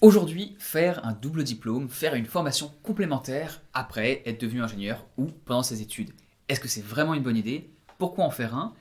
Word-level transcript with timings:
Aujourd'hui, 0.00 0.54
faire 0.60 1.04
un 1.04 1.10
double 1.12 1.42
diplôme, 1.42 1.88
faire 1.88 2.14
une 2.14 2.24
formation 2.24 2.72
complémentaire 2.84 3.62
après 3.74 4.22
être 4.26 4.40
devenu 4.40 4.62
ingénieur 4.62 5.04
ou 5.16 5.26
pendant 5.44 5.64
ses 5.64 5.82
études, 5.82 6.12
est-ce 6.48 6.60
que 6.60 6.68
c'est 6.68 6.84
vraiment 6.84 7.14
une 7.14 7.22
bonne 7.24 7.36
idée? 7.36 7.68
Pourquoi 7.98 8.24
en 8.24 8.30
faire 8.30 8.54
un? 8.54 8.74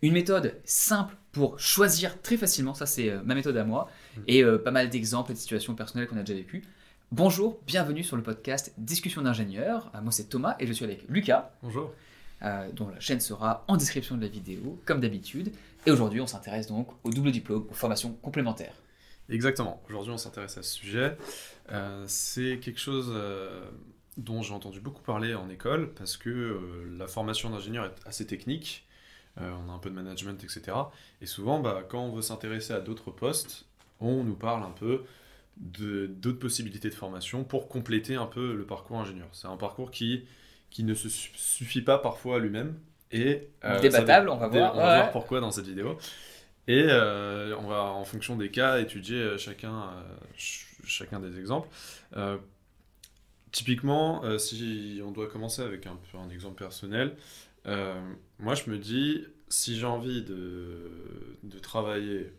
Une 0.00 0.12
méthode 0.12 0.60
simple 0.64 1.16
pour 1.32 1.58
choisir 1.58 2.22
très 2.22 2.36
facilement, 2.36 2.72
ça 2.72 2.86
c'est 2.86 3.10
euh, 3.10 3.20
ma 3.24 3.34
méthode 3.34 3.56
à 3.56 3.64
moi, 3.64 3.90
et 4.28 4.44
euh, 4.44 4.58
pas 4.58 4.70
mal 4.70 4.90
d'exemples 4.90 5.32
et 5.32 5.34
de 5.34 5.40
situations 5.40 5.74
personnelles 5.74 6.06
qu'on 6.06 6.16
a 6.16 6.22
déjà 6.22 6.38
vécues. 6.38 6.62
Bonjour, 7.10 7.58
bienvenue 7.66 8.04
sur 8.04 8.16
le 8.16 8.22
podcast 8.22 8.72
Discussion 8.78 9.22
d'ingénieur. 9.22 9.90
Euh, 9.96 10.00
moi 10.02 10.12
c'est 10.12 10.28
Thomas 10.28 10.54
et 10.60 10.68
je 10.68 10.72
suis 10.72 10.84
avec 10.84 11.04
Lucas. 11.08 11.50
Bonjour. 11.64 11.90
dont 12.74 12.88
la 12.88 13.00
chaîne 13.00 13.18
sera 13.18 13.64
en 13.66 13.76
description 13.76 14.16
de 14.16 14.22
la 14.22 14.28
vidéo, 14.28 14.80
comme 14.86 15.00
d'habitude. 15.00 15.50
Et 15.84 15.90
aujourd'hui, 15.90 16.20
on 16.20 16.28
s'intéresse 16.28 16.68
donc 16.68 16.86
au 17.02 17.10
double 17.10 17.32
diplôme, 17.32 17.66
aux 17.68 17.74
formations 17.74 18.12
complémentaires. 18.22 18.74
Exactement. 19.30 19.80
Aujourd'hui, 19.88 20.12
on 20.12 20.18
s'intéresse 20.18 20.58
à 20.58 20.62
ce 20.62 20.74
sujet. 20.74 21.16
Euh, 21.70 22.04
c'est 22.06 22.58
quelque 22.58 22.80
chose 22.80 23.12
euh, 23.14 23.64
dont 24.16 24.42
j'ai 24.42 24.52
entendu 24.52 24.80
beaucoup 24.80 25.02
parler 25.02 25.34
en 25.34 25.48
école 25.48 25.92
parce 25.94 26.16
que 26.16 26.30
euh, 26.30 26.96
la 26.98 27.06
formation 27.06 27.50
d'ingénieur 27.50 27.84
est 27.84 28.08
assez 28.08 28.26
technique. 28.26 28.86
on 29.36 29.70
a 29.70 29.72
un 29.72 29.78
peu 29.78 29.88
de 29.88 29.94
management, 29.94 30.42
etc. 30.42 30.76
Et 31.22 31.26
souvent, 31.26 31.60
bah, 31.60 31.84
quand 31.88 32.02
on 32.02 32.12
veut 32.12 32.22
s'intéresser 32.22 32.72
à 32.72 32.80
d'autres 32.80 33.10
postes, 33.10 33.66
on 34.00 34.24
nous 34.24 34.34
parle 34.34 34.64
un 34.64 34.72
peu 34.72 35.04
d'autres 35.56 36.38
possibilités 36.38 36.88
de 36.88 36.94
formation 36.94 37.44
pour 37.44 37.68
compléter 37.68 38.16
un 38.16 38.26
peu 38.26 38.54
le 38.54 38.64
parcours 38.64 38.98
ingénieur. 38.98 39.28
C'est 39.32 39.46
un 39.46 39.56
parcours 39.56 39.90
qui, 39.90 40.24
qui 40.70 40.84
ne 40.84 40.94
se 40.94 41.08
suffit 41.08 41.82
pas 41.82 41.98
parfois 41.98 42.36
à 42.36 42.38
lui-même. 42.38 42.78
Et, 43.12 43.48
Débattable, 43.82 44.28
on 44.28 44.36
va 44.36 44.48
voir. 44.48 44.74
On 44.74 44.78
va 44.78 44.96
voir 44.96 45.10
pourquoi 45.10 45.40
dans 45.40 45.50
cette 45.50 45.66
vidéo. 45.66 45.98
Et 46.70 46.84
euh, 46.88 47.56
on 47.58 47.66
va, 47.66 47.82
en 47.82 48.04
fonction 48.04 48.36
des 48.36 48.48
cas, 48.52 48.78
étudier 48.78 49.16
euh, 49.16 49.38
chacun, 49.38 49.74
euh, 49.74 50.02
chacun 50.84 51.18
des 51.18 51.36
exemples. 51.40 51.68
typiquement, 53.50 54.38
si 54.38 55.00
on 55.04 55.10
doit 55.10 55.26
commencer 55.26 55.62
avec 55.62 55.88
un, 55.88 55.98
un 56.14 56.30
exemple 56.30 56.62
personnel, 56.62 57.16
moi 57.66 58.54
je 58.54 58.70
me 58.70 58.78
dis, 58.78 59.24
si 59.48 59.76
j'ai 59.80 59.86
envie 59.86 60.22
de, 60.22 60.92
de 61.42 61.58
travailler 61.58 62.32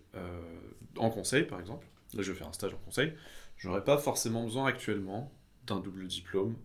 en 0.96 1.10
conseil, 1.10 1.44
par 1.44 1.60
exemple, 1.60 1.86
là 2.14 2.22
je 2.24 2.32
vais 2.32 2.38
faire 2.38 2.48
un 2.48 2.54
stage 2.54 2.74
en 2.74 2.86
conseil, 2.86 3.12
j'aurais 3.58 3.84
pas 3.84 3.98
forcément 3.98 4.46
besoin 4.46 4.66
actuellement 4.66 5.30
d'un 5.68 5.82
double 5.82 6.08
diplôme. 6.08 6.56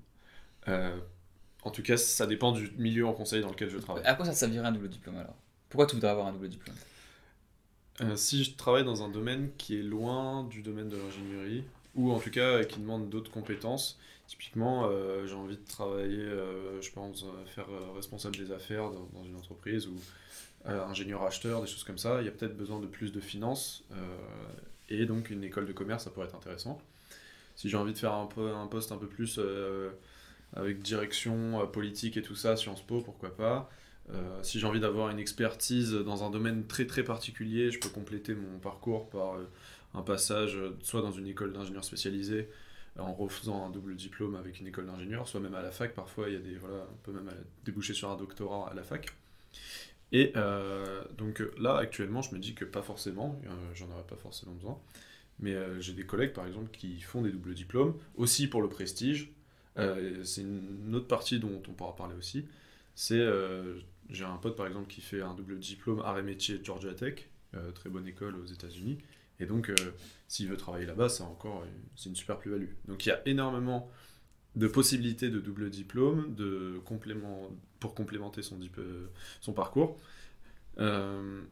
en 0.68 1.70
tout 1.72 1.82
cas, 1.82 1.96
ça 1.96 2.28
dépend 2.28 2.52
du 2.52 2.70
milieu 2.78 3.08
en 3.08 3.12
conseil 3.12 3.42
dans 3.42 3.50
lequel 3.50 3.70
je 3.70 3.78
travaille. 3.78 4.04
À 4.04 4.14
quoi 4.14 4.24
ça 4.24 4.34
servirait 4.34 4.66
un 4.66 4.72
double 4.72 4.88
diplôme 4.88 5.16
alors? 5.16 5.34
Pourquoi 5.68 5.86
tu 5.86 5.96
voudrais 5.96 6.10
avoir 6.10 6.28
un 6.28 6.32
double 6.32 6.48
diplôme? 6.48 6.76
Euh, 8.02 8.16
si 8.16 8.44
je 8.44 8.54
travaille 8.54 8.84
dans 8.84 9.02
un 9.02 9.08
domaine 9.08 9.50
qui 9.56 9.78
est 9.78 9.82
loin 9.82 10.44
du 10.44 10.62
domaine 10.62 10.88
de 10.88 10.96
l'ingénierie, 10.96 11.64
ou 11.94 12.12
en 12.12 12.18
tout 12.18 12.30
cas 12.30 12.62
qui 12.64 12.80
demande 12.80 13.08
d'autres 13.08 13.30
compétences, 13.30 13.98
typiquement 14.26 14.86
euh, 14.86 15.26
j'ai 15.26 15.34
envie 15.34 15.56
de 15.56 15.66
travailler, 15.66 16.18
euh, 16.18 16.80
je 16.82 16.90
pense, 16.90 17.24
faire 17.46 17.66
responsable 17.94 18.36
des 18.36 18.52
affaires 18.52 18.90
dans, 18.90 19.24
une 19.24 19.36
entreprise, 19.36 19.86
ou 19.86 19.96
ingénieur 20.66 21.22
acheteur, 21.22 21.60
des 21.60 21.68
choses 21.68 21.84
comme 21.84 21.96
ça, 21.96 22.20
il 22.20 22.24
y 22.24 22.28
a 22.28 22.32
peut-être 22.32 22.56
besoin 22.56 22.80
de 22.80 22.86
plus 22.86 23.12
de 23.12 23.20
finances, 23.20 23.84
et 24.88 25.06
donc 25.06 25.30
une 25.30 25.44
école 25.44 25.64
de 25.64 25.72
commerce, 25.72 26.04
ça 26.04 26.10
pourrait 26.10 26.26
être 26.26 26.34
intéressant. 26.34 26.82
Si 27.54 27.70
j'ai 27.70 27.76
envie 27.76 27.92
de 27.92 27.98
faire 27.98 28.12
un, 28.12 28.26
peu, 28.26 28.52
un 28.52 28.66
poste 28.66 28.90
un 28.90 28.96
peu 28.96 29.06
plus 29.06 29.38
avec 30.56 30.80
direction 30.80 31.64
politique 31.68 32.16
et 32.16 32.22
tout 32.22 32.34
ça, 32.34 32.56
Sciences 32.56 32.82
Po, 32.82 33.00
pourquoi 33.00 33.36
pas. 33.36 33.70
Euh, 34.14 34.42
si 34.42 34.60
j'ai 34.60 34.66
envie 34.66 34.80
d'avoir 34.80 35.10
une 35.10 35.18
expertise 35.18 35.92
dans 35.92 36.22
un 36.22 36.30
domaine 36.30 36.66
très 36.66 36.86
très 36.86 37.02
particulier, 37.02 37.70
je 37.70 37.80
peux 37.80 37.88
compléter 37.88 38.34
mon 38.34 38.58
parcours 38.58 39.08
par 39.10 39.34
euh, 39.34 39.48
un 39.94 40.02
passage 40.02 40.56
euh, 40.56 40.76
soit 40.82 41.02
dans 41.02 41.10
une 41.10 41.26
école 41.26 41.52
d'ingénieur 41.52 41.84
spécialisé 41.84 42.48
en 42.98 43.12
refaisant 43.12 43.66
un 43.66 43.70
double 43.70 43.94
diplôme 43.94 44.36
avec 44.36 44.60
une 44.60 44.68
école 44.68 44.86
d'ingénieur, 44.86 45.28
soit 45.28 45.40
même 45.40 45.54
à 45.54 45.60
la 45.60 45.70
fac. 45.70 45.94
Parfois, 45.94 46.28
il 46.28 46.34
y 46.34 46.36
a 46.36 46.40
des 46.40 46.54
voilà, 46.54 46.86
on 46.90 46.96
peut 47.02 47.12
même 47.12 47.30
déboucher 47.64 47.92
sur 47.92 48.10
un 48.10 48.16
doctorat 48.16 48.70
à 48.70 48.74
la 48.74 48.82
fac. 48.82 49.08
Et 50.12 50.32
donc 51.18 51.42
là, 51.58 51.76
actuellement, 51.76 52.22
je 52.22 52.34
me 52.34 52.38
dis 52.40 52.54
que 52.54 52.64
pas 52.64 52.80
forcément, 52.80 53.38
j'en 53.74 53.90
aurais 53.90 54.06
pas 54.08 54.16
forcément 54.16 54.52
besoin. 54.52 54.80
Mais 55.40 55.54
j'ai 55.78 55.92
des 55.92 56.06
collègues, 56.06 56.32
par 56.32 56.46
exemple, 56.46 56.70
qui 56.72 56.98
font 57.02 57.20
des 57.20 57.30
doubles 57.30 57.52
diplômes, 57.52 57.98
aussi 58.14 58.46
pour 58.46 58.62
le 58.62 58.68
prestige. 58.70 59.30
c'est 59.76 60.40
une 60.40 60.94
autre 60.94 61.08
partie 61.08 61.38
dont 61.38 61.62
on 61.68 61.72
pourra 61.72 61.94
parler 61.96 62.14
aussi. 62.16 62.46
C'est 62.96 63.22
j'ai 64.10 64.24
un 64.24 64.36
pote 64.36 64.56
par 64.56 64.66
exemple 64.66 64.88
qui 64.88 65.00
fait 65.00 65.20
un 65.20 65.34
double 65.34 65.58
diplôme 65.58 66.00
arts 66.00 66.18
et 66.18 66.22
métiers 66.22 66.60
Georgia 66.62 66.94
Tech, 66.94 67.28
euh, 67.54 67.72
très 67.72 67.90
bonne 67.90 68.06
école 68.06 68.36
aux 68.36 68.44
États-Unis. 68.44 68.98
Et 69.40 69.46
donc, 69.46 69.68
euh, 69.68 69.74
s'il 70.28 70.48
veut 70.48 70.56
travailler 70.56 70.86
là-bas, 70.86 71.08
c'est 71.08 71.22
encore 71.22 71.64
c'est 71.94 72.08
une 72.08 72.16
super 72.16 72.38
plus-value. 72.38 72.70
Donc, 72.86 73.04
il 73.04 73.10
y 73.10 73.12
a 73.12 73.20
énormément 73.26 73.90
de 74.54 74.66
possibilités 74.66 75.28
de 75.28 75.38
double 75.40 75.68
diplôme, 75.68 76.34
de 76.34 76.80
complément, 76.84 77.50
pour 77.78 77.94
complémenter 77.94 78.42
son, 78.42 78.58
son 79.40 79.52
parcours. 79.52 80.00
Euh, 80.78 81.42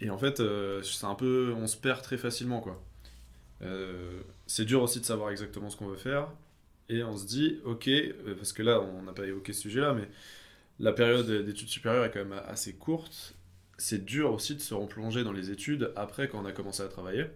et 0.00 0.08
en 0.08 0.16
fait, 0.16 0.42
c'est 0.82 1.04
un 1.04 1.14
peu, 1.14 1.52
on 1.56 1.66
se 1.66 1.76
perd 1.76 2.00
très 2.02 2.16
facilement, 2.16 2.60
quoi. 2.60 2.82
c'est 4.46 4.64
dur 4.64 4.82
aussi 4.82 5.00
de 5.00 5.04
savoir 5.04 5.30
exactement 5.30 5.68
ce 5.68 5.76
qu'on 5.76 5.88
veut 5.88 5.96
faire. 5.96 6.28
Et 6.88 7.02
on 7.02 7.16
se 7.16 7.26
dit, 7.26 7.60
ok, 7.64 7.90
parce 8.36 8.52
que 8.52 8.62
là, 8.62 8.80
on 8.80 9.02
n'a 9.02 9.12
pas 9.12 9.26
évoqué 9.26 9.52
ce 9.52 9.62
sujet-là, 9.62 9.92
mais 9.92 10.08
la 10.78 10.92
période 10.92 11.30
d'études 11.44 11.68
supérieures 11.68 12.04
est 12.04 12.10
quand 12.10 12.24
même 12.24 12.40
assez 12.46 12.74
courte. 12.74 13.34
C'est 13.78 14.04
dur 14.04 14.32
aussi 14.32 14.54
de 14.54 14.60
se 14.60 14.74
replonger 14.74 15.24
dans 15.24 15.32
les 15.32 15.50
études 15.50 15.92
après 15.96 16.28
quand 16.28 16.40
on 16.42 16.46
a 16.46 16.52
commencé 16.52 16.82
à 16.82 16.88
travailler. 16.88 17.26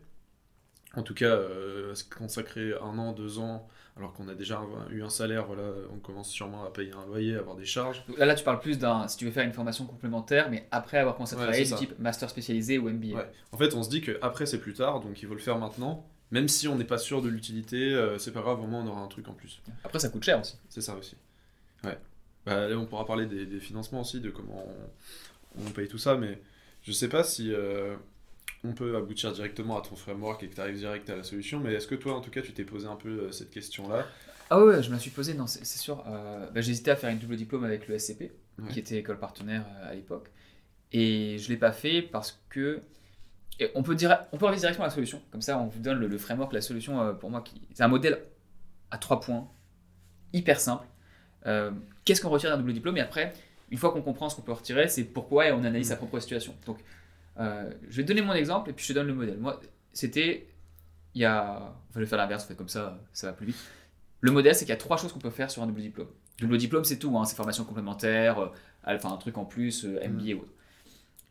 En 0.95 1.03
tout 1.03 1.15
cas, 1.15 1.27
euh, 1.27 1.95
consacrer 2.17 2.73
un 2.81 2.99
an, 2.99 3.13
deux 3.13 3.39
ans, 3.39 3.69
alors 3.97 4.13
qu'on 4.15 4.29
a 4.29 4.35
déjà 4.35 4.61
eu 4.91 5.03
un 5.03 5.11
salaire, 5.11 5.45
voilà, 5.47 5.65
on 5.93 5.99
commence 5.99 6.31
sûrement 6.31 6.65
à 6.65 6.73
payer 6.73 6.93
un 6.93 7.05
loyer, 7.07 7.37
avoir 7.37 7.57
des 7.57 7.65
charges. 7.65 8.05
Là, 8.17 8.27
là 8.27 8.35
tu 8.35 8.45
parles 8.45 8.61
plus 8.61 8.79
d'un, 8.79 9.07
si 9.07 9.17
tu 9.17 9.25
veux 9.25 9.31
faire 9.31 9.45
une 9.45 9.53
formation 9.53 9.85
complémentaire, 9.85 10.51
mais 10.51 10.67
après 10.71 10.99
avoir 10.99 11.17
commencé 11.17 11.35
à 11.35 11.39
travailler, 11.39 11.65
du 11.65 11.75
type 11.75 11.99
master 11.99 12.31
spécialisé 12.31 12.79
ou 12.79 12.89
MBA. 12.89 13.27
En 13.53 13.59
fait, 13.59 13.75
on 13.75 13.83
se 13.83 13.91
dit 13.91 14.01
qu'après 14.01 14.47
c'est 14.47 14.61
plus 14.61 14.73
tard, 14.73 15.01
donc 15.01 15.21
il 15.21 15.29
faut 15.29 15.35
le 15.35 15.41
faire 15.41 15.59
maintenant. 15.59 16.07
Même 16.31 16.49
si 16.49 16.69
on 16.69 16.77
n'est 16.77 16.85
pas 16.85 16.99
sûr 16.99 17.23
de 17.23 17.29
l'utilité, 17.29 17.95
euh, 17.95 18.19
c'est 18.19 18.33
pas 18.33 18.43
grave, 18.43 18.59
vraiment 18.59 18.81
on 18.81 18.87
aura 18.87 19.01
un 19.01 19.09
truc 19.09 19.29
en 19.29 19.33
plus. 19.33 19.63
Après, 19.83 19.99
ça 19.99 20.11
coûte 20.11 20.25
cher 20.25 20.41
aussi. 20.41 20.59
C'est 20.69 20.83
ça 20.83 20.95
aussi. 20.95 21.17
Ouais. 21.85 21.99
Bah, 22.49 22.67
on 22.77 22.87
pourra 22.87 23.05
parler 23.05 23.27
des, 23.27 23.61
financements 23.61 24.01
aussi, 24.01 24.21
de 24.21 24.31
comment 24.31 24.67
on, 25.59 25.71
paye 25.71 25.89
tout 25.89 25.99
ça, 25.99 26.17
mais 26.17 26.41
je 26.83 26.93
sais 26.93 27.09
pas 27.09 27.23
si 27.23 27.53
euh, 27.53 27.95
on 28.65 28.73
peut 28.73 28.97
aboutir 28.97 29.33
directement 29.33 29.79
à 29.79 29.83
ton 29.83 29.97
framework 29.97 30.43
et 30.43 30.49
que 30.49 30.55
tu 30.55 30.61
arrives 30.61 30.79
direct 30.79 31.11
à 31.11 31.17
la 31.17 31.23
solution, 31.25 31.61
mais 31.61 31.75
est-ce 31.75 31.87
que 31.87 31.95
toi, 31.95 32.15
en 32.15 32.21
tout 32.21 32.31
cas, 32.31 32.41
tu 32.41 32.53
t'es 32.53 32.65
posé 32.65 32.87
un 32.87 32.97
peu 32.97 33.09
euh, 33.09 33.33
cette 33.33 33.51
question-là? 33.51 34.07
Ah 34.51 34.65
ouais, 34.65 34.83
je 34.83 34.89
me 34.89 34.95
la 34.95 35.01
suis 35.01 35.11
posé, 35.11 35.35
non, 35.35 35.47
c'est 35.47 35.65
sûr. 35.65 36.03
Euh, 36.07 36.49
bah, 36.51 36.61
J'hésitais 36.63 36.91
à 36.91 36.97
faire 36.97 37.11
une 37.11 37.19
double 37.19 37.37
diplôme 37.37 37.65
avec 37.65 37.87
le 37.87 37.99
SCP, 37.99 38.33
qui 38.71 38.79
était 38.79 38.97
école 38.97 39.19
partenaire 39.19 39.65
à 39.83 39.95
l'époque, 39.95 40.31
et 40.91 41.37
je 41.39 41.49
l'ai 41.49 41.57
pas 41.57 41.73
fait 41.73 42.03
parce 42.03 42.43
que 42.49 42.81
on 43.75 43.83
peut 43.83 43.95
dire, 43.95 44.25
on 44.33 44.39
peut 44.39 44.47
arriver 44.47 44.61
directement 44.61 44.85
à 44.85 44.89
la 44.89 44.95
solution. 44.95 45.21
Comme 45.33 45.43
ça, 45.43 45.59
on 45.59 45.67
vous 45.67 45.81
donne 45.81 45.99
le, 45.99 46.19
framework, 46.19 46.53
la 46.53 46.61
solution 46.61 47.15
pour 47.17 47.29
moi. 47.29 47.43
Qui, 47.43 47.61
c'est 47.75 47.83
un 47.83 47.89
modèle 47.89 48.23
à 48.91 48.99
trois 48.99 49.21
points, 49.21 49.49
hyper 50.33 50.61
simple 50.61 50.87
euh, 51.49 51.71
qu'est-ce 52.05 52.21
qu'on 52.21 52.29
retire 52.29 52.51
d'un 52.51 52.59
double 52.59 52.73
diplôme? 52.73 52.97
Et 52.99 53.01
après, 53.01 53.33
une 53.71 53.79
fois 53.79 53.91
qu'on 53.91 54.03
comprend 54.03 54.29
ce 54.29 54.37
qu'on 54.37 54.43
peut 54.43 54.53
retirer, 54.53 54.89
c'est 54.89 55.05
pourquoi 55.05 55.49
et 55.49 55.53
on 55.53 55.59
analyse 55.59 55.89
sa 55.89 55.95
mm. 55.95 55.99
propre 55.99 56.21
situation. 56.21 56.55
Donc, 56.67 56.79
euh, 57.41 57.71
je 57.89 57.97
vais 57.97 58.03
te 58.03 58.09
donner 58.09 58.23
mon 58.23 58.35
exemple 58.35 58.71
et 58.71 58.73
puis 58.73 58.85
je 58.85 58.93
te 58.93 58.99
donne 58.99 59.07
le 59.07 59.15
modèle. 59.15 59.39
Moi, 59.39 59.61
c'était. 59.93 60.47
Il 61.15 61.23
y 61.23 61.25
a. 61.25 61.75
On 61.91 61.95
va 61.95 62.01
le 62.01 62.07
faire 62.07 62.19
l'inverse, 62.19 62.45
on 62.45 62.49
fait 62.49 62.55
comme 62.55 62.69
ça, 62.69 63.01
ça 63.13 63.29
va 63.29 63.33
plus 63.33 63.47
vite. 63.47 63.57
Le 64.21 64.31
modèle, 64.31 64.55
c'est 64.55 64.65
qu'il 64.65 64.71
y 64.71 64.77
a 64.77 64.77
trois 64.77 64.97
choses 64.97 65.13
qu'on 65.13 65.19
peut 65.19 65.31
faire 65.31 65.51
sur 65.51 65.63
un 65.63 65.67
double 65.67 65.81
diplôme. 65.81 66.09
Double 66.41 66.59
diplôme, 66.59 66.85
c'est 66.85 66.99
tout, 66.99 67.17
hein, 67.17 67.25
c'est 67.25 67.35
formation 67.35 67.65
complémentaire, 67.65 68.39
euh, 68.39 68.49
enfin 68.87 69.13
un 69.13 69.17
truc 69.17 69.39
en 69.39 69.45
plus, 69.45 69.85
MBA 69.85 70.35
ou 70.35 70.41
autre. 70.41 70.53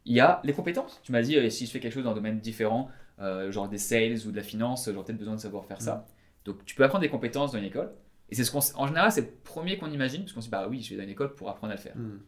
Il 0.05 0.15
y 0.15 0.19
a 0.19 0.41
les 0.43 0.53
compétences. 0.53 0.99
Tu 1.03 1.11
m'as 1.11 1.21
dit, 1.21 1.51
si 1.51 1.65
je 1.65 1.71
fais 1.71 1.79
quelque 1.79 1.93
chose 1.93 2.05
dans 2.05 2.11
un 2.11 2.15
domaine 2.15 2.39
différent, 2.39 2.89
genre 3.19 3.67
des 3.67 3.77
sales 3.77 4.25
ou 4.25 4.31
de 4.31 4.37
la 4.37 4.43
finance, 4.43 4.89
j'aurais 4.89 5.03
peut-être 5.03 5.17
besoin 5.17 5.35
de 5.35 5.41
savoir 5.41 5.65
faire 5.65 5.81
ça. 5.81 5.95
Mm. 5.95 6.03
Donc 6.45 6.65
tu 6.65 6.75
peux 6.75 6.83
apprendre 6.85 7.01
des 7.01 7.09
compétences 7.09 7.51
dans 7.51 7.57
une 7.57 7.65
école. 7.65 7.91
Et 8.29 8.35
c'est 8.35 8.43
ce 8.43 8.51
qu'on, 8.51 8.59
en 8.75 8.87
général, 8.87 9.11
c'est 9.11 9.21
le 9.21 9.31
premier 9.43 9.77
qu'on 9.77 9.91
imagine, 9.91 10.21
parce 10.21 10.33
qu'on 10.33 10.41
se 10.41 10.47
dit, 10.47 10.51
bah 10.51 10.67
oui, 10.69 10.81
je 10.81 10.89
vais 10.89 10.97
dans 10.97 11.03
une 11.03 11.09
école 11.09 11.33
pour 11.33 11.49
apprendre 11.49 11.71
à 11.71 11.75
le 11.75 11.81
faire. 11.81 11.95
Hmm. 11.95 12.19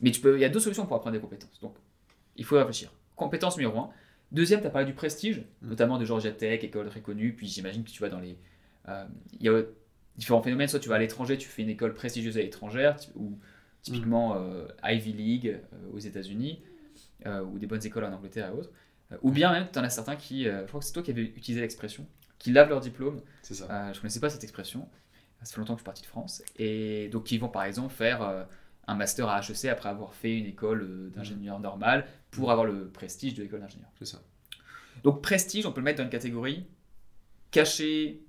Mais 0.00 0.10
tu 0.10 0.20
peux, 0.20 0.36
il 0.36 0.40
y 0.40 0.44
a 0.44 0.48
deux 0.48 0.60
solutions 0.60 0.86
pour 0.86 0.96
apprendre 0.96 1.14
des 1.14 1.20
compétences. 1.20 1.60
Donc, 1.60 1.74
il 2.36 2.44
faut 2.44 2.56
réfléchir. 2.56 2.92
Compétence 3.16 3.56
numéro 3.56 3.78
un. 3.78 3.90
Deuxième, 4.32 4.60
tu 4.60 4.66
as 4.66 4.70
parlé 4.70 4.86
du 4.86 4.94
prestige, 4.94 5.42
hmm. 5.62 5.68
notamment 5.68 5.98
de 5.98 6.04
Georgia 6.04 6.32
Tech, 6.32 6.62
école 6.62 6.88
très 6.88 7.00
connue. 7.00 7.34
Puis 7.34 7.46
j'imagine 7.46 7.84
que 7.84 7.90
tu 7.90 8.00
vas 8.00 8.08
dans 8.08 8.20
les. 8.20 8.38
Euh, 8.88 9.04
il 9.38 9.46
y 9.46 9.48
a 9.48 9.62
différents 10.16 10.42
phénomènes. 10.42 10.68
Soit 10.68 10.80
tu 10.80 10.88
vas 10.88 10.96
à 10.96 10.98
l'étranger, 10.98 11.38
tu 11.38 11.48
fais 11.48 11.62
une 11.62 11.70
école 11.70 11.94
prestigieuse 11.94 12.36
à 12.36 12.40
l'étranger, 12.40 12.92
ou 13.16 13.38
typiquement 13.82 14.34
hmm. 14.34 14.52
euh, 14.52 14.68
Ivy 14.84 15.12
League 15.12 15.60
euh, 15.72 15.94
aux 15.94 15.98
États-Unis, 15.98 16.62
ou 17.26 17.58
des 17.58 17.66
bonnes 17.66 17.84
écoles 17.84 18.04
en 18.04 18.12
Angleterre 18.12 18.48
et 18.48 18.58
autres. 18.58 18.70
Ou 19.22 19.30
bien 19.30 19.52
même, 19.52 19.68
tu 19.72 19.78
en 19.78 19.84
as 19.84 19.90
certains 19.90 20.16
qui. 20.16 20.44
je 20.44 20.66
crois 20.66 20.80
que 20.80 20.86
c'est 20.86 20.92
toi 20.92 21.02
qui 21.02 21.10
avais 21.10 21.22
utilisé 21.22 21.60
l'expression 21.60 22.06
qui 22.40 22.50
lavent 22.50 22.70
leur 22.70 22.80
diplôme. 22.80 23.20
C'est 23.42 23.54
ça. 23.54 23.68
Euh, 23.70 23.92
je 23.92 24.00
connaissais 24.00 24.18
pas 24.18 24.30
cette 24.30 24.42
expression. 24.42 24.88
Ça 25.42 25.54
fait 25.54 25.60
longtemps 25.60 25.74
que 25.74 25.78
je 25.78 25.82
suis 25.82 25.86
parti 25.86 26.02
de 26.02 26.06
France. 26.06 26.42
Et 26.58 27.08
donc, 27.08 27.30
ils 27.30 27.38
vont 27.38 27.48
par 27.48 27.62
exemple 27.62 27.94
faire 27.94 28.22
euh, 28.22 28.42
un 28.88 28.94
master 28.96 29.28
à 29.28 29.40
HEC 29.40 29.66
après 29.66 29.88
avoir 29.88 30.14
fait 30.14 30.36
une 30.36 30.46
école 30.46 30.82
euh, 30.82 31.10
d'ingénieur 31.10 31.60
normal 31.60 32.06
pour 32.30 32.50
avoir 32.50 32.66
le 32.66 32.88
prestige 32.88 33.34
de 33.34 33.42
l'école 33.42 33.60
d'ingénieur. 33.60 33.88
C'est 33.98 34.06
ça. 34.06 34.20
Donc, 35.04 35.22
prestige, 35.22 35.66
on 35.66 35.72
peut 35.72 35.80
le 35.80 35.84
mettre 35.84 35.98
dans 35.98 36.04
une 36.04 36.10
catégorie 36.10 36.66
cachet, 37.50 38.20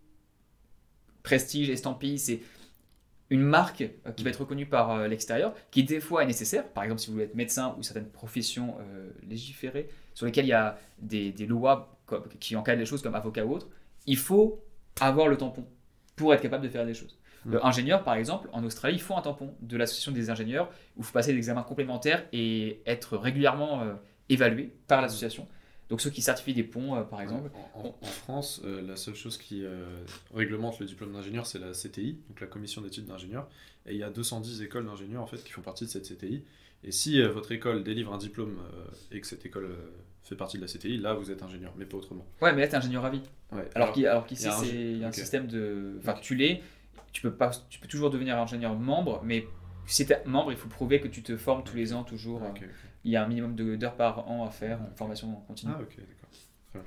prestige, 1.23 1.69
estampille, 1.69 2.19
c'est 2.19 2.41
une 3.31 3.41
marque 3.41 3.81
euh, 3.81 4.11
qui 4.11 4.23
va 4.23 4.29
être 4.29 4.41
reconnue 4.41 4.67
par 4.67 4.91
euh, 4.91 5.07
l'extérieur, 5.07 5.55
qui 5.71 5.83
des 5.83 6.01
fois 6.01 6.21
est 6.21 6.27
nécessaire. 6.27 6.67
Par 6.67 6.83
exemple, 6.83 7.01
si 7.01 7.07
vous 7.07 7.13
voulez 7.13 7.25
être 7.25 7.35
médecin 7.35 7.75
ou 7.79 7.81
certaines 7.81 8.09
professions 8.09 8.75
euh, 8.81 9.09
légiférées 9.27 9.87
sur 10.13 10.27
lesquelles 10.27 10.45
il 10.45 10.49
y 10.49 10.53
a 10.53 10.77
des, 10.99 11.31
des 11.31 11.47
lois 11.47 11.97
comme- 12.05 12.27
qui 12.39 12.55
encadrent 12.55 12.79
les 12.79 12.85
choses 12.85 13.01
comme 13.01 13.15
avocat 13.15 13.45
ou 13.45 13.53
autre, 13.53 13.69
il 14.05 14.17
faut 14.17 14.61
avoir 14.99 15.27
le 15.29 15.37
tampon 15.37 15.65
pour 16.17 16.33
être 16.33 16.41
capable 16.41 16.63
de 16.63 16.69
faire 16.69 16.85
des 16.85 16.93
choses. 16.93 17.17
Mm. 17.45 17.51
Le 17.53 17.65
ingénieur, 17.65 18.03
par 18.03 18.15
exemple, 18.15 18.49
en 18.51 18.63
Australie, 18.65 18.95
il 18.95 19.01
faut 19.01 19.15
un 19.15 19.21
tampon 19.21 19.55
de 19.61 19.77
l'association 19.77 20.11
des 20.11 20.29
ingénieurs 20.29 20.69
où 20.97 20.99
il 20.99 21.05
faut 21.05 21.13
passer 21.13 21.31
des 21.31 21.37
examens 21.37 21.63
complémentaires 21.63 22.25
et 22.33 22.81
être 22.85 23.17
régulièrement 23.17 23.81
euh, 23.81 23.93
évalué 24.27 24.73
par 24.87 25.01
l'association. 25.01 25.47
Donc 25.91 26.01
ceux 26.01 26.09
qui 26.09 26.21
certifient 26.23 26.55
des 26.55 26.63
ponts, 26.63 26.95
euh, 26.95 27.03
par 27.03 27.21
exemple. 27.21 27.51
En, 27.75 27.79
en- 27.81 27.95
en 28.01 28.05
France, 28.07 28.61
euh, 28.65 28.81
la 28.81 28.95
seule 28.95 29.13
chose 29.13 29.37
qui 29.37 29.63
euh, 29.63 29.83
réglemente 30.33 30.79
le 30.79 30.87
diplôme 30.87 31.11
d'ingénieur, 31.13 31.45
c'est 31.45 31.59
la 31.59 31.73
CTI, 31.73 32.17
donc 32.29 32.39
la 32.41 32.47
commission 32.47 32.81
d'études 32.81 33.05
d'ingénieur. 33.05 33.47
Et 33.85 33.91
il 33.91 33.97
y 33.97 34.03
a 34.03 34.09
210 34.09 34.63
écoles 34.63 34.85
d'ingénieurs 34.85 35.21
en 35.21 35.27
fait 35.27 35.43
qui 35.43 35.51
font 35.51 35.61
partie 35.61 35.83
de 35.85 35.89
cette 35.89 36.07
CTI. 36.07 36.43
Et 36.83 36.91
si 36.91 37.21
votre 37.21 37.51
école 37.51 37.83
délivre 37.83 38.11
un 38.13 38.17
diplôme 38.17 38.57
et 39.11 39.21
que 39.21 39.27
cette 39.27 39.45
école 39.45 39.69
fait 40.23 40.35
partie 40.35 40.57
de 40.57 40.61
la 40.63 40.67
CTI, 40.67 40.97
là 40.97 41.13
vous 41.13 41.29
êtes 41.29 41.43
ingénieur, 41.43 41.73
mais 41.77 41.85
pas 41.85 41.97
autrement. 41.97 42.25
Ouais, 42.41 42.53
mais 42.53 42.61
là, 42.61 42.67
t'es 42.69 42.75
ingénieur 42.77 43.05
à 43.05 43.09
vie. 43.11 43.21
Ouais. 43.51 43.69
Alors, 43.75 44.25
qu'ici, 44.25 44.47
c'est 44.63 44.67
il 44.93 44.97
y 44.99 45.03
a 45.03 45.07
un 45.07 45.11
système 45.21 45.47
de. 45.47 45.95
Enfin, 45.99 46.13
tu 46.21 46.35
l'es, 46.35 46.61
tu 47.11 47.21
peux, 47.21 47.31
pas, 47.33 47.51
tu 47.69 47.79
peux 47.79 47.87
toujours 47.87 48.09
devenir 48.09 48.37
ingénieur 48.39 48.73
membre, 48.75 49.21
mais 49.23 49.45
si 49.85 50.05
tu 50.05 50.13
es 50.13 50.23
membre, 50.25 50.51
il 50.53 50.57
faut 50.57 50.69
prouver 50.69 51.01
que 51.01 51.07
tu 51.07 51.21
te 51.21 51.35
formes 51.37 51.63
tous 51.63 51.75
les 51.75 51.91
ans, 51.93 52.03
toujours. 52.03 52.41
Il 53.03 53.11
y 53.11 53.15
a 53.15 53.23
un 53.23 53.27
minimum 53.27 53.55
d'heures 53.55 53.95
par 53.95 54.29
an 54.29 54.45
à 54.45 54.51
faire 54.51 54.79
en 54.81 54.95
formation 54.95 55.33
continue. 55.47 55.73
Ah 55.75 55.81
ok, 55.81 55.95
d'accord. 55.97 56.83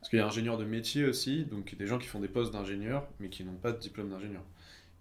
Parce 0.00 0.08
qu'il 0.08 0.18
y 0.18 0.22
a 0.22 0.26
ingénieur 0.26 0.56
de 0.56 0.64
métier 0.64 1.04
aussi, 1.04 1.44
donc 1.44 1.76
des 1.76 1.86
gens 1.86 1.98
qui 1.98 2.06
font 2.06 2.20
des 2.20 2.28
postes 2.28 2.52
d'ingénieur, 2.54 3.06
mais 3.18 3.28
qui 3.28 3.44
n'ont 3.44 3.52
pas 3.52 3.70
de 3.72 3.76
diplôme 3.78 4.08
d'ingénieur. 4.08 4.42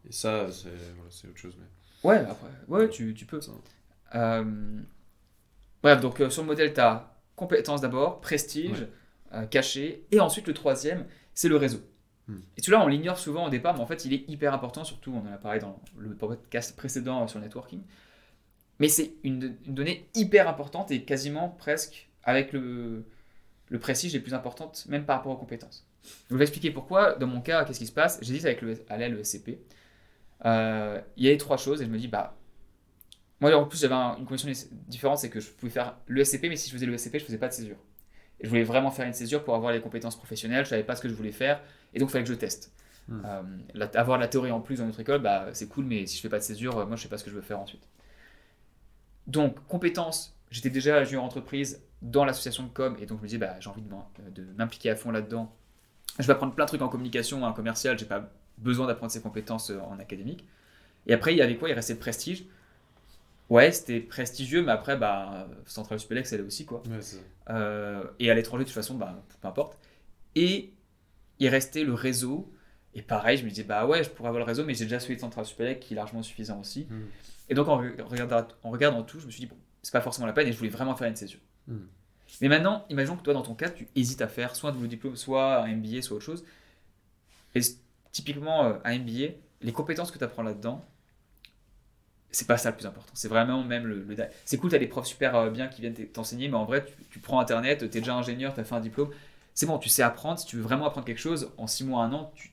Et 0.07 0.11
ça, 0.11 0.51
c'est 0.51 0.67
voilà, 0.95 1.09
autre 1.29 1.37
chose. 1.37 1.55
Mais... 1.57 2.09
Ouais, 2.09 2.17
après, 2.17 2.49
ouais, 2.67 2.89
tu, 2.89 3.13
tu 3.13 3.25
peux. 3.25 3.39
Ça. 3.39 3.53
Euh, 4.15 4.81
Bref, 5.81 6.01
donc 6.01 6.19
euh, 6.19 6.29
sur 6.29 6.41
le 6.41 6.47
modèle, 6.47 6.73
tu 6.73 6.81
as 6.81 7.15
compétences 7.37 7.79
d'abord, 7.81 8.19
prestige, 8.19 8.81
Ouais. 8.81 8.89
euh, 9.35 9.45
cachet, 9.45 10.03
et 10.11 10.19
ensuite 10.19 10.47
le 10.47 10.53
troisième, 10.53 11.05
c'est 11.33 11.47
le 11.47 11.55
réseau. 11.55 11.79
Hmm. 12.27 12.39
Et 12.57 12.61
celui-là, 12.61 12.83
on 12.83 12.87
l'ignore 12.87 13.17
souvent 13.17 13.47
au 13.47 13.49
départ, 13.49 13.75
mais 13.75 13.81
en 13.81 13.87
fait, 13.87 14.03
il 14.03 14.13
est 14.13 14.29
hyper 14.29 14.53
important, 14.53 14.83
surtout, 14.83 15.13
on 15.13 15.25
en 15.27 15.33
a 15.33 15.37
parlé 15.37 15.59
dans 15.59 15.81
le 15.97 16.13
podcast 16.13 16.75
précédent 16.75 17.25
sur 17.29 17.39
le 17.39 17.45
networking. 17.45 17.81
Mais 18.79 18.89
c'est 18.89 19.13
une, 19.23 19.55
une 19.65 19.75
donnée 19.75 20.07
hyper 20.15 20.47
importante 20.47 20.91
et 20.91 21.03
quasiment 21.03 21.49
presque 21.49 22.09
avec 22.23 22.53
le, 22.53 23.05
le 23.69 23.79
prestige 23.79 24.13
les 24.13 24.19
plus 24.19 24.33
importantes, 24.33 24.85
même 24.89 25.05
par 25.05 25.17
rapport 25.17 25.33
aux 25.33 25.37
compétences. 25.37 25.85
Je 26.31 26.35
vais 26.35 26.43
expliquer 26.43 26.71
pourquoi. 26.71 27.13
Dans 27.15 27.27
mon 27.27 27.41
cas, 27.41 27.65
qu'est-ce 27.65 27.79
qui 27.79 27.87
se 27.87 27.91
passe 27.91 28.19
J'hésite 28.21 28.45
avec 28.45 28.61
le, 28.61 28.75
à 28.89 28.97
l'aile 28.97 29.13
le 29.13 29.19
SCP. 29.21 29.59
Euh, 30.45 31.01
il 31.17 31.25
y 31.25 31.27
a 31.27 31.31
les 31.31 31.37
trois 31.37 31.57
choses 31.57 31.81
et 31.81 31.85
je 31.85 31.89
me 31.89 31.97
dis, 31.97 32.07
bah, 32.07 32.37
moi 33.41 33.55
en 33.55 33.65
plus 33.65 33.79
j'avais 33.79 33.93
un- 33.95 34.17
une 34.17 34.25
condition 34.25 34.49
différente, 34.87 35.17
c'est 35.19 35.29
que 35.29 35.39
je 35.39 35.49
pouvais 35.51 35.71
faire 35.71 35.95
le 36.07 36.21
SCP, 36.21 36.49
mais 36.49 36.55
si 36.55 36.67
je 36.69 36.73
faisais 36.73 36.85
le 36.85 36.93
SCP, 36.93 37.19
je 37.19 37.25
faisais 37.25 37.37
pas 37.37 37.47
de 37.47 37.53
césure. 37.53 37.77
Et 38.39 38.45
je 38.45 38.49
voulais 38.49 38.63
vraiment 38.63 38.91
faire 38.91 39.05
une 39.07 39.13
césure 39.13 39.43
pour 39.43 39.55
avoir 39.55 39.71
les 39.73 39.81
compétences 39.81 40.17
professionnelles, 40.17 40.65
je 40.65 40.69
savais 40.69 40.83
pas 40.83 40.95
ce 40.95 41.01
que 41.01 41.09
je 41.09 41.13
voulais 41.13 41.31
faire, 41.31 41.61
et 41.93 41.99
donc 41.99 42.09
il 42.09 42.11
fallait 42.13 42.23
que 42.25 42.29
je 42.29 42.35
teste. 42.35 42.71
Hmm. 43.07 43.21
Euh, 43.25 43.41
la- 43.73 43.91
avoir 43.95 44.17
la 44.17 44.27
théorie 44.27 44.51
en 44.51 44.61
plus 44.61 44.77
dans 44.79 44.85
notre 44.85 44.99
école, 44.99 45.21
bah, 45.21 45.47
c'est 45.53 45.67
cool, 45.67 45.85
mais 45.85 46.05
si 46.05 46.17
je 46.17 46.21
fais 46.21 46.29
pas 46.29 46.39
de 46.39 46.43
césure, 46.43 46.77
euh, 46.79 46.85
moi 46.85 46.95
je 46.95 47.03
sais 47.03 47.09
pas 47.09 47.17
ce 47.17 47.23
que 47.23 47.29
je 47.31 47.35
veux 47.35 47.41
faire 47.41 47.59
ensuite. 47.59 47.87
Donc, 49.29 49.65
compétences, 49.67 50.35
j'étais 50.51 50.69
déjà 50.69 51.03
junior 51.03 51.23
entreprise 51.23 51.81
dans 52.01 52.25
l'association 52.25 52.63
de 52.63 52.69
com, 52.69 52.97
et 52.99 53.05
donc 53.05 53.19
je 53.19 53.23
me 53.23 53.27
disais, 53.27 53.37
bah, 53.37 53.55
j'ai 53.59 53.69
envie 53.69 53.81
de 53.81 53.89
de 54.31 54.43
m'impliquer 54.57 54.89
à 54.89 54.95
fond 54.95 55.11
là-dedans. 55.11 55.55
Je 56.17 56.25
vais 56.25 56.33
apprendre 56.33 56.53
plein 56.53 56.65
de 56.65 56.69
trucs 56.69 56.81
en 56.81 56.89
communication, 56.89 57.43
en 57.43 57.53
commercial, 57.53 57.97
j'ai 57.97 58.05
pas 58.05 58.29
besoin 58.57 58.87
d'apprendre 58.87 59.11
ces 59.11 59.21
compétences 59.21 59.69
euh, 59.69 59.79
en 59.79 59.99
académique. 59.99 60.45
Et 61.07 61.13
après, 61.13 61.33
il 61.33 61.37
y 61.37 61.41
avait 61.41 61.55
quoi? 61.55 61.69
Il 61.69 61.73
restait 61.73 61.93
le 61.93 61.99
prestige. 61.99 62.45
Ouais, 63.49 63.71
c'était 63.71 63.99
prestigieux, 63.99 64.61
mais 64.63 64.71
après, 64.71 64.97
bah, 64.97 65.47
Central 65.65 65.99
Supélec, 65.99 66.27
elle 66.31 66.41
aussi, 66.41 66.65
quoi. 66.65 66.83
Ouais. 66.89 66.99
Euh, 67.49 68.03
et 68.19 68.29
à 68.29 68.33
l'étranger, 68.33 68.63
de 68.63 68.69
toute 68.69 68.75
façon, 68.75 68.95
bah, 68.95 69.23
peu 69.41 69.47
importe. 69.47 69.77
Et 70.35 70.73
il 71.39 71.47
restait 71.47 71.83
le 71.83 71.93
réseau. 71.93 72.51
Et 72.95 73.01
pareil, 73.01 73.37
je 73.37 73.45
me 73.45 73.49
disais, 73.49 73.63
bah 73.63 73.85
ouais, 73.85 74.03
je 74.03 74.09
pourrais 74.09 74.29
avoir 74.29 74.39
le 74.39 74.47
réseau, 74.47 74.65
mais 74.65 74.73
j'ai 74.73 74.85
déjà 74.85 74.99
celui 74.99 75.15
de 75.15 75.21
Central 75.21 75.45
Supélec 75.45 75.79
qui 75.79 75.93
est 75.93 75.95
largement 75.95 76.23
suffisant 76.23 76.59
aussi. 76.59 76.87
Hmm. 76.89 77.05
Et 77.49 77.55
donc, 77.55 77.67
en, 77.67 77.81
re- 77.81 78.01
regardant, 78.01 78.47
en 78.63 78.69
regardant 78.69 79.03
tout, 79.03 79.19
je 79.19 79.25
me 79.25 79.31
suis 79.31 79.41
dit, 79.41 79.47
bon, 79.47 79.57
c'est 79.81 79.91
pas 79.93 80.01
forcément 80.01 80.27
la 80.27 80.33
peine 80.33 80.47
et 80.47 80.51
je 80.53 80.57
voulais 80.57 80.69
vraiment 80.69 80.95
faire 80.95 81.07
une 81.07 81.15
césure. 81.15 81.39
Hmm. 81.67 81.77
Mais 82.41 82.47
maintenant, 82.49 82.85
imaginons 82.89 83.17
que 83.17 83.23
toi, 83.23 83.33
dans 83.33 83.41
ton 83.41 83.55
cas, 83.55 83.69
tu 83.69 83.87
hésites 83.95 84.21
à 84.21 84.27
faire 84.27 84.55
soit 84.55 84.69
un 84.69 84.73
double 84.73 84.87
diplôme, 84.87 85.15
soit 85.15 85.63
un 85.63 85.67
MBA, 85.75 86.01
soit 86.01 86.17
autre 86.17 86.25
chose. 86.25 86.45
Et 87.55 87.59
typiquement, 88.11 88.65
euh, 88.65 88.73
un 88.83 88.97
MBA, 88.97 89.35
les 89.61 89.71
compétences 89.71 90.09
que 90.11 90.17
tu 90.17 90.23
apprends 90.23 90.41
là-dedans, 90.43 90.83
c'est 92.31 92.47
pas 92.47 92.57
ça 92.57 92.69
le 92.69 92.75
plus 92.75 92.85
important. 92.85 93.11
C'est 93.15 93.27
vraiment 93.27 93.63
même 93.63 93.85
le. 93.87 94.03
le- 94.03 94.15
c'est 94.45 94.57
cool, 94.57 94.69
tu 94.69 94.75
as 94.75 94.79
des 94.79 94.87
profs 94.87 95.07
super 95.07 95.35
euh, 95.35 95.49
bien 95.49 95.67
qui 95.67 95.81
viennent 95.81 95.95
t'enseigner, 95.95 96.47
mais 96.47 96.55
en 96.57 96.65
vrai, 96.65 96.85
tu, 96.85 96.93
tu 97.09 97.19
prends 97.19 97.39
Internet, 97.39 97.79
tu 97.79 97.85
es 97.85 97.87
déjà 97.89 98.13
ingénieur, 98.15 98.53
tu 98.53 98.59
as 98.59 98.63
fait 98.63 98.75
un 98.75 98.79
diplôme. 98.79 99.09
C'est 99.55 99.65
bon, 99.65 99.77
tu 99.79 99.89
sais 99.89 100.03
apprendre. 100.03 100.39
Si 100.39 100.45
tu 100.45 100.55
veux 100.57 100.61
vraiment 100.61 100.85
apprendre 100.85 101.05
quelque 101.07 101.19
chose, 101.19 101.51
en 101.57 101.65
6 101.67 101.83
mois, 101.85 102.03
un 102.03 102.13
an, 102.13 102.31
tu, 102.35 102.51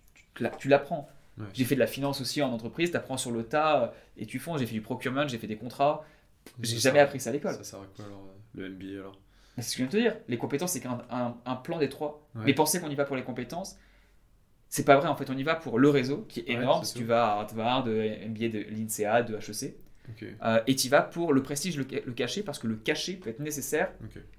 tu 0.59 0.69
l'apprends. 0.69 1.09
Ouais. 1.39 1.45
J'ai 1.53 1.65
fait 1.65 1.75
de 1.75 1.81
la 1.81 1.87
finance 1.87 2.21
aussi 2.21 2.41
en 2.43 2.51
entreprise, 2.53 2.91
tu 2.91 2.97
apprends 2.97 3.17
sur 3.19 3.31
le 3.31 3.43
tas 3.45 3.83
euh, 3.85 3.89
et 4.17 4.27
tu 4.27 4.39
fonds. 4.39 4.57
J'ai 4.57 4.67
fait 4.67 4.75
du 4.75 4.81
procurement, 4.81 5.29
j'ai 5.29 5.39
fait 5.39 5.47
des 5.47 5.57
contrats. 5.57 6.05
J'ai 6.63 6.79
jamais 6.79 7.01
appris 7.01 7.21
ça 7.21 7.31
à 7.31 7.33
l'école. 7.33 7.55
Ça 7.55 7.65
sert 7.65 7.81
à 7.81 7.87
quoi 7.95 8.05
alors 8.07 8.25
euh, 8.59 8.61
le 8.69 8.71
MBA 8.71 9.01
alors? 9.01 9.19
C'est 9.59 9.63
ce 9.63 9.69
que 9.71 9.73
je 9.73 9.77
viens 9.79 9.87
de 9.87 9.93
te 9.93 9.97
dire. 9.97 10.17
Les 10.29 10.39
compétences, 10.39 10.73
c'est 10.73 10.81
qu'un 10.81 11.03
un, 11.11 11.35
un 11.45 11.57
plan 11.57 11.79
des 11.79 11.89
trois. 11.89 12.27
Ouais. 12.35 12.43
Mais 12.47 12.55
penser 12.55 12.81
qu'on 12.81 12.91
y 12.91 12.95
va 12.95 13.05
pour 13.05 13.17
les 13.17 13.23
compétences, 13.25 13.77
c'est 14.69 14.85
pas 14.85 14.97
vrai. 14.97 15.09
En 15.09 15.17
fait, 15.17 15.31
on 15.31 15.37
y 15.37 15.43
va 15.43 15.55
pour 15.55 15.79
le 15.79 15.89
réseau 15.91 16.25
qui 16.29 16.41
est 16.41 16.49
Ouais, 16.57 16.63
énorme. 16.63 16.85
si 16.85 16.95
tu 16.95 17.05
vas 17.05 17.27
à 17.27 17.41
Harvard, 17.41 17.85
de 17.85 17.93
MBA 18.29 18.49
de 18.49 18.59
l'INSEAD, 18.71 19.31
de 19.31 19.37
HEC. 19.37 19.77
Euh, 20.45 20.61
et 20.67 20.77
tu 20.77 20.87
y 20.87 20.91
vas 20.91 21.03
pour 21.03 21.33
le 21.33 21.43
prestige, 21.43 21.77
le, 21.77 21.85
le 22.05 22.13
cachet, 22.13 22.43
parce 22.43 22.59
que 22.59 22.67
le 22.69 22.77
cachet 22.77 23.15
peut 23.15 23.29
être 23.31 23.41
nécessaire 23.41 23.91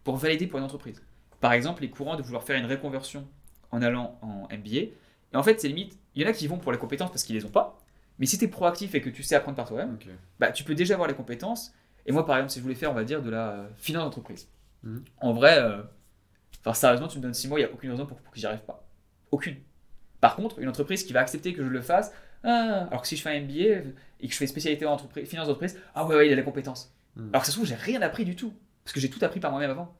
pour 0.03 0.15
valider 0.15 0.47
pour 0.47 0.59
une 0.59 0.65
entreprise. 0.65 1.01
Par 1.41 1.51
exemple, 1.53 1.81
les 1.81 1.89
courants 1.89 2.15
de 2.15 2.21
vouloir 2.21 2.43
faire 2.43 2.57
une 2.57 2.65
reconversion 2.67 3.27
en 3.71 3.81
allant 3.81 4.17
en 4.21 4.47
MBA. 4.55 4.77
Et 4.77 5.35
en 5.35 5.43
fait, 5.43 5.59
c'est 5.59 5.67
limite, 5.67 5.97
il 6.17 6.23
y 6.23 6.25
en 6.25 6.29
a 6.29 6.33
qui 6.33 6.47
vont 6.47 6.57
pour 6.57 6.71
les 6.71 6.79
compétences 6.79 7.11
parce 7.11 7.23
qu'ils 7.23 7.35
les 7.35 7.45
ont 7.45 7.51
pas. 7.51 7.79
Mais 8.17 8.25
si 8.25 8.39
tu 8.39 8.45
es 8.45 8.47
proactif 8.47 8.95
et 8.95 9.01
que 9.01 9.09
tu 9.09 9.21
sais 9.21 9.35
apprendre 9.35 9.55
par 9.55 9.67
toi-même, 9.67 9.99
bah, 10.39 10.51
tu 10.51 10.63
peux 10.63 10.73
déjà 10.73 10.95
avoir 10.95 11.07
les 11.07 11.13
compétences. 11.13 11.73
Et 12.07 12.11
moi, 12.11 12.25
par 12.25 12.37
exemple, 12.37 12.51
si 12.51 12.57
je 12.57 12.63
voulais 12.63 12.75
faire, 12.75 12.89
on 12.89 12.95
va 12.95 13.03
dire, 13.03 13.21
de 13.21 13.29
la 13.29 13.49
euh, 13.51 13.67
finance 13.77 14.05
d'entreprise. 14.05 14.49
Mhm. 14.81 15.03
En 15.21 15.33
vrai, 15.33 15.59
euh, 15.59 15.83
sérieusement, 16.73 17.07
tu 17.07 17.19
me 17.19 17.23
donnes 17.23 17.35
6 17.35 17.47
mois, 17.47 17.59
il 17.59 17.65
n'y 17.65 17.69
a 17.69 17.71
aucune 17.71 17.91
raison 17.91 18.07
pour, 18.07 18.17
pour 18.17 18.33
que 18.33 18.39
j'y 18.39 18.47
arrive 18.47 18.61
pas. 18.61 18.83
Aucune. 19.29 19.57
Par 20.19 20.35
contre, 20.35 20.57
une 20.57 20.69
entreprise 20.69 21.03
qui 21.03 21.13
va 21.13 21.19
accepter 21.19 21.53
que 21.53 21.63
je 21.63 21.69
le 21.69 21.81
fasse, 21.81 22.11
ah, 22.43 22.87
alors 22.89 23.03
que 23.03 23.07
si 23.07 23.15
je 23.15 23.21
fais 23.21 23.37
un 23.37 23.41
MBA 23.41 23.91
et 24.19 24.27
que 24.27 24.33
je 24.33 24.37
fais 24.37 24.47
spécialité 24.47 24.87
en 24.87 24.93
entreprise, 24.93 25.29
finance 25.29 25.45
d'entreprise, 25.45 25.79
ah 25.93 26.07
ouais, 26.07 26.15
ouais, 26.15 26.27
il 26.27 26.33
a 26.33 26.35
les 26.35 26.43
compétences. 26.43 26.95
Mhm. 27.15 27.29
Alors 27.29 27.41
que 27.41 27.45
ça 27.45 27.51
se 27.51 27.57
trouve, 27.57 27.67
j'ai 27.67 27.75
rien 27.75 28.01
appris 28.01 28.25
du 28.25 28.35
tout. 28.35 28.53
Parce 28.83 28.93
que 28.93 28.99
j'ai 28.99 29.09
tout 29.11 29.23
appris 29.23 29.39
par 29.39 29.51
moi-même 29.51 29.69
avant. 29.69 29.95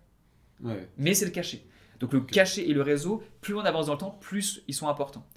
Ouais. 0.63 0.89
Mais 0.97 1.13
c'est 1.13 1.25
le 1.25 1.31
cachet. 1.31 1.61
Donc 1.99 2.13
le 2.13 2.21
cachet 2.21 2.67
et 2.67 2.73
le 2.73 2.81
réseau, 2.81 3.23
plus 3.41 3.53
on 3.53 3.59
avance 3.61 3.87
dans 3.87 3.93
le 3.93 3.99
temps, 3.99 4.17
plus 4.21 4.63
ils 4.67 4.73
sont 4.73 4.87
importants. 4.87 5.27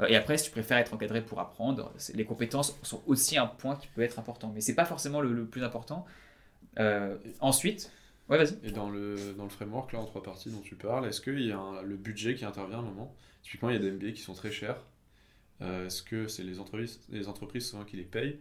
Euh, 0.00 0.06
Et 0.08 0.16
après, 0.16 0.38
si 0.38 0.44
tu 0.46 0.50
préfères 0.50 0.78
être 0.78 0.94
encadré 0.94 1.22
pour 1.22 1.40
apprendre, 1.40 1.92
les 2.14 2.24
compétences 2.24 2.78
sont 2.82 3.02
aussi 3.06 3.38
un 3.38 3.46
point 3.46 3.76
qui 3.76 3.88
peut 3.88 4.02
être 4.02 4.18
important. 4.18 4.50
Mais 4.54 4.60
c'est 4.60 4.74
pas 4.74 4.84
forcément 4.84 5.20
le, 5.20 5.44
plus 5.46 5.62
important. 5.62 6.06
Euh, 6.78 7.16
ensuite, 7.40 7.92
ouais, 8.28 8.38
vas-y. 8.38 8.58
Et 8.64 8.70
dans 8.70 8.90
le, 8.90 9.34
dans 9.36 9.44
le 9.44 9.50
framework, 9.50 9.92
là, 9.92 10.00
en 10.00 10.06
trois 10.06 10.22
parties 10.22 10.50
dont 10.50 10.60
tu 10.60 10.74
parles, 10.76 11.06
est-ce 11.06 11.20
qu'il 11.20 11.42
y 11.42 11.52
a 11.52 11.82
le 11.82 11.96
budget 11.96 12.34
qui 12.34 12.44
intervient 12.44 12.78
à 12.78 12.80
un 12.80 12.84
moment? 12.84 13.14
Typiquement, 13.42 13.70
il 13.70 13.74
y 13.74 13.78
a 13.78 13.80
des 13.80 13.90
MBA 13.90 14.12
qui 14.12 14.22
sont 14.22 14.34
très 14.34 14.50
chers. 14.50 14.82
Euh, 15.62 15.86
est-ce 15.86 16.02
que 16.02 16.26
c'est 16.26 16.42
les 16.42 16.58
entreprises, 16.58 17.00
les 17.10 17.28
entreprises 17.28 17.76
qui 17.86 17.96
les 17.96 18.04
payent? 18.04 18.38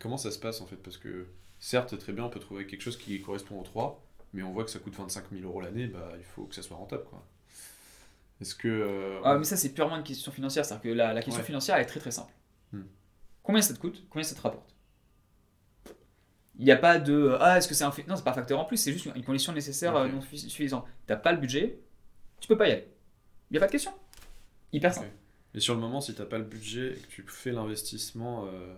Comment 0.00 0.16
ça 0.16 0.32
se 0.32 0.38
passe 0.38 0.60
en 0.60 0.66
fait? 0.66 0.76
Parce 0.76 0.98
que 0.98 1.26
certes, 1.60 1.96
très 1.96 2.12
bien, 2.12 2.24
on 2.24 2.28
peut 2.28 2.40
trouver 2.40 2.66
quelque 2.66 2.82
chose 2.82 2.96
qui 2.98 3.20
correspond 3.22 3.60
aux 3.60 3.62
trois, 3.62 4.04
mais 4.32 4.42
on 4.42 4.50
voit 4.50 4.64
que 4.64 4.70
ça 4.70 4.80
coûte 4.80 4.96
25 4.96 5.30
000 5.30 5.44
euros 5.44 5.60
l'année, 5.60 5.86
bah, 5.86 6.12
il 6.18 6.24
faut 6.24 6.44
que 6.44 6.56
ça 6.56 6.62
soit 6.62 6.76
rentable. 6.76 7.04
Quoi. 7.04 7.24
Est-ce 8.42 8.54
que. 8.54 8.68
euh, 8.68 9.20
Ah, 9.24 9.38
mais 9.38 9.44
ça, 9.44 9.56
c'est 9.56 9.72
purement 9.72 9.96
une 9.96 10.02
question 10.02 10.30
financière. 10.32 10.64
C'est-à-dire 10.66 10.82
que 10.82 10.88
la, 10.96 11.14
la 11.14 11.22
question 11.22 11.40
Ouais. 11.40 11.46
financière 11.46 11.76
elle 11.76 11.82
est 11.82 11.86
très 11.86 12.00
très 12.00 12.10
simple. 12.10 12.32
Hmm. 12.72 12.82
Combien 13.42 13.62
ça 13.62 13.72
te 13.74 13.78
coûte? 13.78 14.04
Combien 14.10 14.22
ça 14.24 14.34
te 14.34 14.40
rapporte? 14.42 14.74
Il 16.58 16.64
n'y 16.66 16.70
a 16.70 16.76
pas 16.76 16.98
de 16.98 17.12
euh, 17.14 17.38
ah 17.40 17.56
est-ce 17.56 17.66
que 17.66 17.74
c'est 17.74 17.84
un 17.84 17.92
non 18.06 18.14
c'est 18.16 18.22
pas 18.24 18.30
un 18.32 18.34
facteur 18.34 18.60
en 18.60 18.66
plus 18.66 18.76
c'est 18.76 18.92
juste 18.92 19.06
une 19.16 19.24
condition 19.24 19.52
nécessaire 19.54 19.96
euh, 19.96 20.06
non 20.08 20.20
suffi- 20.20 20.48
suffisante. 20.48 20.84
T'as 21.06 21.16
pas 21.16 21.32
le 21.32 21.38
budget, 21.38 21.78
tu 22.40 22.46
peux 22.48 22.58
pas 22.58 22.68
y 22.68 22.72
aller. 22.72 22.88
Il 23.50 23.54
y 23.54 23.56
a 23.56 23.60
pas 23.60 23.66
de 23.66 23.72
question. 23.72 23.92
Hyper 24.72 24.92
simple. 24.92 25.06
Ok. 25.06 25.12
Et 25.54 25.60
sur 25.60 25.74
le 25.74 25.80
moment, 25.80 26.00
si 26.00 26.14
t'as 26.14 26.24
pas 26.26 26.38
le 26.38 26.44
budget 26.44 26.92
et 26.92 27.00
que 27.00 27.06
tu 27.08 27.24
fais 27.26 27.52
l'investissement. 27.52 28.46
euh, 28.46 28.74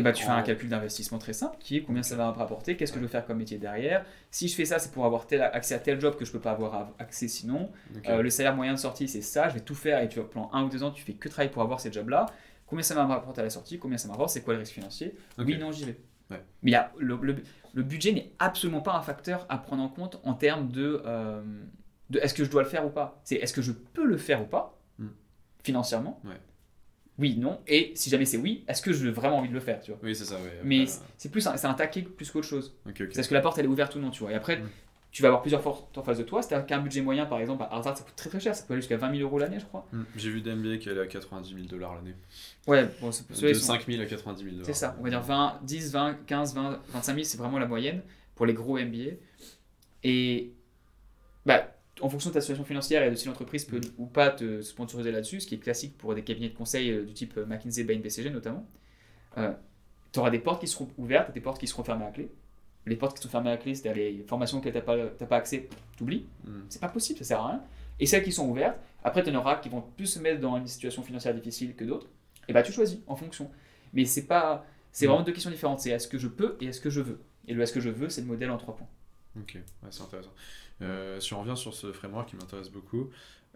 Et 0.00 0.02
bah 0.02 0.12
tu 0.12 0.22
fais 0.24 0.28
un 0.30 0.42
calcul 0.42 0.68
d'investissement 0.68 1.18
très 1.18 1.32
simple 1.32 1.56
qui 1.60 1.76
est 1.76 1.82
combien 1.82 2.02
ça 2.02 2.16
va 2.16 2.26
me 2.32 2.36
rapporter, 2.36 2.76
qu'est-ce 2.76 2.92
que 2.92 2.98
je 2.98 3.04
veux 3.04 3.08
faire 3.10 3.24
comme 3.26 3.38
métier 3.38 3.58
derrière. 3.58 4.04
Si 4.30 4.48
je 4.48 4.54
fais 4.54 4.64
ça, 4.64 4.78
c'est 4.78 4.90
pour 4.92 5.04
avoir 5.04 5.26
tel, 5.26 5.42
accès 5.42 5.74
à 5.74 5.78
tel 5.78 6.00
job 6.00 6.16
que 6.16 6.24
je 6.24 6.32
peux 6.32 6.40
pas 6.40 6.52
avoir 6.52 6.92
accès 6.98 7.28
sinon. 7.28 7.70
Euh, 8.08 8.22
le 8.22 8.30
salaire 8.30 8.56
moyen 8.56 8.72
de 8.74 8.78
sortie, 8.78 9.08
c'est 9.08 9.22
ça, 9.22 9.48
je 9.48 9.54
vais 9.54 9.60
tout 9.60 9.74
faire 9.74 10.02
et 10.02 10.08
tu 10.08 10.18
vas 10.18 10.24
pendant 10.24 10.50
un 10.52 10.64
ou 10.64 10.68
deux 10.68 10.82
ans, 10.82 10.90
tu 10.90 11.02
fais 11.02 11.12
que 11.14 11.28
travailler 11.28 11.50
pour 11.52 11.62
avoir 11.62 11.80
ces 11.80 11.92
jobs-là. 11.92 12.26
Combien 12.66 12.82
ça 12.82 12.94
va 12.94 13.04
me 13.04 13.10
rapporter 13.12 13.40
à 13.40 13.44
la 13.44 13.50
sortie, 13.50 13.78
combien 13.78 13.98
ça 13.98 14.06
me 14.08 14.12
rapporte, 14.12 14.30
c'est 14.30 14.42
quoi 14.42 14.54
le 14.54 14.60
risque 14.60 14.72
financier? 14.74 15.16
Ok. 15.38 15.46
Oui, 15.46 15.58
non, 15.58 15.70
j'y 15.72 15.84
vais. 15.84 16.00
Ouais. 16.30 16.40
Mais 16.62 16.70
il 16.70 16.74
y 16.74 16.76
a, 16.76 16.92
le, 16.98 17.18
le- 17.20 17.36
le 17.74 17.82
budget 17.82 18.12
n'est 18.12 18.32
absolument 18.38 18.80
pas 18.80 18.94
un 18.94 19.02
facteur 19.02 19.44
à 19.48 19.58
prendre 19.58 19.82
en 19.82 19.88
compte 19.88 20.20
en 20.24 20.34
termes 20.34 20.70
de, 20.70 21.02
euh, 21.04 21.42
de 22.10 22.18
est-ce 22.20 22.32
que 22.34 22.44
je 22.44 22.50
dois 22.50 22.62
le 22.62 22.68
faire 22.68 22.86
ou 22.86 22.90
pas. 22.90 23.20
C'est 23.24 23.34
est-ce 23.36 23.52
que 23.52 23.62
je 23.62 23.72
peux 23.72 24.04
le 24.06 24.16
faire 24.16 24.40
ou 24.40 24.46
pas? 24.46 24.78
Financièrement 25.62 26.20
Ouais. 26.24 26.40
Oui, 27.18 27.36
non. 27.36 27.60
Et 27.66 27.92
si 27.94 28.08
jamais 28.08 28.24
c'est 28.24 28.38
oui, 28.38 28.64
est-ce 28.68 28.80
que 28.80 28.92
j'ai 28.92 29.10
vraiment 29.10 29.38
envie 29.38 29.48
de 29.50 29.54
le 29.54 29.60
faire, 29.60 29.80
tu 29.82 29.90
vois 29.90 30.00
Oui, 30.02 30.14
c'est 30.16 30.24
ça, 30.24 30.36
ouais. 30.36 30.60
Mais 30.64 30.82
Après, 30.82 30.86
c'est- 30.92 31.00
c'est 31.18 31.28
plus 31.30 31.46
un, 31.46 31.56
c'est 31.56 31.66
un 31.66 31.74
taquet 31.74 32.02
plus 32.02 32.30
qu'autre 32.30 32.46
chose. 32.48 32.74
Ok, 32.86 32.92
ok. 32.92 33.06
C'est 33.10 33.14
parce 33.16 33.28
que 33.28 33.34
la 33.34 33.40
porte 33.42 33.58
elle 33.58 33.66
est 33.66 33.68
ouverte 33.68 33.94
ou 33.96 33.98
non, 33.98 34.10
tu 34.10 34.20
vois. 34.20 34.32
Et 34.32 34.34
après, 34.34 34.56
Mm. 34.58 34.68
tu 35.12 35.20
vas 35.22 35.28
avoir 35.28 35.42
plusieurs 35.42 35.60
portes 35.60 35.98
en 35.98 36.02
face 36.02 36.16
de 36.18 36.22
toi. 36.22 36.40
T'as 36.42 36.62
qu'un 36.62 36.78
budget 36.80 37.02
moyen, 37.02 37.26
par 37.26 37.38
exemple, 37.40 37.62
à 37.64 37.74
Harvard, 37.74 37.98
ça 37.98 38.04
coûte 38.04 38.14
très 38.16 38.30
très 38.30 38.40
cher. 38.40 38.54
Ça 38.54 38.64
peut 38.66 38.72
aller 38.72 38.80
jusqu'à 38.80 38.96
20 38.96 39.10
000 39.14 39.22
euros 39.22 39.38
l'année, 39.38 39.58
je 39.60 39.66
crois. 39.66 39.86
Hmm. 39.92 40.04
J'ai 40.16 40.30
vu 40.30 40.40
d'MBA 40.40 40.78
qui 40.78 40.88
allait 40.88 41.00
à 41.02 41.06
90 41.06 41.52
000 41.54 41.66
dollars 41.66 41.94
l'année. 41.96 42.14
Ouais, 42.66 42.88
bon, 43.02 43.12
c'est 43.12 43.28
De 43.28 43.34
ceux-là, 43.34 43.50
ils 43.52 43.56
sont- 43.56 43.66
5 43.66 43.86
000 43.86 44.00
à 44.00 44.06
90 44.06 44.42
000 44.44 44.52
dollars. 44.52 44.66
C'est 44.66 44.72
ça, 44.72 44.96
on 44.98 45.02
va 45.02 45.10
dire 45.10 45.20
20, 45.20 45.58
10, 45.62 45.92
20, 45.92 46.14
15, 46.26 46.54
20, 46.54 46.80
25 46.92 47.12
000, 47.14 47.24
c'est 47.24 47.36
vraiment 47.38 47.58
la 47.58 47.66
moyenne 47.66 48.00
pour 48.34 48.46
les 48.46 48.54
gros 48.54 48.78
MBA. 48.78 49.16
Et 50.04 50.52
bah, 51.44 51.66
en 52.00 52.08
fonction 52.08 52.30
de 52.30 52.34
ta 52.34 52.40
situation 52.40 52.64
financière 52.64 53.02
et 53.02 53.10
de 53.10 53.14
si 53.14 53.26
l'entreprise 53.28 53.64
peut 53.64 53.80
ou 53.98 54.06
pas 54.06 54.30
te 54.30 54.62
sponsoriser 54.62 55.12
là-dessus, 55.12 55.40
ce 55.40 55.46
qui 55.46 55.54
est 55.54 55.58
classique 55.58 55.96
pour 55.98 56.14
des 56.14 56.22
cabinets 56.22 56.48
de 56.50 56.56
conseil 56.56 56.90
euh, 56.90 57.04
du 57.04 57.12
type 57.14 57.36
euh, 57.36 57.46
McKinsey, 57.46 57.84
Bain, 57.84 57.98
BCG 57.98 58.30
notamment, 58.30 58.66
tu 60.12 60.18
auras 60.18 60.30
des 60.30 60.38
portes 60.40 60.60
qui 60.60 60.68
seront 60.68 60.88
ouvertes 60.98 61.30
et 61.30 61.32
des 61.32 61.40
portes 61.40 61.60
qui 61.60 61.66
seront 61.66 61.84
fermées 61.84 62.04
à 62.06 62.10
clé. 62.10 62.30
Les 62.86 62.96
portes 62.96 63.16
qui 63.16 63.22
sont 63.22 63.28
fermées 63.28 63.50
à 63.50 63.56
clé, 63.58 63.74
c'est-à-dire 63.74 64.02
les 64.02 64.24
formations 64.26 64.58
auxquelles 64.58 64.72
tu 64.72 64.78
n'as 64.78 64.84
pas, 64.84 64.96
t'as 65.18 65.26
pas 65.26 65.36
accès, 65.36 65.68
t'oublies. 65.96 66.26
Hmm. 66.44 66.62
C'est 66.68 66.80
pas 66.80 66.88
possible, 66.88 67.18
ça 67.18 67.24
sert 67.24 67.40
à 67.40 67.48
rien. 67.48 67.62
Et 68.00 68.06
celles 68.06 68.22
qui 68.24 68.32
sont 68.32 68.48
ouvertes, 68.48 68.78
après, 69.04 69.22
tu 69.22 69.30
en 69.30 69.34
auras 69.36 69.56
qui 69.56 69.68
vont 69.68 69.82
plus 69.82 70.06
se 70.06 70.18
mettre 70.18 70.40
dans 70.40 70.56
une 70.56 70.66
situation 70.66 71.02
financière 71.02 71.34
difficile 71.34 71.76
que 71.76 71.84
d'autres. 71.84 72.08
Et 72.48 72.52
bah, 72.52 72.62
tu 72.62 72.72
choisis 72.72 72.98
en 73.06 73.16
fonction. 73.16 73.50
Mais 73.92 74.04
c'est 74.06 74.26
pas. 74.26 74.64
C'est 74.90 75.04
Mm. 75.06 75.08
vraiment 75.08 75.24
deux 75.24 75.32
questions 75.32 75.50
différentes. 75.50 75.80
C'est 75.80 75.90
est-ce 75.90 76.08
que 76.08 76.18
je 76.18 76.26
peux 76.28 76.56
et 76.60 76.66
est-ce 76.66 76.80
que 76.80 76.90
je 76.90 77.00
veux. 77.02 77.20
Et 77.46 77.54
le 77.54 77.62
est-ce 77.62 77.72
que 77.72 77.80
je 77.80 77.90
veux, 77.90 78.08
c'est 78.08 78.22
le 78.22 78.26
modèle 78.26 78.50
en 78.50 78.56
trois 78.56 78.74
points. 78.76 78.88
Ok, 79.38 79.52
ouais, 79.54 79.88
c'est 79.90 80.02
intéressant. 80.02 80.32
Euh, 80.82 81.20
si 81.20 81.34
on 81.34 81.40
revient 81.40 81.56
sur 81.56 81.74
ce 81.74 81.92
framework 81.92 82.30
qui 82.30 82.36
m'intéresse 82.36 82.70
beaucoup, 82.70 83.10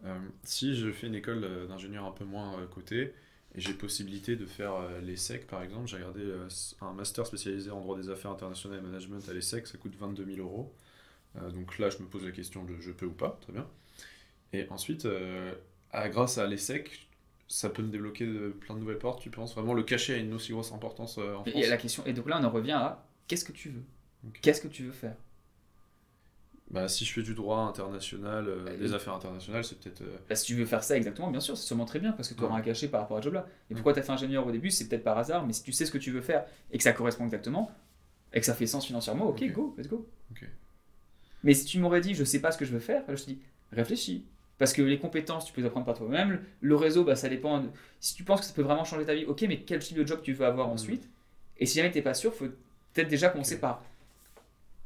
euh, 0.05 0.19
si 0.43 0.77
je 0.77 0.91
fais 0.91 1.07
une 1.07 1.15
école 1.15 1.45
euh, 1.45 1.67
d'ingénieur 1.67 2.05
un 2.05 2.11
peu 2.11 2.25
moins 2.25 2.57
cotée 2.75 3.15
et 3.55 3.61
j'ai 3.61 3.73
possibilité 3.73 4.37
de 4.37 4.47
faire 4.47 4.75
l'ESSEC 5.03 5.47
par 5.47 5.63
exemple, 5.63 5.87
j'ai 5.87 5.97
regardé 5.97 6.25
un 6.81 6.93
master 6.93 7.25
spécialisé 7.27 7.71
en 7.71 7.81
droit 7.81 7.97
des 7.97 8.11
affaires 8.11 8.33
internationales 8.33 8.81
et 8.81 8.83
management 8.83 9.29
à 9.29 9.33
l'ESSEC, 9.33 9.69
ça 9.69 9.79
coûte 9.79 9.95
22 9.97 10.25
000 10.25 10.39
euros. 10.39 10.75
Donc 11.53 11.79
là, 11.79 11.89
je 11.89 11.99
me 11.99 12.07
pose 12.07 12.25
la 12.25 12.33
question 12.33 12.65
de 12.65 12.75
je 12.81 12.91
peux 12.91 13.07
ou 13.07 13.13
pas, 13.13 13.39
très 13.43 13.53
bien. 13.53 13.69
Et 14.53 14.67
ensuite, 14.71 15.07
à- 15.93 16.09
grâce 16.09 16.37
à 16.39 16.49
l'ESSEC, 16.49 17.09
ça 17.49 17.71
peut 17.71 17.83
me 17.83 17.89
débloquer 17.89 18.27
de, 18.27 18.49
plein 18.49 18.75
de 18.75 18.81
nouvelles 18.81 18.99
portes, 18.99 19.21
tu 19.21 19.31
penses? 19.31 19.55
Vraiment, 19.55 19.75
le 19.75 19.83
cachet 19.83 20.15
a 20.15 20.17
une 20.17 20.33
aussi 20.35 20.53
grosse 20.53 20.73
importance 20.73 21.19
euh, 21.19 21.35
en 21.37 21.45
France? 21.45 21.55
Et, 21.55 21.69
la 21.69 21.77
question, 21.77 22.05
et 22.07 22.13
donc 22.13 22.29
là, 22.29 22.39
on 22.41 22.45
en 22.45 22.51
revient 22.51 22.73
à 22.73 23.07
qu'est-ce 23.29 23.45
que 23.45 23.53
tu 23.53 23.71
veux? 23.71 23.85
Qu'est-ce 24.43 24.61
que 24.61 24.69
tu 24.69 24.85
veux 24.85 24.93
faire? 24.93 25.17
Bah, 26.75 26.89
si 26.89 27.05
je 27.05 27.13
fais 27.13 27.23
du 27.23 27.35
droit 27.35 27.59
international, 27.61 28.49
euh, 28.49 28.65
Euh, 28.67 28.77
des 28.77 28.93
affaires 28.95 29.15
internationales, 29.15 29.63
c'est 29.63 29.79
peut-être. 29.79 30.03
euh, 30.03 30.17
Bah, 30.29 30.35
Si 30.35 30.45
tu 30.47 30.57
veux 30.57 30.65
faire 30.67 30.83
ça 30.83 30.97
exactement, 30.97 31.31
bien 31.31 31.39
sûr, 31.39 31.57
c'est 31.57 31.67
sûrement 31.67 31.85
très 31.85 32.01
bien 32.01 32.11
parce 32.13 32.29
que 32.29 32.35
tu 32.35 32.43
auras 32.43 32.55
Ouais. 32.55 32.61
un 32.61 32.65
cachet 32.65 32.89
par 32.89 33.01
rapport 33.03 33.17
à 33.17 33.21
ce 33.21 33.25
job-là. 33.27 33.47
Et 33.71 33.75
pourquoi 33.75 33.93
tu 33.93 34.01
as 34.01 34.03
fait 34.03 34.11
ingénieur 34.11 34.45
au 34.45 34.51
début 34.51 34.71
C'est 34.73 34.89
peut-être 34.89 35.05
par 35.05 35.17
hasard, 35.17 35.47
mais 35.47 35.53
si 35.53 35.63
tu 35.63 35.71
sais 35.73 35.87
ce 35.87 35.93
que 35.93 35.99
tu 35.99 36.11
veux 36.11 36.21
faire 36.21 36.45
et 36.73 36.77
que 36.79 36.83
ça 36.83 36.93
correspond 36.93 37.25
exactement 37.27 37.71
et 38.33 38.41
que 38.41 38.47
ça 38.47 38.55
fait 38.55 38.67
sens 38.67 38.85
financièrement, 38.87 39.27
ok, 39.29 39.45
go, 39.53 39.73
let's 39.79 39.87
go. 39.87 40.05
Mais 41.45 41.55
si 41.55 41.65
tu 41.65 41.79
m'aurais 41.79 42.01
dit 42.01 42.15
je 42.15 42.25
sais 42.25 42.41
pas 42.41 42.51
ce 42.51 42.59
que 42.59 42.65
je 42.65 42.73
veux 42.73 42.81
faire, 42.81 43.05
je 43.09 43.15
te 43.23 43.31
dis 43.31 43.39
réfléchis. 43.71 44.25
Parce 44.59 44.73
que 44.73 44.83
les 44.83 44.99
compétences, 44.99 45.45
tu 45.47 45.53
peux 45.53 45.61
les 45.61 45.67
apprendre 45.67 45.87
par 45.87 45.97
toi-même. 45.97 46.41
Le 46.61 46.75
réseau, 46.77 47.05
bah, 47.05 47.15
ça 47.17 47.29
dépend. 47.29 47.61
de- 47.61 47.69
Si 48.01 48.15
tu 48.15 48.23
penses 48.25 48.41
que 48.41 48.47
ça 48.47 48.53
peut 48.53 48.63
vraiment 48.63 48.85
changer 48.85 49.05
ta 49.05 49.15
vie, 49.15 49.25
ok, 49.27 49.43
mais 49.49 49.61
quel 49.61 49.81
type 49.81 49.97
de 49.97 50.07
job 50.07 50.21
tu 50.23 50.33
veux 50.33 50.47
avoir 50.47 50.69
Mm. 50.69 50.73
ensuite? 50.73 51.09
Et 51.59 51.67
si 51.67 51.77
jamais 51.79 51.91
tu 51.91 51.99
n'es 51.99 52.03
pas 52.03 52.15
sûr, 52.15 52.33
faut 52.35 52.47
peut-être 52.93 53.09
déjà 53.09 53.29
commencer 53.31 53.59
par 53.61 53.83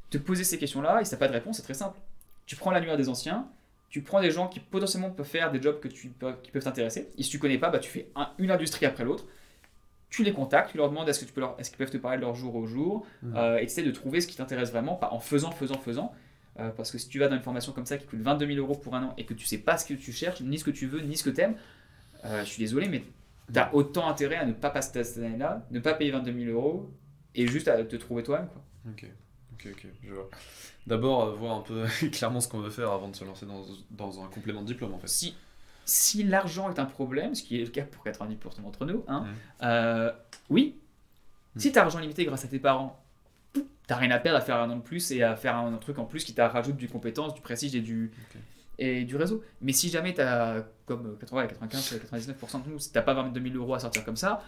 te 0.09 0.17
poser 0.17 0.43
ces 0.43 0.57
questions-là. 0.57 1.01
Et 1.01 1.05
si 1.05 1.11
tu 1.11 1.17
pas 1.17 1.27
de 1.27 1.33
réponse, 1.33 1.57
c'est 1.57 1.63
très 1.63 1.73
simple. 1.73 1.99
Tu 2.45 2.55
prends 2.55 2.71
l'annuaire 2.71 2.97
des 2.97 3.09
anciens, 3.09 3.47
tu 3.89 4.01
prends 4.01 4.21
des 4.21 4.31
gens 4.31 4.47
qui 4.47 4.59
potentiellement 4.59 5.09
peuvent 5.11 5.25
faire 5.27 5.51
des 5.51 5.61
jobs 5.61 5.79
que 5.79 5.87
tu, 5.87 6.11
qui 6.43 6.51
peuvent 6.51 6.63
t'intéresser. 6.63 7.09
Et 7.17 7.23
si 7.23 7.29
tu 7.29 7.39
connais 7.39 7.57
pas, 7.57 7.69
bah, 7.69 7.79
tu 7.79 7.89
fais 7.89 8.09
un- 8.15 8.29
une 8.37 8.51
industrie 8.51 8.85
après 8.85 9.03
l'autre. 9.03 9.25
Tu 10.09 10.23
les 10.23 10.33
contactes, 10.33 10.71
tu 10.71 10.77
leur 10.77 10.89
demandes 10.89 11.07
est-ce 11.07 11.19
que 11.19 11.25
tu 11.25 11.33
peux 11.33 11.41
leur- 11.41 11.55
est-ce 11.59 11.69
qu'ils 11.69 11.77
peuvent 11.77 11.91
te 11.91 11.97
parler 11.97 12.17
de 12.17 12.23
leur 12.23 12.33
jour 12.33 12.55
au 12.55 12.65
jour, 12.65 13.05
Mhm. 13.21 13.33
euh, 13.37 13.57
et 13.57 13.61
tu 13.61 13.65
essaies 13.67 13.83
de 13.83 13.91
trouver 13.91 14.21
ce 14.21 14.27
qui 14.27 14.35
t'intéresse 14.37 14.71
vraiment, 14.71 14.95
pas 14.95 15.09
en 15.11 15.19
faisant, 15.19 15.51
faisant, 15.51 15.77
faisant. 15.77 16.13
Euh, 16.59 16.69
parce 16.71 16.91
que 16.91 16.97
si 16.97 17.07
tu 17.09 17.19
vas 17.19 17.27
dans 17.27 17.35
une 17.35 17.43
formation 17.43 17.71
comme 17.73 17.85
ça 17.85 17.97
qui 17.97 18.05
coûte 18.07 18.19
22 18.19 18.47
000 18.47 18.57
euros 18.59 18.75
pour 18.75 18.95
un 18.95 19.03
an 19.03 19.13
et 19.17 19.25
que 19.25 19.33
tu 19.35 19.45
sais 19.45 19.59
pas 19.59 19.77
ce 19.77 19.85
que 19.85 19.93
tu 19.93 20.11
cherches, 20.11 20.41
ni 20.41 20.57
ce 20.57 20.63
que 20.63 20.71
tu 20.71 20.87
veux, 20.87 21.01
ni 21.01 21.15
ce 21.15 21.23
que 21.23 21.29
tu 21.29 21.41
aimes, 21.41 21.55
je 22.23 22.43
suis 22.43 22.59
désolé, 22.59 22.89
mais 22.89 23.03
tu 23.53 23.59
as 23.59 23.73
autant 23.73 24.09
intérêt 24.09 24.35
à 24.35 24.45
ne 24.45 24.53
pas 24.53 24.71
passer 24.71 25.03
cette 25.03 25.23
année-là, 25.23 25.65
ne 25.71 25.79
pas 25.79 25.93
payer 25.93 26.11
22 26.11 26.33
000 26.33 26.51
euros 26.51 26.89
et 27.35 27.45
juste 27.47 27.67
à 27.67 27.81
te 27.83 27.95
trouver 27.95 28.23
toi-même. 28.23 28.47
quoi. 28.49 28.63
Ok, 29.59 29.71
ok, 29.73 29.87
je 30.03 30.13
vois. 30.13 30.29
D'abord, 30.87 31.23
euh, 31.23 31.31
voir 31.33 31.57
un 31.57 31.61
peu 31.61 31.85
clairement 32.11 32.39
ce 32.41 32.47
qu'on 32.47 32.59
veut 32.59 32.69
faire 32.69 32.91
avant 32.91 33.09
de 33.09 33.15
se 33.15 33.23
lancer 33.25 33.45
dans, 33.45 33.63
dans 33.91 34.23
un 34.23 34.27
complément 34.27 34.61
de 34.61 34.67
diplôme 34.67 34.93
en 34.93 34.99
fait. 34.99 35.07
Si, 35.07 35.35
si 35.85 36.23
l'argent 36.23 36.69
est 36.71 36.79
un 36.79 36.85
problème, 36.85 37.35
ce 37.35 37.43
qui 37.43 37.59
est 37.61 37.65
le 37.65 37.69
cas 37.71 37.83
pour 37.83 38.03
90% 38.05 38.61
d'entre 38.63 38.85
nous, 38.85 39.03
hein, 39.07 39.21
Mhm. 39.25 39.35
euh, 39.63 40.11
oui, 40.49 40.75
si 41.57 41.71
tu 41.71 41.79
as 41.79 41.83
argent 41.83 41.99
limité 41.99 42.25
grâce 42.25 42.45
à 42.45 42.47
tes 42.47 42.59
parents, 42.59 43.03
t'as 43.87 43.95
rien 43.95 44.11
à 44.11 44.19
perdre 44.19 44.37
à 44.37 44.41
faire 44.41 44.57
un 44.57 44.69
an 44.69 44.75
de 44.77 44.81
plus 44.81 45.11
et 45.11 45.23
à 45.23 45.35
faire 45.35 45.55
un, 45.57 45.75
truc 45.77 45.97
en 45.99 46.05
plus 46.05 46.23
qui 46.23 46.33
t'a 46.33 46.47
rajoute 46.47 46.77
du 46.77 46.87
compétence, 46.87 47.33
du 47.33 47.41
prestige 47.41 47.75
et 47.75 47.81
du, 47.81 48.11
Ok. 48.29 48.39
et 48.77 49.03
du 49.03 49.15
réseau. 49.15 49.43
Mais 49.61 49.73
si 49.73 49.89
jamais 49.89 50.13
tu 50.13 50.21
as, 50.21 50.63
comme 50.85 51.17
80, 51.19 51.47
95, 51.47 51.99
99% 52.11 52.63
de 52.65 52.69
nous, 52.69 52.79
si 52.79 52.91
t'as 52.91 53.01
pas 53.01 53.13
22 53.15 53.41
000 53.41 53.55
euros 53.55 53.73
à 53.73 53.79
sortir 53.79 54.05
comme 54.05 54.15
ça, 54.15 54.43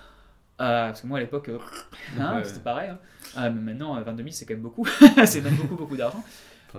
euh, 0.62 0.88
parce 0.88 1.02
que 1.02 1.08
moi 1.08 1.18
à 1.18 1.22
l'époque, 1.22 1.50
euh, 1.50 1.60
hein, 2.20 2.38
Ouais. 2.38 2.44
c'était 2.46 2.60
pareil, 2.62 2.90
hein. 2.90 3.00
Euh, 3.38 3.50
mais 3.52 3.62
maintenant 3.74 3.98
euh, 3.98 4.04
22 4.04 4.24
000 4.24 4.34
c'est 4.34 4.46
quand 4.46 4.54
même 4.54 4.64
beaucoup, 4.64 4.86
c'est 5.26 5.42
même 5.42 5.56
beaucoup 5.56 5.76
beaucoup 5.76 5.98
d'argent. 5.98 6.24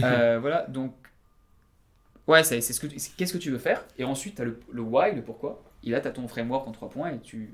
Voilà, 0.00 0.66
donc, 0.68 0.94
ouais, 2.26 2.44
c'est 2.44 2.60
c'est 2.60 2.72
ce 2.72 2.80
que 2.80 2.86
qu'est-ce 3.16 3.32
que 3.32 3.38
tu 3.38 3.50
veux 3.50 3.58
faire, 3.58 3.84
et 3.98 4.04
ensuite 4.04 4.36
tu 4.36 4.42
as 4.42 4.44
le, 4.44 4.60
le 4.72 4.82
why, 4.82 5.14
le 5.14 5.22
pourquoi, 5.22 5.62
et 5.84 5.90
là 5.90 6.00
tu 6.00 6.08
as 6.08 6.12
ton 6.12 6.28
framework 6.28 6.66
en 6.68 6.72
trois 6.72 6.88
points 6.90 7.10
et 7.10 7.20
tu, 7.20 7.50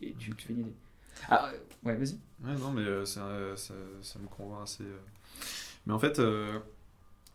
et 0.00 0.14
tu 0.18 0.32
fais 0.38 0.52
une 0.52 0.60
idée. 0.60 0.74
Ah, 1.30 1.50
ouais, 1.84 1.94
vas-y. 1.94 2.18
Ouais, 2.44 2.54
non, 2.60 2.70
mais 2.72 2.82
un- 2.86 3.04
ça, 3.06 3.22
ça 4.02 4.18
me 4.18 4.26
convainc 4.28 4.62
assez. 4.64 4.84
Mais 5.86 5.92
en 5.94 5.98
fait, 5.98 6.18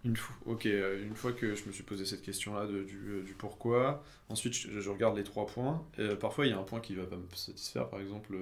une, 0.04 0.16
fois, 0.16 0.36
ok, 0.46 0.66
euh, 0.66 1.04
une 1.06 1.16
fois 1.16 1.32
que 1.34 1.56
je 1.56 1.66
me 1.66 1.72
suis 1.72 1.84
posé 1.84 2.06
cette 2.06 2.22
question-là 2.24 2.66
du, 2.66 2.98
euh, 3.08 3.24
du 3.24 3.34
pourquoi, 3.34 4.04
ensuite 4.30 4.54
je, 4.54 4.80
je 4.80 4.90
regarde 4.90 5.16
les 5.18 5.24
trois 5.24 5.46
points. 5.46 5.86
Et, 5.98 6.02
euh, 6.02 6.16
parfois, 6.16 6.46
il 6.48 6.50
y 6.52 6.54
a 6.54 6.58
un 6.60 6.64
point 6.64 6.80
qui 6.80 6.96
va 6.96 7.06
pas 7.06 7.18
me 7.18 7.28
satisfaire. 7.36 7.90
Par 7.90 8.00
exemple, 8.00 8.36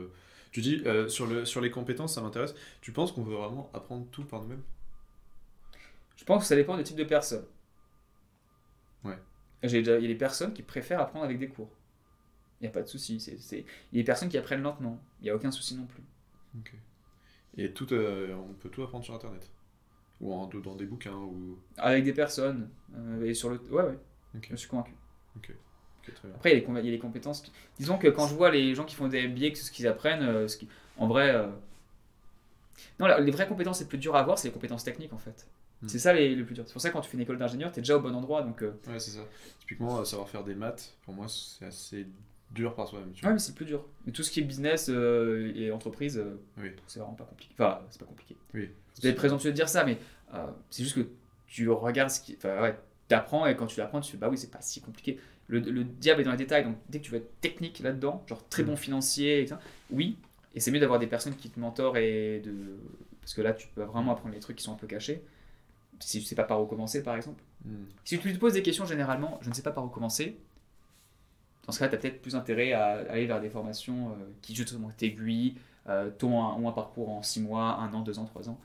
tu 0.51 0.61
dis 0.61 0.81
euh, 0.85 1.07
sur, 1.09 1.27
le, 1.27 1.45
sur 1.45 1.61
les 1.61 1.71
compétences, 1.71 2.15
ça 2.15 2.21
m'intéresse. 2.21 2.55
Tu 2.81 2.91
penses 2.91 3.11
qu'on 3.11 3.23
veut 3.23 3.35
vraiment 3.35 3.69
apprendre 3.73 4.05
tout 4.11 4.23
par 4.23 4.41
nous-mêmes? 4.41 4.63
Je 6.17 6.23
pense 6.23 6.43
que 6.43 6.47
ça 6.47 6.55
dépend 6.55 6.77
du 6.77 6.83
type 6.83 6.97
de 6.97 7.03
personne. 7.03 7.45
Ouais. 9.03 9.17
Déjà, 9.61 9.77
il 9.97 10.01
y 10.03 10.05
a 10.05 10.07
des 10.07 10.15
personnes 10.15 10.53
qui 10.53 10.63
préfèrent 10.63 11.01
apprendre 11.01 11.25
avec 11.25 11.39
des 11.39 11.49
cours. 11.49 11.69
Il 12.61 12.65
n'y 12.65 12.69
a 12.69 12.71
pas 12.71 12.81
de 12.83 12.87
souci. 12.87 13.19
c'est- 13.21 13.39
c'est- 13.39 13.65
Il 13.93 13.97
y 13.97 13.99
a 13.99 14.03
des 14.03 14.05
personnes 14.05 14.29
qui 14.29 14.37
apprennent 14.37 14.61
lentement. 14.63 15.01
Il 15.21 15.25
n'y 15.25 15.29
a 15.31 15.35
aucun 15.35 15.51
souci 15.51 15.75
non 15.75 15.85
plus. 15.87 16.03
Et 17.57 17.71
tout, 17.73 17.93
euh, 17.93 18.33
on 18.35 18.53
peut 18.53 18.69
tout 18.69 18.81
apprendre 18.83 19.03
sur 19.05 19.13
Internet? 19.13 19.49
Ou 20.21 20.33
en, 20.33 20.47
dans 20.47 20.75
des 20.75 20.85
bouquins 20.85 21.15
ou... 21.15 21.57
Avec 21.77 22.03
des 22.03 22.13
personnes. 22.13 22.69
euh, 22.95 23.23
et 23.25 23.33
sur 23.33 23.49
le... 23.49 23.57
Ouais, 23.71 23.83
ouais, 23.83 23.97
je 24.49 24.55
suis 24.55 24.67
convaincu. 24.69 24.93
Après, 26.35 26.51
il 26.57 26.63
y, 26.63 26.65
a 26.77 26.81
les, 26.81 26.91
les 26.91 26.99
compétences. 26.99 27.41
qui- 27.41 27.51
Disons 27.77 27.97
que 27.97 28.07
quand 28.07 28.27
je 28.27 28.33
vois 28.35 28.49
les 28.51 28.73
gens 28.73 28.83
qui 28.83 28.95
font 28.95 29.07
des 29.07 29.27
MBA, 29.27 29.51
que 29.51 29.57
ce 29.57 29.71
qu'ils 29.71 29.87
apprennent, 29.87 30.23
euh, 30.23 30.47
ce 30.47 30.57
qui... 30.57 30.67
en 30.97 31.07
vrai. 31.07 31.29
euh, 31.35 31.47
Non, 32.99 33.07
les 33.19 33.31
vraies 33.31 33.47
compétences 33.47 33.79
les 33.79 33.85
plus 33.85 33.97
dures 33.97 34.15
à 34.15 34.19
avoir, 34.21 34.37
c'est 34.39 34.47
les 34.47 34.53
compétences 34.53 34.83
techniques 34.83 35.13
en 35.13 35.17
fait. 35.17 35.47
Hmm. 35.81 35.87
C'est 35.87 35.99
ça 35.99 36.11
les, 36.13 36.35
le 36.35 36.45
plus 36.45 36.55
dur. 36.55 36.63
C'est 36.65 36.73
pour 36.73 36.81
ça 36.81 36.89
que 36.89 36.93
quand 36.93 37.01
tu 37.01 37.09
fais 37.09 37.15
une 37.17 37.23
école 37.23 37.37
d'ingénieur, 37.37 37.71
tu 37.71 37.79
es 37.79 37.81
déjà 37.81 37.95
au 37.95 38.01
bon 38.01 38.13
endroit. 38.15 38.41
Donc, 38.41 38.61
euh, 38.63 38.71
Ouais, 38.87 38.99
c'est 38.99 39.11
ça. 39.11 39.21
Typiquement, 39.59 40.03
savoir 40.03 40.27
faire 40.29 40.43
des 40.43 40.55
maths, 40.55 40.97
pour 41.03 41.13
moi, 41.13 41.27
c'est 41.29 41.65
assez 41.65 42.07
dur 42.51 42.73
par 42.75 42.87
soi-même. 42.87 43.09
Ouais, 43.23 43.33
mais 43.33 43.39
c'est 43.39 43.51
le 43.51 43.55
plus 43.55 43.65
dur. 43.65 43.85
Mais 44.05 44.11
tout 44.11 44.23
ce 44.23 44.31
qui 44.31 44.39
est 44.39 44.43
business 44.43 44.89
euh, 44.89 45.51
et 45.55 45.71
entreprise, 45.71 46.17
euh, 46.17 46.39
Oui. 46.57 46.71
c'est 46.87 46.99
vraiment 46.99 47.13
pas 47.15 47.25
compliqué. 47.25 47.53
Enfin, 47.57 47.79
c'est 47.89 47.99
pas 47.99 48.05
compliqué. 48.07 48.35
Oui. 48.53 48.69
C'est 48.93 49.13
présomptueux 49.13 49.51
de 49.51 49.55
dire 49.55 49.69
ça, 49.69 49.83
mais 49.85 49.97
euh, 50.33 50.47
c'est 50.69 50.83
juste 50.83 50.95
que 50.95 51.07
tu 51.47 51.69
regardes 51.69 52.09
ce 52.09 52.19
qui. 52.21 52.35
Enfin, 52.37 52.61
ouais, 52.61 52.77
t'apprends 53.07 53.45
et 53.45 53.55
quand 53.55 53.67
tu 53.67 53.79
l'apprends, 53.79 54.01
tu 54.01 54.11
fais 54.11 54.17
bah 54.17 54.29
oui, 54.29 54.37
c'est 54.37 54.51
pas 54.51 54.61
si 54.61 54.81
compliqué. 54.81 55.19
Le, 55.47 55.59
le 55.59 55.83
diable 55.83 56.21
est 56.21 56.23
dans 56.25 56.31
les 56.31 56.37
détails, 56.37 56.63
donc 56.63 56.75
dès 56.89 56.99
que 56.99 57.05
tu 57.05 57.11
veux 57.11 57.17
être 57.17 57.39
technique 57.41 57.79
là-dedans, 57.79 58.23
genre 58.27 58.47
très 58.49 58.63
bon 58.63 58.73
Mm. 58.73 58.77
financier, 58.77 59.41
etc., 59.41 59.55
oui, 59.91 60.17
et 60.53 60.59
c'est 60.59 60.69
mieux 60.71 60.79
d'avoir 60.79 60.99
des 60.99 61.07
personnes 61.07 61.35
qui 61.35 61.49
te 61.49 61.59
mentorent 61.59 61.97
et 61.97 62.39
de. 62.41 62.53
Parce 63.21 63.33
que 63.33 63.41
là, 63.41 63.53
tu 63.53 63.67
peux 63.69 63.83
vraiment 63.83 64.11
apprendre 64.11 64.33
les 64.33 64.39
trucs 64.41 64.57
qui 64.57 64.63
sont 64.63 64.73
un 64.73 64.77
peu 64.77 64.87
cachés. 64.87 65.23
Si 65.99 66.19
tu 66.19 66.25
sais 66.25 66.35
pas 66.35 66.43
par 66.45 66.61
où 66.61 66.65
commencer, 66.65 67.03
par 67.03 67.15
exemple. 67.15 67.43
Hmm. 67.65 67.85
Si 68.05 68.17
tu 68.19 68.31
te 68.33 68.37
poses 68.39 68.53
des 68.53 68.63
questions 68.63 68.85
généralement, 68.85 69.37
je 69.41 69.49
ne 69.49 69.53
sais 69.53 69.61
pas 69.61 69.71
par 69.71 69.83
où 69.85 69.89
commencer, 69.89 70.37
dans 71.69 71.73
ce 71.73 71.79
cas, 71.79 71.87
tu 71.89 71.95
as 71.95 71.97
peut-être 71.99 72.21
plus 72.21 72.35
intérêt 72.35 72.73
à 72.73 72.87
aller 73.11 73.25
vers 73.27 73.41
des 73.41 73.49
formations 73.49 74.11
euh, 74.11 74.13
qui 74.41 74.55
justement 74.55 74.89
t'aiguillent, 74.91 75.55
euh, 75.87 76.09
t'ont 76.11 76.41
un, 76.43 76.53
ont 76.55 76.69
un 76.69 76.71
parcours 76.73 77.09
en 77.09 77.21
6 77.23 77.41
mois, 77.41 77.75
1 77.79 77.93
an, 77.93 78.01
2 78.01 78.19
ans, 78.19 78.25
3 78.25 78.49
ans. 78.49 78.59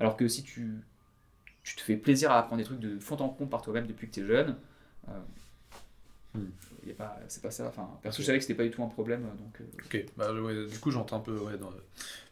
Alors 0.00 0.16
que 0.16 0.28
si 0.28 0.42
tu, 0.44 0.72
tu 1.64 1.76
te 1.76 1.80
fais 1.82 1.96
plaisir 1.96 2.30
à 2.32 2.38
apprendre 2.40 2.58
des 2.58 2.64
trucs 2.66 2.80
de 2.80 2.98
fond 3.00 3.16
en 3.16 3.28
comble 3.30 3.50
par 3.50 3.62
toi-même 3.62 3.86
depuis 3.86 4.08
que 4.08 4.14
tu 4.14 4.20
es 4.22 4.26
jeune, 4.26 4.56
euh, 5.08 5.12
Hmm. 6.34 6.50
y 6.84 6.90
a 6.90 6.94
pas, 6.94 7.16
c'est 7.28 7.42
pas 7.42 7.50
ça. 7.52 7.68
Enfin, 7.68 7.88
perso, 8.02 8.20
je 8.20 8.26
savais 8.26 8.38
que 8.38 8.44
c'était 8.44 8.56
pas 8.56 8.64
du 8.64 8.70
tout 8.70 8.82
un 8.82 8.88
problème. 8.88 9.22
Donc, 9.22 9.60
euh, 9.60 9.64
Ok, 9.84 10.04
bah, 10.16 10.32
ouais, 10.32 10.66
du 10.66 10.78
coup 10.80 10.90
j'entre 10.90 11.14
un 11.14 11.20
peu 11.20 11.38
ouais, 11.38 11.56
dans- 11.58 11.72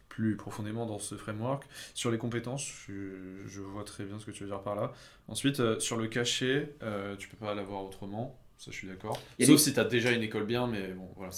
plus 0.09 0.35
profondément 0.37 0.85
dans 0.85 0.99
ce 0.99 1.15
framework. 1.15 1.63
Sur 1.95 2.11
les 2.11 2.17
compétences, 2.19 2.65
je, 2.87 3.43
je 3.47 3.61
vois 3.61 3.83
très 3.83 4.03
bien 4.05 4.19
ce 4.19 4.25
que 4.25 4.31
tu 4.31 4.43
veux 4.43 4.49
dire 4.49 4.61
par 4.61 4.75
là. 4.75 4.91
Ensuite, 5.27 5.59
euh, 5.59 5.79
sur 5.79 5.97
le 5.97 6.07
cachet, 6.07 6.75
euh, 6.83 7.15
tu 7.15 7.29
peux 7.29 7.37
pas 7.37 7.55
l'avoir 7.55 7.83
autrement. 7.83 8.37
Ça, 8.63 8.71
je 8.71 8.77
suis 8.77 8.87
d'accord. 8.87 9.15
Sauf 9.39 9.47
des- 9.49 9.57
si 9.57 9.73
tu 9.73 9.79
as 9.79 9.83
déjà 9.83 10.11
une 10.11 10.21
école 10.23 10.45
bien, 10.45 10.67
mais 10.67 10.89
bon, 10.93 11.09
voilà. 11.17 11.31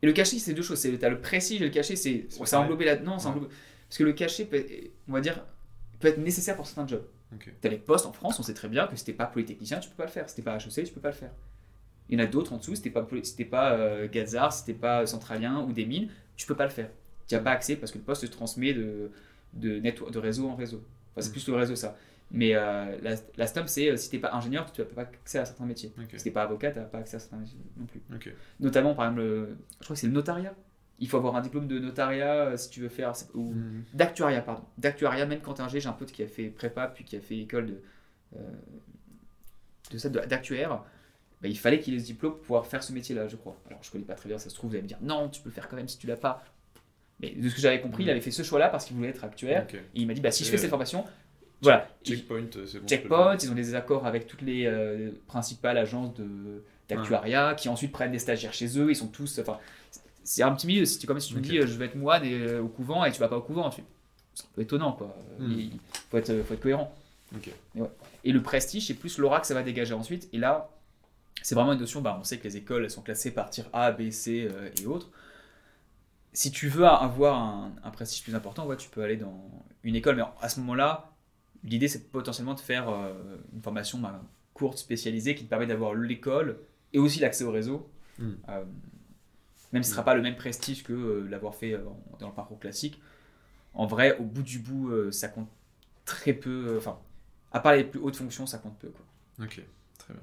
Et 0.00 0.06
le 0.06 0.12
cachet, 0.12 0.38
c'est 0.38 0.54
deux 0.54 0.62
choses. 0.62 0.78
C'est 0.78 0.96
t'as 0.96 1.10
le 1.10 1.20
prestige 1.20 1.60
et 1.60 1.64
le 1.64 1.70
cachet, 1.70 1.96
c'est 1.96 2.26
englobé 2.54 2.84
là. 2.86 2.96
Non, 2.96 3.18
ça 3.18 3.28
Ouais. 3.28 3.34
englobe- 3.36 3.48
parce 3.88 3.98
que 3.98 4.04
le 4.04 4.12
cachet, 4.12 4.46
peut 4.46 4.64
on 5.08 5.12
va 5.12 5.20
dire, 5.20 5.44
peut 6.00 6.08
être 6.08 6.18
nécessaire 6.18 6.56
pour 6.56 6.66
certains 6.66 6.86
jobs. 6.86 7.04
Ok. 7.34 7.52
T'as 7.60 7.68
les 7.68 7.76
postes 7.76 8.06
en 8.06 8.12
France, 8.12 8.38
on 8.38 8.42
sait 8.42 8.54
très 8.54 8.68
bien 8.68 8.86
que 8.86 8.96
si 8.96 9.04
t'es 9.04 9.12
pas 9.12 9.26
polytechnicien, 9.26 9.80
tu 9.80 9.90
peux 9.90 9.96
pas 9.96 10.04
le 10.06 10.10
faire. 10.10 10.30
Si 10.30 10.36
t'es 10.36 10.42
pas 10.42 10.56
HEC, 10.56 10.84
tu 10.84 10.92
peux 10.94 11.00
pas 11.00 11.10
le 11.10 11.14
faire. 11.14 11.32
Il 12.08 12.18
y 12.18 12.22
en 12.22 12.24
a 12.24 12.26
d'autres 12.26 12.54
en 12.54 12.56
dessous, 12.56 12.74
si 12.74 12.80
t'es 12.80 12.88
pas, 12.90 13.06
si 13.22 13.44
pas 13.44 13.72
euh, 13.74 14.08
Gazar, 14.08 14.50
si 14.50 14.64
t'es 14.64 14.72
pas 14.72 15.04
centralien 15.06 15.60
ou 15.60 15.72
des 15.72 15.84
mines, 15.84 16.08
tu 16.36 16.46
peux 16.46 16.54
pas 16.54 16.64
le 16.64 16.70
faire. 16.70 16.90
Tu 17.26 17.34
n'as 17.34 17.42
pas 17.42 17.50
accès 17.50 17.76
parce 17.76 17.92
que 17.92 17.98
le 17.98 18.04
poste 18.04 18.22
se 18.22 18.26
transmet 18.30 18.72
de, 18.72 19.10
de, 19.52 19.78
network, 19.80 20.10
de 20.14 20.18
réseau 20.18 20.48
en 20.48 20.54
réseau. 20.56 20.82
Enfin, 21.12 21.20
c'est 21.20 21.28
Mm. 21.28 21.32
plus 21.32 21.48
le 21.48 21.54
réseau 21.56 21.76
ça. 21.76 21.98
Mais 22.30 22.54
euh, 22.54 22.96
la, 23.02 23.14
la 23.36 23.46
c'est 23.66 23.90
euh, 23.90 23.96
si 23.96 24.10
t'es 24.10 24.18
pas 24.18 24.34
ingénieur, 24.34 24.70
tu 24.70 24.80
n'as 24.82 24.86
pas 24.86 25.02
accès 25.02 25.38
à 25.38 25.44
certains 25.46 25.64
métiers. 25.64 25.92
Ok. 25.98 26.10
Si 26.16 26.24
t'es 26.24 26.30
pas 26.30 26.42
avocat, 26.42 26.70
tu 26.72 26.78
n'as 26.78 26.84
pas 26.84 26.98
accès 26.98 27.16
à 27.16 27.20
certains 27.20 27.38
métiers 27.38 27.58
non 27.76 27.86
plus. 27.86 28.02
Notamment, 28.60 28.94
par 28.94 29.06
exemple, 29.06 29.22
le- 29.22 29.56
je 29.80 29.84
crois 29.84 29.94
que 29.94 30.00
c'est 30.00 30.06
le 30.08 30.12
notariat. 30.12 30.54
Il 31.00 31.08
faut 31.08 31.16
avoir 31.16 31.36
un 31.36 31.40
diplôme 31.40 31.68
de 31.68 31.78
notariat 31.78 32.34
euh, 32.48 32.56
si 32.56 32.70
tu 32.70 32.80
veux 32.80 32.88
faire. 32.88 33.12
Ou 33.34 33.52
Mhm. 33.52 33.84
d'actuariat, 33.94 34.42
pardon. 34.42 34.64
D'actuariat, 34.78 35.26
même 35.26 35.40
quand 35.40 35.54
t'es 35.54 35.62
un 35.62 35.68
G, 35.68 35.80
j'ai 35.80 35.88
un 35.88 35.92
pote 35.92 36.10
qui 36.12 36.22
a 36.22 36.26
fait 36.26 36.48
prépa, 36.48 36.88
puis 36.88 37.04
qui 37.04 37.16
a 37.16 37.20
fait 37.20 37.38
école 37.38 37.66
de, 37.66 37.82
euh, 38.36 38.40
de 39.90 39.98
ça, 39.98 40.08
de- 40.08 40.20
d'actuaire. 40.20 40.82
Bah, 41.40 41.46
il 41.48 41.56
fallait 41.58 41.78
qu'il 41.78 41.94
ait 41.94 42.00
ce 42.00 42.04
diplôme 42.06 42.32
pour 42.32 42.40
pouvoir 42.42 42.66
faire 42.66 42.82
ce 42.82 42.92
métier-là, 42.92 43.28
je 43.28 43.36
crois. 43.36 43.56
Alors, 43.68 43.78
je 43.82 43.90
connais 43.92 44.04
pas 44.04 44.14
très 44.16 44.28
bien, 44.28 44.38
ça 44.38 44.50
se 44.50 44.54
trouve, 44.56 44.70
vous 44.70 44.74
allez 44.76 44.82
me 44.82 44.88
dire 44.88 44.98
non, 45.00 45.28
tu 45.28 45.40
peux 45.40 45.48
le 45.50 45.54
faire 45.54 45.68
quand 45.68 45.76
même 45.76 45.86
si 45.88 45.96
tu 45.98 46.06
l'as 46.08 46.16
pas. 46.16 46.44
Mais 47.20 47.30
de 47.30 47.48
ce 47.48 47.54
que 47.54 47.60
j'avais 47.60 47.80
compris, 47.80 48.02
il 48.04 48.10
avait 48.10 48.20
fait 48.20 48.30
ce 48.32 48.42
choix-là 48.42 48.68
parce 48.68 48.84
qu'il 48.84 48.96
voulait 48.96 49.08
être 49.10 49.24
actuaire. 49.24 49.66
Et 49.94 50.00
il 50.00 50.06
m'a 50.06 50.14
dit, 50.14 50.20
bah, 50.20 50.30
si 50.32 50.44
je 50.44 50.50
fais 50.50 50.56
cette 50.58 50.70
formation, 50.70 51.04
voilà. 51.62 51.88
Checkpoint, 52.04 52.44
euh, 52.56 52.66
c'est 52.66 52.78
bon. 52.80 52.86
Checkpoint, 52.86 53.36
ils 53.38 53.50
ont 53.50 53.54
des 53.54 53.74
accords 53.74 54.06
avec 54.06 54.26
toutes 54.26 54.42
les 54.42 54.66
euh, 54.66 55.10
principales 55.26 55.76
agences 55.78 56.14
de- 56.14 56.62
d'actuariat 56.88 57.54
qui 57.54 57.68
ensuite 57.68 57.92
prennent 57.92 58.12
des 58.12 58.18
stagiaires 58.18 58.52
chez 58.54 58.78
eux. 58.78 58.90
Ils 58.90 58.96
sont 58.96 59.08
tous. 59.08 59.38
Enfin, 59.40 59.58
c'est 60.24 60.42
un 60.42 60.52
petit 60.54 60.66
milieu. 60.66 60.84
Si 60.84 60.98
tu, 60.98 61.06
comme 61.06 61.18
si 61.20 61.28
tu 61.30 61.34
me 61.36 61.40
dis, 61.40 61.58
euh, 61.58 61.66
je 61.66 61.74
vais 61.78 61.86
être 61.86 61.96
moine 61.96 62.24
et, 62.24 62.32
euh, 62.34 62.62
au 62.62 62.68
couvent 62.68 63.04
et 63.04 63.12
tu 63.12 63.18
vas 63.20 63.28
pas 63.28 63.36
au 63.38 63.42
couvent, 63.42 63.70
tu- 63.70 63.82
c'est 64.34 64.44
un 64.44 64.48
peu 64.54 64.62
étonnant, 64.62 64.92
quoi. 64.92 65.14
Hmm. 65.38 65.50
Il 65.52 65.70
faut 66.10 66.16
être, 66.18 66.42
faut 66.44 66.54
être 66.54 66.60
cohérent. 66.60 66.94
Et, 67.76 67.80
ouais. 67.82 67.90
Et 68.24 68.32
le 68.32 68.40
prestige, 68.42 68.86
c'est 68.86 68.94
plus 68.94 69.18
l'aura 69.18 69.40
que 69.40 69.46
ça 69.46 69.54
va 69.54 69.62
dégager 69.62 69.94
ensuite. 69.94 70.28
Et 70.32 70.38
là, 70.38 70.70
c'est 71.42 71.54
vraiment 71.54 71.72
une 71.72 71.80
notion. 71.80 72.00
Bah, 72.00 72.16
on 72.20 72.24
sait 72.24 72.38
que 72.38 72.44
les 72.44 72.56
écoles 72.56 72.84
elles 72.84 72.90
sont 72.90 73.02
classées 73.02 73.32
par 73.32 73.50
tir 73.50 73.66
A, 73.72 73.90
B, 73.92 74.10
C 74.10 74.48
euh, 74.50 74.70
et 74.80 74.86
autres. 74.86 75.08
Si 76.32 76.50
tu 76.52 76.68
veux 76.68 76.86
avoir 76.86 77.36
un, 77.38 77.72
un 77.82 77.90
prestige 77.90 78.22
plus 78.22 78.34
important, 78.34 78.64
ouais, 78.66 78.76
tu 78.76 78.88
peux 78.88 79.02
aller 79.02 79.16
dans 79.16 79.50
une 79.82 79.96
école. 79.96 80.16
Mais 80.16 80.22
à 80.40 80.48
ce 80.48 80.60
moment-là, 80.60 81.10
l'idée, 81.64 81.88
c'est 81.88 82.10
potentiellement 82.10 82.54
de 82.54 82.60
faire 82.60 82.88
euh, 82.88 83.12
une 83.52 83.62
formation 83.62 83.98
bah, 83.98 84.22
courte, 84.54 84.78
spécialisée, 84.78 85.34
qui 85.34 85.44
te 85.44 85.48
permet 85.48 85.66
d'avoir 85.66 85.94
l'école 85.94 86.58
et 86.92 86.98
aussi 86.98 87.20
l'accès 87.20 87.44
au 87.44 87.50
réseau. 87.50 87.88
Hmm. 88.18 88.32
Euh, 88.48 88.64
même 89.72 89.82
si 89.82 89.90
ce 89.90 89.92
ne 89.92 89.96
sera 89.96 90.04
pas 90.04 90.14
le 90.14 90.22
même 90.22 90.36
prestige 90.36 90.82
que 90.82 90.92
euh, 90.92 91.28
l'avoir 91.28 91.54
fait 91.54 91.74
euh, 91.74 91.84
dans 92.18 92.28
le 92.28 92.34
parcours 92.34 92.58
classique. 92.58 93.00
En 93.74 93.86
vrai, 93.86 94.18
au 94.18 94.24
bout 94.24 94.42
du 94.42 94.58
bout, 94.58 95.12
ça 95.12 95.28
compte 95.28 95.48
très 96.04 96.32
peu. 96.32 96.76
Enfin, 96.78 96.98
à 97.52 97.60
part 97.60 97.74
les 97.74 97.84
plus 97.84 98.00
hautes 98.00 98.16
fonctions, 98.16 98.46
ça 98.46 98.58
compte 98.58 98.76
peu. 98.78 98.88
Quoi. 98.88 99.44
Ok, 99.44 99.62
très 99.98 100.14
bien. 100.14 100.22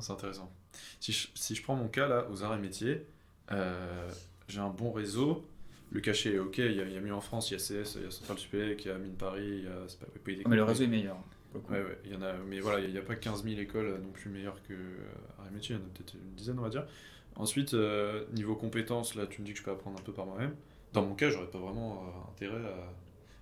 C'est 0.00 0.12
intéressant. 0.12 0.50
Si 0.98 1.12
je, 1.12 1.28
si 1.34 1.54
je 1.54 1.62
prends 1.62 1.74
mon 1.74 1.88
cas 1.88 2.08
là, 2.08 2.26
aux 2.30 2.42
arts 2.42 2.54
et 2.54 2.58
métiers, 2.58 3.06
j'ai 4.48 4.60
un 4.60 4.70
bon 4.70 4.92
réseau. 4.92 5.44
Le 5.94 6.00
cachet 6.00 6.34
est 6.34 6.38
ok, 6.38 6.58
il 6.58 6.72
y, 6.72 6.80
a, 6.80 6.84
il 6.84 6.92
y 6.92 6.96
a 6.96 7.00
mieux 7.00 7.14
en 7.14 7.20
France, 7.20 7.50
il 7.50 7.54
y 7.54 7.56
a 7.56 7.60
CS, 7.60 7.94
il 7.96 8.02
y 8.02 8.06
a 8.06 8.10
Centrale 8.10 8.38
Supélec, 8.38 8.84
il 8.84 8.88
y 8.88 8.90
a 8.90 8.98
Mine 8.98 9.14
Paris, 9.14 9.46
il 9.46 9.64
y 9.64 9.68
a. 9.68 9.70
Pas 10.00 10.06
Ah, 10.44 10.48
mais 10.48 10.56
le 10.56 10.64
réseau 10.64 10.84
est 10.84 10.88
meilleur. 10.88 11.16
Ouais, 11.54 11.78
ouais, 11.78 11.98
il 12.04 12.12
y 12.12 12.16
en 12.16 12.22
a, 12.22 12.32
mais 12.48 12.58
voilà, 12.58 12.80
il 12.80 12.90
n'y 12.90 12.98
a, 12.98 13.02
pas 13.02 13.14
15 13.14 13.44
000 13.44 13.60
écoles 13.60 14.00
non 14.02 14.10
plus 14.10 14.28
meilleures 14.28 14.60
que 14.64 14.72
euh, 14.72 15.50
métiers, 15.52 15.76
il 15.76 15.78
y 15.78 15.82
en 15.82 15.86
a 15.86 15.88
peut-être 15.94 16.14
une 16.14 16.34
dizaine, 16.34 16.58
on 16.58 16.62
va 16.62 16.68
dire. 16.68 16.84
Ensuite, 17.36 17.74
euh, 17.74 18.24
niveau 18.32 18.56
compétences, 18.56 19.14
là, 19.14 19.26
tu 19.28 19.40
me 19.40 19.46
dis 19.46 19.52
que 19.52 19.58
je 19.60 19.64
peux 19.64 19.70
apprendre 19.70 19.96
un 19.98 20.02
peu 20.02 20.12
par 20.12 20.26
moi-même. 20.26 20.54
Dans 20.92 21.02
mon 21.04 21.14
cas, 21.14 21.30
j'aurais 21.30 21.46
pas 21.46 21.58
vraiment 21.58 22.02
euh, 22.08 22.30
intérêt 22.32 22.56
à. 22.66 22.92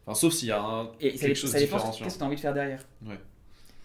Enfin, 0.04 0.14
sauf 0.14 0.34
s'il 0.34 0.48
y 0.48 0.52
a 0.52 0.60
un, 0.62 0.90
Et 1.00 1.10
ça, 1.12 1.18
quelque 1.18 1.26
dé- 1.28 1.34
chose 1.34 1.50
ça 1.50 1.58
dépend 1.58 1.76
de 1.78 1.82
qu'est-ce 1.96 2.14
que 2.14 2.18
tu 2.18 2.22
as 2.22 2.26
envie 2.26 2.36
de 2.36 2.40
faire 2.40 2.52
derrière. 2.54 2.84
Ouais. 3.06 3.18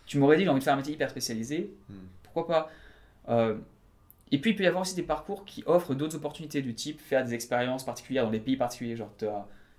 Tu 0.06 0.18
m'aurais 0.18 0.36
dit 0.36 0.44
j'ai 0.44 0.50
envie 0.50 0.60
de 0.60 0.64
faire 0.66 0.74
un 0.74 0.78
métier 0.78 0.94
hyper 0.94 1.10
spécialisé. 1.10 1.72
Hmm. 1.90 1.94
Pourquoi 2.24 2.48
pas 2.48 2.72
Euh, 3.30 3.58
Et 4.32 4.40
puis 4.40 4.52
il 4.52 4.56
peut 4.56 4.64
y 4.64 4.68
avoir 4.68 4.82
aussi 4.82 4.96
des 4.96 5.04
parcours 5.04 5.46
qui 5.46 5.64
offrent 5.66 5.96
d'autres 5.96 6.16
opportunités 6.16 6.62
du 6.62 6.74
type 6.74 7.00
faire 7.00 7.24
des 7.24 7.34
expériences 7.34 7.86
particulières 7.86 8.26
dans 8.26 8.32
des 8.32 8.40
pays 8.40 8.58
particuliers. 8.58 8.96
Genre, 8.96 9.12
je 9.20 9.26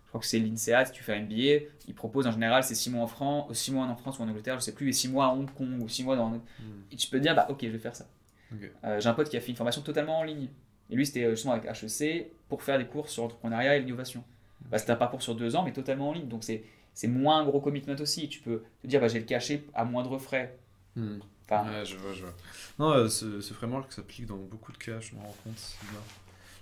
crois 0.08 0.20
que 0.20 0.26
c'est 0.26 0.38
l'INSEAD, 0.38 0.86
si 0.86 0.92
tu 0.92 1.02
fais 1.02 1.14
un 1.14 1.20
MBA, 1.20 1.66
ils 1.86 1.94
proposent 1.94 2.26
en 2.26 2.32
général 2.32 2.64
c'est 2.64 2.74
6 2.74 2.90
mois 2.90 3.02
en 3.02 3.06
France, 3.06 3.52
6 3.52 3.72
mois 3.72 3.86
en 3.86 3.96
France 3.96 4.18
ou 4.18 4.22
en 4.22 4.28
Angleterre, 4.28 4.58
je 4.58 4.64
sais 4.64 4.74
plus, 4.74 4.88
et 4.88 4.92
6 4.92 5.08
mois 5.08 5.26
à 5.26 5.28
Hong 5.28 5.50
Kong 5.52 5.82
ou 5.82 5.88
6 5.88 6.04
mois 6.04 6.16
dans. 6.16 6.30
Hmm. 6.30 6.40
Et 6.90 6.96
tu 6.96 7.08
peux 7.08 7.18
te 7.18 7.22
dire, 7.22 7.34
bah 7.34 7.46
ok, 7.50 7.58
je 7.62 7.68
vais 7.68 7.78
faire 7.78 7.94
ça. 7.94 8.06
Euh, 8.84 9.00
j'ai 9.00 9.08
un 9.08 9.14
pote 9.14 9.28
qui 9.28 9.36
a 9.36 9.40
fait 9.40 9.50
une 9.50 9.56
formation 9.56 9.82
totalement 9.82 10.20
en 10.20 10.24
ligne. 10.24 10.48
Et 10.90 10.96
lui, 10.96 11.04
c'était 11.04 11.24
euh, 11.24 11.30
justement 11.30 11.52
avec 11.52 11.66
HEC 11.66 12.30
pour 12.48 12.62
faire 12.62 12.78
des 12.78 12.86
cours 12.86 13.10
sur 13.10 13.24
l'entrepreneuriat 13.24 13.76
et 13.76 13.80
l'innovation. 13.80 14.24
Bah, 14.70 14.78
c'était 14.78 14.92
un 14.92 14.96
parcours 14.96 15.22
sur 15.22 15.34
deux 15.34 15.56
ans, 15.56 15.62
mais 15.62 15.72
totalement 15.72 16.08
en 16.08 16.12
ligne. 16.12 16.28
Donc 16.28 16.44
c'est 16.44 16.64
c'est 16.94 17.08
moins 17.08 17.38
un 17.40 17.44
gros 17.44 17.60
commitment 17.60 17.94
aussi. 18.00 18.28
Tu 18.28 18.40
peux 18.40 18.64
te 18.82 18.86
dire, 18.86 19.00
bah, 19.00 19.08
j'ai 19.08 19.20
le 19.20 19.24
cachet 19.24 19.64
à 19.74 19.84
moindre 19.84 20.18
frais. 20.18 20.56
Hmm. 20.96 21.18
Enfin, 21.50 21.64
Ouais, 21.70 21.84
je 21.84 21.96
vois, 21.96 22.12
je 22.12 22.22
vois. 22.22 22.34
Non, 22.78 22.90
euh, 22.92 23.08
ce, 23.08 23.40
ce 23.40 23.54
framework 23.54 23.92
s'applique 23.92 24.26
dans 24.26 24.36
beaucoup 24.36 24.72
de 24.72 24.78
cas, 24.78 25.00
je 25.00 25.14
me 25.14 25.20
rends 25.20 25.36
compte. 25.44 25.76
bien. 25.82 26.00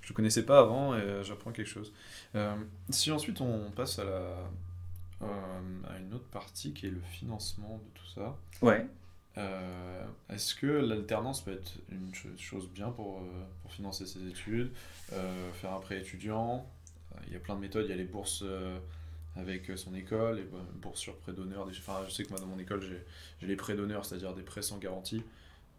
Je 0.03 0.09
le 0.11 0.15
connaissais 0.15 0.45
pas 0.47 0.61
avant 0.61 0.97
et 0.97 1.01
euh, 1.01 1.23
j'apprends 1.25 1.53
quelque 1.53 1.69
chose. 1.69 1.93
Euh, 2.35 2.57
si 2.91 3.11
ensuite 3.11 3.41
on 3.41 3.71
passe 3.73 3.99
à, 3.99 4.05
la, 4.05 4.11
euh, 5.23 5.83
à 5.89 5.99
une 5.99 6.15
autre 6.15 6.29
partie 6.29 6.73
qui 6.75 6.87
est 6.87 6.91
le 6.91 7.01
financement 7.01 7.79
de 7.79 8.01
tout 8.01 8.07
ça, 8.15 8.37
ouais. 8.63 8.87
euh, 9.39 10.05
est-ce 10.31 10.55
que 10.55 10.67
l'alternance 10.67 11.43
peut 11.45 11.53
être 11.53 11.75
une 11.91 12.15
cho- 12.15 12.29
chose 12.39 12.69
bien 12.71 12.91
pour, 12.91 13.21
euh, 13.21 13.23
pour 13.63 13.73
financer 13.73 14.07
ses 14.07 14.27
études, 14.27 14.73
euh, 15.13 15.53
faire 15.55 15.73
un 15.75 15.81
prêt 15.81 15.99
étudiant? 15.99 16.67
Il 17.27 17.33
y 17.33 17.37
a 17.37 17.41
plein 17.41 17.55
de 17.57 17.61
méthodes, 17.61 17.87
il 17.87 17.91
y 17.91 17.93
a 17.93 17.97
les 17.97 18.05
bourses 18.05 18.45
avec 19.37 19.71
son 19.77 19.95
école, 19.95 20.37
les 20.37 20.45
bo- 20.45 20.59
bourses 20.81 21.01
sur 21.01 21.17
prêt 21.19 21.33
d'honneur. 21.33 21.67
Enfin, 21.69 22.01
je 22.07 22.13
sais 22.13 22.25
que 22.25 22.31
moi 22.31 22.39
dans 22.41 22.47
mon 22.47 22.59
école 22.59 22.83
j'ai 23.41 23.47
les 23.47 23.57
prêts 23.57 23.75
d'honneur, 23.77 24.05
c'est-à-dire 24.05 24.35
des 24.35 24.43
prêts 24.43 24.63
sans 24.63 24.79
garantie. 24.79 25.23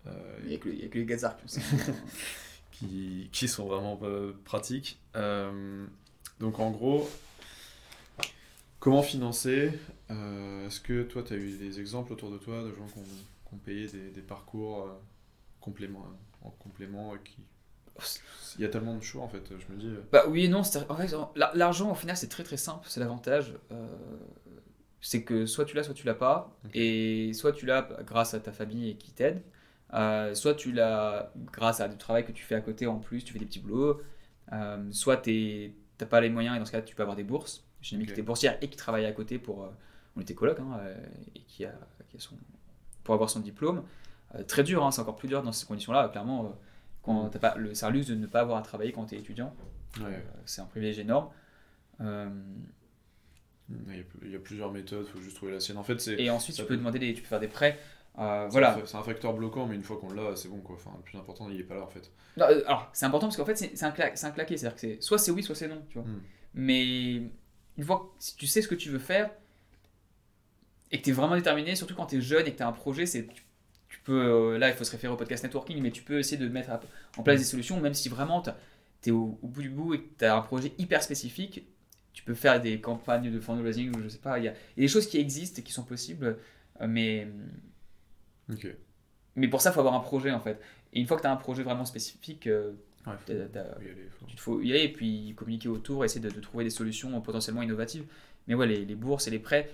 euh, 0.08 0.39
Il 0.43 0.50
n'y 0.50 0.56
a, 0.56 0.58
que 0.60 0.70
les 0.98 1.06
gazards 1.06 1.38
qui 2.72 3.30
qui, 3.32 3.48
sont 3.48 3.65
vraiment 3.67 4.00
euh, 4.04 4.34
pratiques. 4.46 5.00
Euh, 5.15 5.86
donc 6.39 6.60
en 6.60 6.70
gros, 6.72 7.10
comment 8.80 9.04
financer 9.04 9.72
Euh, 10.10 10.67
Est-ce 10.67 10.80
que 10.80 11.04
toi, 11.04 11.24
tu 11.24 11.34
as 11.34 11.38
eu 11.38 11.58
des 11.58 11.80
exemples 11.80 12.13
autour 12.13 12.32
de 12.32 12.38
toi 12.38 12.63
de 12.63 12.74
gens 12.74 12.86
qui 12.88 13.00
ont, 13.00 13.04
qui 13.50 13.56
ont 13.56 13.58
payé 13.58 13.88
des, 13.88 14.10
des 14.12 14.22
parcours 14.22 14.84
euh, 14.84 14.93
complément, 15.60 16.06
en 16.43 16.50
complément 16.52 17.13
euh, 17.13 17.17
qui... 17.24 17.38
Il 18.57 18.63
y 18.63 18.65
a 18.65 18.69
tellement 18.69 18.95
de 18.95 19.01
choix 19.03 19.23
en 19.23 19.27
fait, 19.27 19.43
je 19.49 19.73
me 19.73 19.79
dis... 19.79 19.88
euh, 19.88 20.01
Bah 20.12 20.23
oui 20.27 20.45
et 20.45 20.47
non, 20.47 20.60
en 20.62 20.95
fait, 20.95 21.13
la- 21.36 21.51
l'argent 21.53 21.91
au 21.91 21.95
final 21.95 22.17
c'est 22.17 22.27
très 22.29 22.43
très 22.43 22.57
simple, 22.57 22.86
c'est 22.89 22.99
l'avantage. 22.99 23.53
euh, 23.71 23.88
c'est 24.99 25.23
que 25.23 25.45
soit 25.45 25.65
tu 25.65 25.75
l'as, 25.75 25.83
soit 25.83 25.93
tu 25.93 26.05
l'as 26.05 26.15
pas, 26.15 26.57
et 26.73 27.31
soit 27.33 27.51
tu 27.53 27.65
l'as 27.65 27.88
grâce 28.05 28.33
à 28.33 28.39
ta 28.39 28.51
famille 28.51 28.89
et 28.89 28.95
qui 28.97 29.12
t'aide, 29.12 29.43
euh, 29.93 30.33
soit 30.33 30.55
tu 30.55 30.71
l'as 30.71 31.31
grâce 31.53 31.79
à 31.81 31.88
du 31.88 31.97
travail 31.97 32.25
que 32.25 32.31
tu 32.31 32.43
fais 32.43 32.55
à 32.55 32.62
côté 32.62 32.88
en 32.88 32.97
plus, 32.97 33.23
tu 33.23 33.31
fais 33.31 33.39
des 33.39 33.45
petits 33.45 33.60
boulots, 33.60 34.01
euh, 34.53 34.83
soit 34.91 35.17
tu 35.17 35.73
n'as 36.01 36.07
pas 36.07 36.19
les 36.19 36.29
moyens 36.29 36.55
et 36.55 36.60
dans 36.60 36.65
ce 36.65 36.71
cas 36.71 36.81
tu 36.81 36.95
peux 36.95 37.03
avoir 37.03 37.15
des 37.15 37.23
bourses. 37.23 37.63
J'ai 37.81 37.95
une 37.95 37.99
amie 38.01 38.07
qui 38.07 38.13
était 38.13 38.23
boursière 38.23 38.57
et 38.62 38.69
qui 38.69 38.75
travaillait 38.75 39.07
à 39.07 39.12
côté 39.13 39.38
pour, 39.38 39.69
on 40.15 40.21
était 40.21 40.33
coloc, 40.33 40.60
hein, 40.60 40.79
et 41.36 41.41
qui 41.41 41.63
a, 41.63 41.73
qui 42.10 42.17
a 42.17 42.19
son, 42.19 42.36
pour 43.03 43.13
avoir 43.13 43.29
son 43.29 43.39
diplôme. 43.39 43.83
Très 44.47 44.63
dur, 44.63 44.83
hein, 44.83 44.91
c'est 44.91 45.01
encore 45.01 45.15
plus 45.15 45.27
dur 45.27 45.43
dans 45.43 45.51
ces 45.51 45.65
conditions-là, 45.67 46.10
clairement. 46.10 46.57
Quand 47.08 47.30
t'as 47.30 47.39
pas, 47.39 47.56
le, 47.56 47.74
c'est 47.74 47.86
un 47.86 47.89
luxe 47.89 48.06
de 48.08 48.15
ne 48.15 48.28
pas 48.28 48.41
avoir 48.41 48.60
à 48.60 48.62
travailler 48.62 48.91
quand 48.91 49.06
tu 49.08 49.15
es 49.15 49.17
étudiant. 49.20 49.56
ouais, 50.00 50.06
Euh, 50.06 50.20
c'est 50.46 50.62
un 50.62 50.65
privilège 50.65 51.00
énorme. 51.00 51.30
Euh, 52.02 52.30
il, 53.70 54.32
y 54.32 54.36
a, 54.36 54.39
plusieurs 54.39 54.72
méthodes, 54.72 55.06
il 55.08 55.12
faut 55.12 55.20
juste 55.20 55.36
trouver 55.36 55.52
la 55.54 55.60
sienne. 55.60 55.78
En 55.78 55.84
fait, 55.84 56.00
c'est 56.00 56.13
et 56.22 56.30
ensuite, 56.30 56.56
tu 56.56 56.63
peux 56.65 56.78
demander 56.78 57.00
des, 57.00 57.13
tu 57.13 57.22
peux 57.22 57.28
faire 57.28 57.39
des 57.39 57.48
prêts. 57.48 57.80
Euh, 58.20 58.48
voilà. 58.50 58.80
c'est 58.86 58.96
un 58.98 59.04
facteur 59.04 59.34
bloquant, 59.34 59.65
mais 59.67 59.76
une 59.76 59.84
fois 59.84 59.98
qu'on 59.98 60.12
l'a, 60.12 60.36
c'est 60.36 60.48
bon 60.48 60.60
quoi. 60.60 60.76
Enfin, 60.76 60.91
le 60.98 61.04
plus 61.04 61.17
important, 61.17 61.50
il 61.50 61.60
est 61.60 61.63
pas 61.63 61.76
là 61.76 61.84
en 61.84 61.88
fait. 61.88 62.12
Non, 62.38 62.46
alors, 62.46 62.89
c'est 62.93 63.06
important 63.06 63.28
parce 63.28 63.38
qu'en 63.38 63.46
fait, 63.46 63.56
c'est 63.56 63.84
un, 63.84 63.91
cla- 63.91 64.12
c'est 64.15 64.26
un 64.26 64.32
claqué. 64.32 64.58
C'est-à-dire 64.58 64.76
que 64.76 64.82
c'est 64.82 65.02
soit 65.02 65.17
c'est 65.20 65.32
oui, 65.32 65.43
soit 65.43 65.56
c'est 65.56 65.67
non. 65.67 65.84
Tu 65.89 66.00
vois. 66.00 66.08
Hmm. 66.08 66.22
Mais 66.56 67.15
une 67.78 67.84
fois 67.84 68.00
que 68.17 68.24
si 68.24 68.36
tu 68.36 68.48
sais 68.48 68.62
ce 68.62 68.67
que 68.67 68.76
tu 68.76 68.89
veux 68.89 69.00
faire 69.00 69.30
et 70.91 71.00
que 71.00 71.04
tu 71.04 71.10
es 71.10 71.13
vraiment 71.13 71.36
déterminé, 71.36 71.76
surtout 71.76 71.93
quand 71.96 72.08
tu 72.08 72.17
es 72.17 72.22
jeune 72.22 72.48
et 72.48 72.52
que 72.54 72.58
tu 72.58 72.63
as 72.63 72.67
un 72.67 72.72
projet, 72.74 73.06
c'est 73.06 73.28
peux. 74.08 74.54
euh, 74.54 74.58
là, 74.58 74.70
il 74.70 74.76
faut 74.76 74.84
se 74.84 74.91
référer 74.91 75.13
au 75.13 75.17
podcast 75.17 75.43
networking, 75.43 75.82
mais 75.82 75.91
tu 75.91 76.02
peux 76.02 76.17
essayer 76.20 76.38
de 76.38 76.48
mettre 76.50 76.72
en 77.17 77.24
place 77.24 77.39
des 77.39 77.46
solutions, 77.46 77.80
même 77.80 77.93
si 77.93 78.10
vraiment 78.10 78.41
tu 78.41 78.50
es 79.10 79.12
au, 79.12 79.38
au 79.41 79.48
bout 79.48 79.62
du 79.62 79.70
bout 79.70 79.93
et 79.93 80.00
que 80.02 80.08
tu 80.20 80.26
as 80.26 80.36
un 80.36 80.41
projet 80.41 80.74
hyper 80.80 81.04
spécifique. 81.04 81.65
Tu 82.13 82.24
peux 82.24 82.34
faire 82.34 82.60
des 82.60 82.82
campagnes 82.82 83.32
de 83.32 83.39
fundraising 83.39 83.96
ou 83.96 84.02
je 84.02 84.08
sais 84.10 84.17
pas. 84.17 84.39
Il 84.39 84.46
y 84.46 84.48
a, 84.48 84.52
il 84.76 84.82
y 84.82 84.84
a 84.84 84.88
des 84.88 84.88
choses 84.88 85.08
qui 85.08 85.17
existent 85.20 85.60
et 85.62 85.63
qui 85.63 85.72
sont 85.72 85.84
possibles, 85.84 86.38
euh, 86.82 86.88
mais. 86.88 87.28
Ok. 88.52 88.67
Mais 89.36 89.48
pour 89.48 89.62
ça, 89.62 89.70
il 89.70 89.74
faut 89.74 89.80
avoir 89.82 89.93
un 89.96 90.00
projet 90.00 90.32
en 90.32 90.39
fait. 90.39 90.60
Et 90.93 91.00
une 91.00 91.06
fois 91.08 91.17
que 91.17 91.22
tu 91.22 91.28
as 91.28 91.32
un 91.32 91.36
projet 91.38 91.63
vraiment 91.63 91.86
spécifique, 91.86 92.48
euh, 92.48 92.72
Ouais, 93.06 93.13
faut 93.26 93.82
y 93.82 93.89
aller, 93.89 94.10
faut- 94.20 94.26
il 94.30 94.39
faut 94.39 94.62
y 94.62 94.72
aller 94.72 94.84
et 94.84 94.91
puis 94.91 95.34
communiquer 95.38 95.70
autour, 95.70 96.04
essayer 96.04 96.20
de, 96.20 96.30
de 96.30 96.39
trouver 96.41 96.63
des 96.65 96.70
solutions 96.70 97.22
potentiellement 97.22 97.62
innovatives. 97.62 98.04
Mais 98.48 98.54
ouais, 98.56 98.67
les, 98.67 98.84
les 98.84 98.96
bourses 98.96 99.28
et 99.28 99.32
les 99.32 99.39
prêts, 99.39 99.70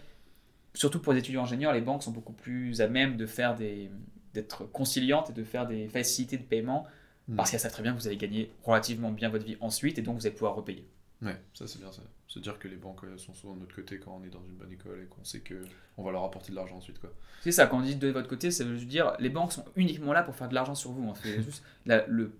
surtout 0.76 1.00
pour 1.00 1.14
les 1.14 1.20
étudiants 1.20 1.44
ingénieurs, 1.44 1.74
les 1.74 1.82
banques 1.82 2.04
sont 2.04 2.12
beaucoup 2.12 2.34
plus 2.34 2.80
à 2.82 2.88
même 2.88 3.18
de 3.18 3.26
faire 3.26 3.56
des, 3.56 3.90
d'être 4.34 4.66
conciliante 4.66 5.30
et 5.30 5.34
de 5.34 5.44
faire 5.44 5.68
des 5.68 5.88
facilités 5.88 6.38
de 6.38 6.44
paiement 6.44 6.86
Mm. 7.30 7.38
parce 7.38 7.52
qu'elles 7.52 7.62
savent 7.62 7.72
très 7.72 7.84
bien 7.84 7.94
que 7.94 8.00
vous 8.02 8.08
allez 8.08 8.18
gagner 8.18 8.52
relativement 8.64 9.10
bien 9.10 9.30
votre 9.30 9.46
vie 9.46 9.56
ensuite 9.62 9.98
et 9.98 10.02
donc 10.02 10.18
vous 10.18 10.26
allez 10.28 10.36
pouvoir 10.36 10.56
repayer. 10.56 10.86
Ouais, 11.22 11.40
ça 11.54 11.66
c'est 11.68 11.80
bien 11.80 11.90
ça. 11.90 12.02
Se 12.28 12.38
dire 12.40 12.60
que 12.60 12.68
les 12.68 12.76
banques 12.76 13.02
euh, 13.06 13.18
sont 13.18 13.34
souvent 13.34 13.54
de 13.54 13.62
notre 13.62 13.74
côté 13.74 13.98
quand 13.98 14.20
on 14.22 14.26
est 14.26 14.30
dans 14.30 14.44
une 14.44 14.56
bonne 14.56 14.74
école 14.74 15.00
et 15.04 15.06
qu'on 15.06 15.24
sait 15.24 15.40
que 15.40 15.64
on 15.96 16.04
va 16.04 16.12
leur 16.12 16.26
apporter 16.26 16.52
de 16.52 16.58
l'argent 16.58 16.76
ensuite. 16.76 17.00
Quoi. 17.00 17.12
C'est 17.40 17.54
ça, 17.54 17.66
quand 17.68 17.78
on 17.78 17.82
dit 17.82 17.96
de 17.96 18.10
votre 18.10 18.28
côté, 18.28 18.52
ça 18.52 18.66
veut 18.66 18.76
dire 18.76 19.14
les 19.20 19.30
banques 19.30 19.54
sont 19.54 19.64
uniquement 19.78 20.12
là 20.12 20.22
pour 20.22 20.36
faire 20.36 20.50
de 20.50 20.54
l'argent 20.54 20.76
sur 20.76 20.92
vous. 20.92 21.08
En 21.08 21.14
fait. 21.14 21.42
Juste, 21.44 21.64
la- 21.86 22.06
le 22.08 22.34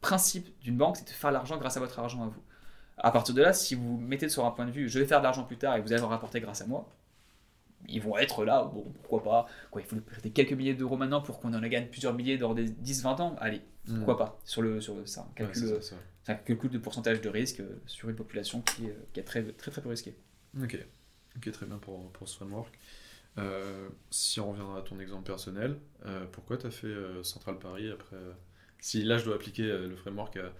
principe 0.00 0.56
d'une 0.60 0.76
banque, 0.76 0.98
c'est 0.98 1.04
de 1.06 1.10
faire 1.10 1.30
de 1.30 1.34
l'argent 1.34 1.56
grâce 1.56 1.76
à 1.76 1.80
votre 1.80 1.98
argent 1.98 2.22
à 2.22 2.28
vous. 2.28 2.42
À 2.96 3.10
partir 3.10 3.34
de 3.34 3.42
là, 3.42 3.52
si 3.52 3.74
vous 3.74 3.98
mettez 3.98 4.28
sur 4.28 4.44
un 4.46 4.52
point 4.52 4.66
de 4.66 4.70
vue, 4.70 4.88
je 4.88 5.00
vais 5.00 5.06
faire 5.06 5.18
de 5.18 5.24
l'argent 5.24 5.42
plus 5.42 5.56
tard 5.56 5.76
et 5.76 5.80
vous 5.80 5.92
allez 5.92 6.02
en 6.02 6.08
rapporter 6.08 6.40
grâce 6.40 6.62
à 6.62 6.66
moi, 6.68 6.88
ils 7.86 8.00
vont 8.02 8.16
être 8.18 8.44
là, 8.44 8.64
bon, 8.64 8.82
pourquoi 9.02 9.22
pas. 9.22 9.46
Quoi, 9.70 9.82
il 9.82 9.86
faut 9.86 9.96
prêter 9.96 10.30
quelques 10.30 10.52
milliers 10.52 10.74
d'euros 10.74 10.96
maintenant 10.96 11.20
pour 11.20 11.40
qu'on 11.40 11.52
en 11.54 11.60
gagne 11.60 11.86
plusieurs 11.88 12.14
milliers 12.14 12.38
dans 12.38 12.54
des 12.54 12.68
10-20 12.68 13.20
ans. 13.20 13.36
Allez, 13.40 13.62
pourquoi 13.86 14.16
pas 14.18 14.40
Sur 14.44 14.62
le, 14.62 14.80
sur 14.80 14.94
le- 14.96 15.06
ça, 15.06 15.20
un 15.22 15.24
Ouais, 15.24 15.32
calcul, 15.34 15.62
c'est 15.62 15.72
euh, 15.72 15.80
ça, 15.80 15.90
ça. 15.90 15.96
c'est 16.24 16.32
un 16.32 16.34
calcul 16.36 16.70
de 16.70 16.78
pourcentage 16.78 17.20
de 17.20 17.28
risque 17.28 17.60
euh, 17.60 17.80
sur 17.86 18.08
une 18.08 18.16
population 18.16 18.60
qui 18.62 18.86
est, 18.86 18.96
qui 19.12 19.20
est 19.20 19.24
très, 19.24 19.42
très 19.52 19.70
très 19.70 19.80
peu 19.80 19.88
risquée. 19.88 20.16
Ok, 20.62 20.76
ok, 21.36 21.50
très 21.52 21.66
bien 21.66 21.78
pour, 21.78 22.10
pour 22.12 22.28
ce 22.28 22.36
framework. 22.36 22.78
Euh, 23.38 23.88
si 24.10 24.40
on 24.40 24.50
revient 24.50 24.78
à 24.78 24.82
ton 24.82 24.98
exemple 24.98 25.24
personnel, 25.24 25.78
euh, 26.06 26.26
pourquoi 26.32 26.56
tu 26.56 26.66
as 26.66 26.70
fait 26.70 26.86
euh, 26.88 27.22
Central 27.22 27.58
Paris 27.58 27.88
après 27.90 28.16
Si 28.80 29.04
là 29.04 29.16
je 29.18 29.24
dois 29.24 29.36
appliquer 29.36 29.62
le 29.62 29.94
framework 29.96 30.36
à, 30.38 30.52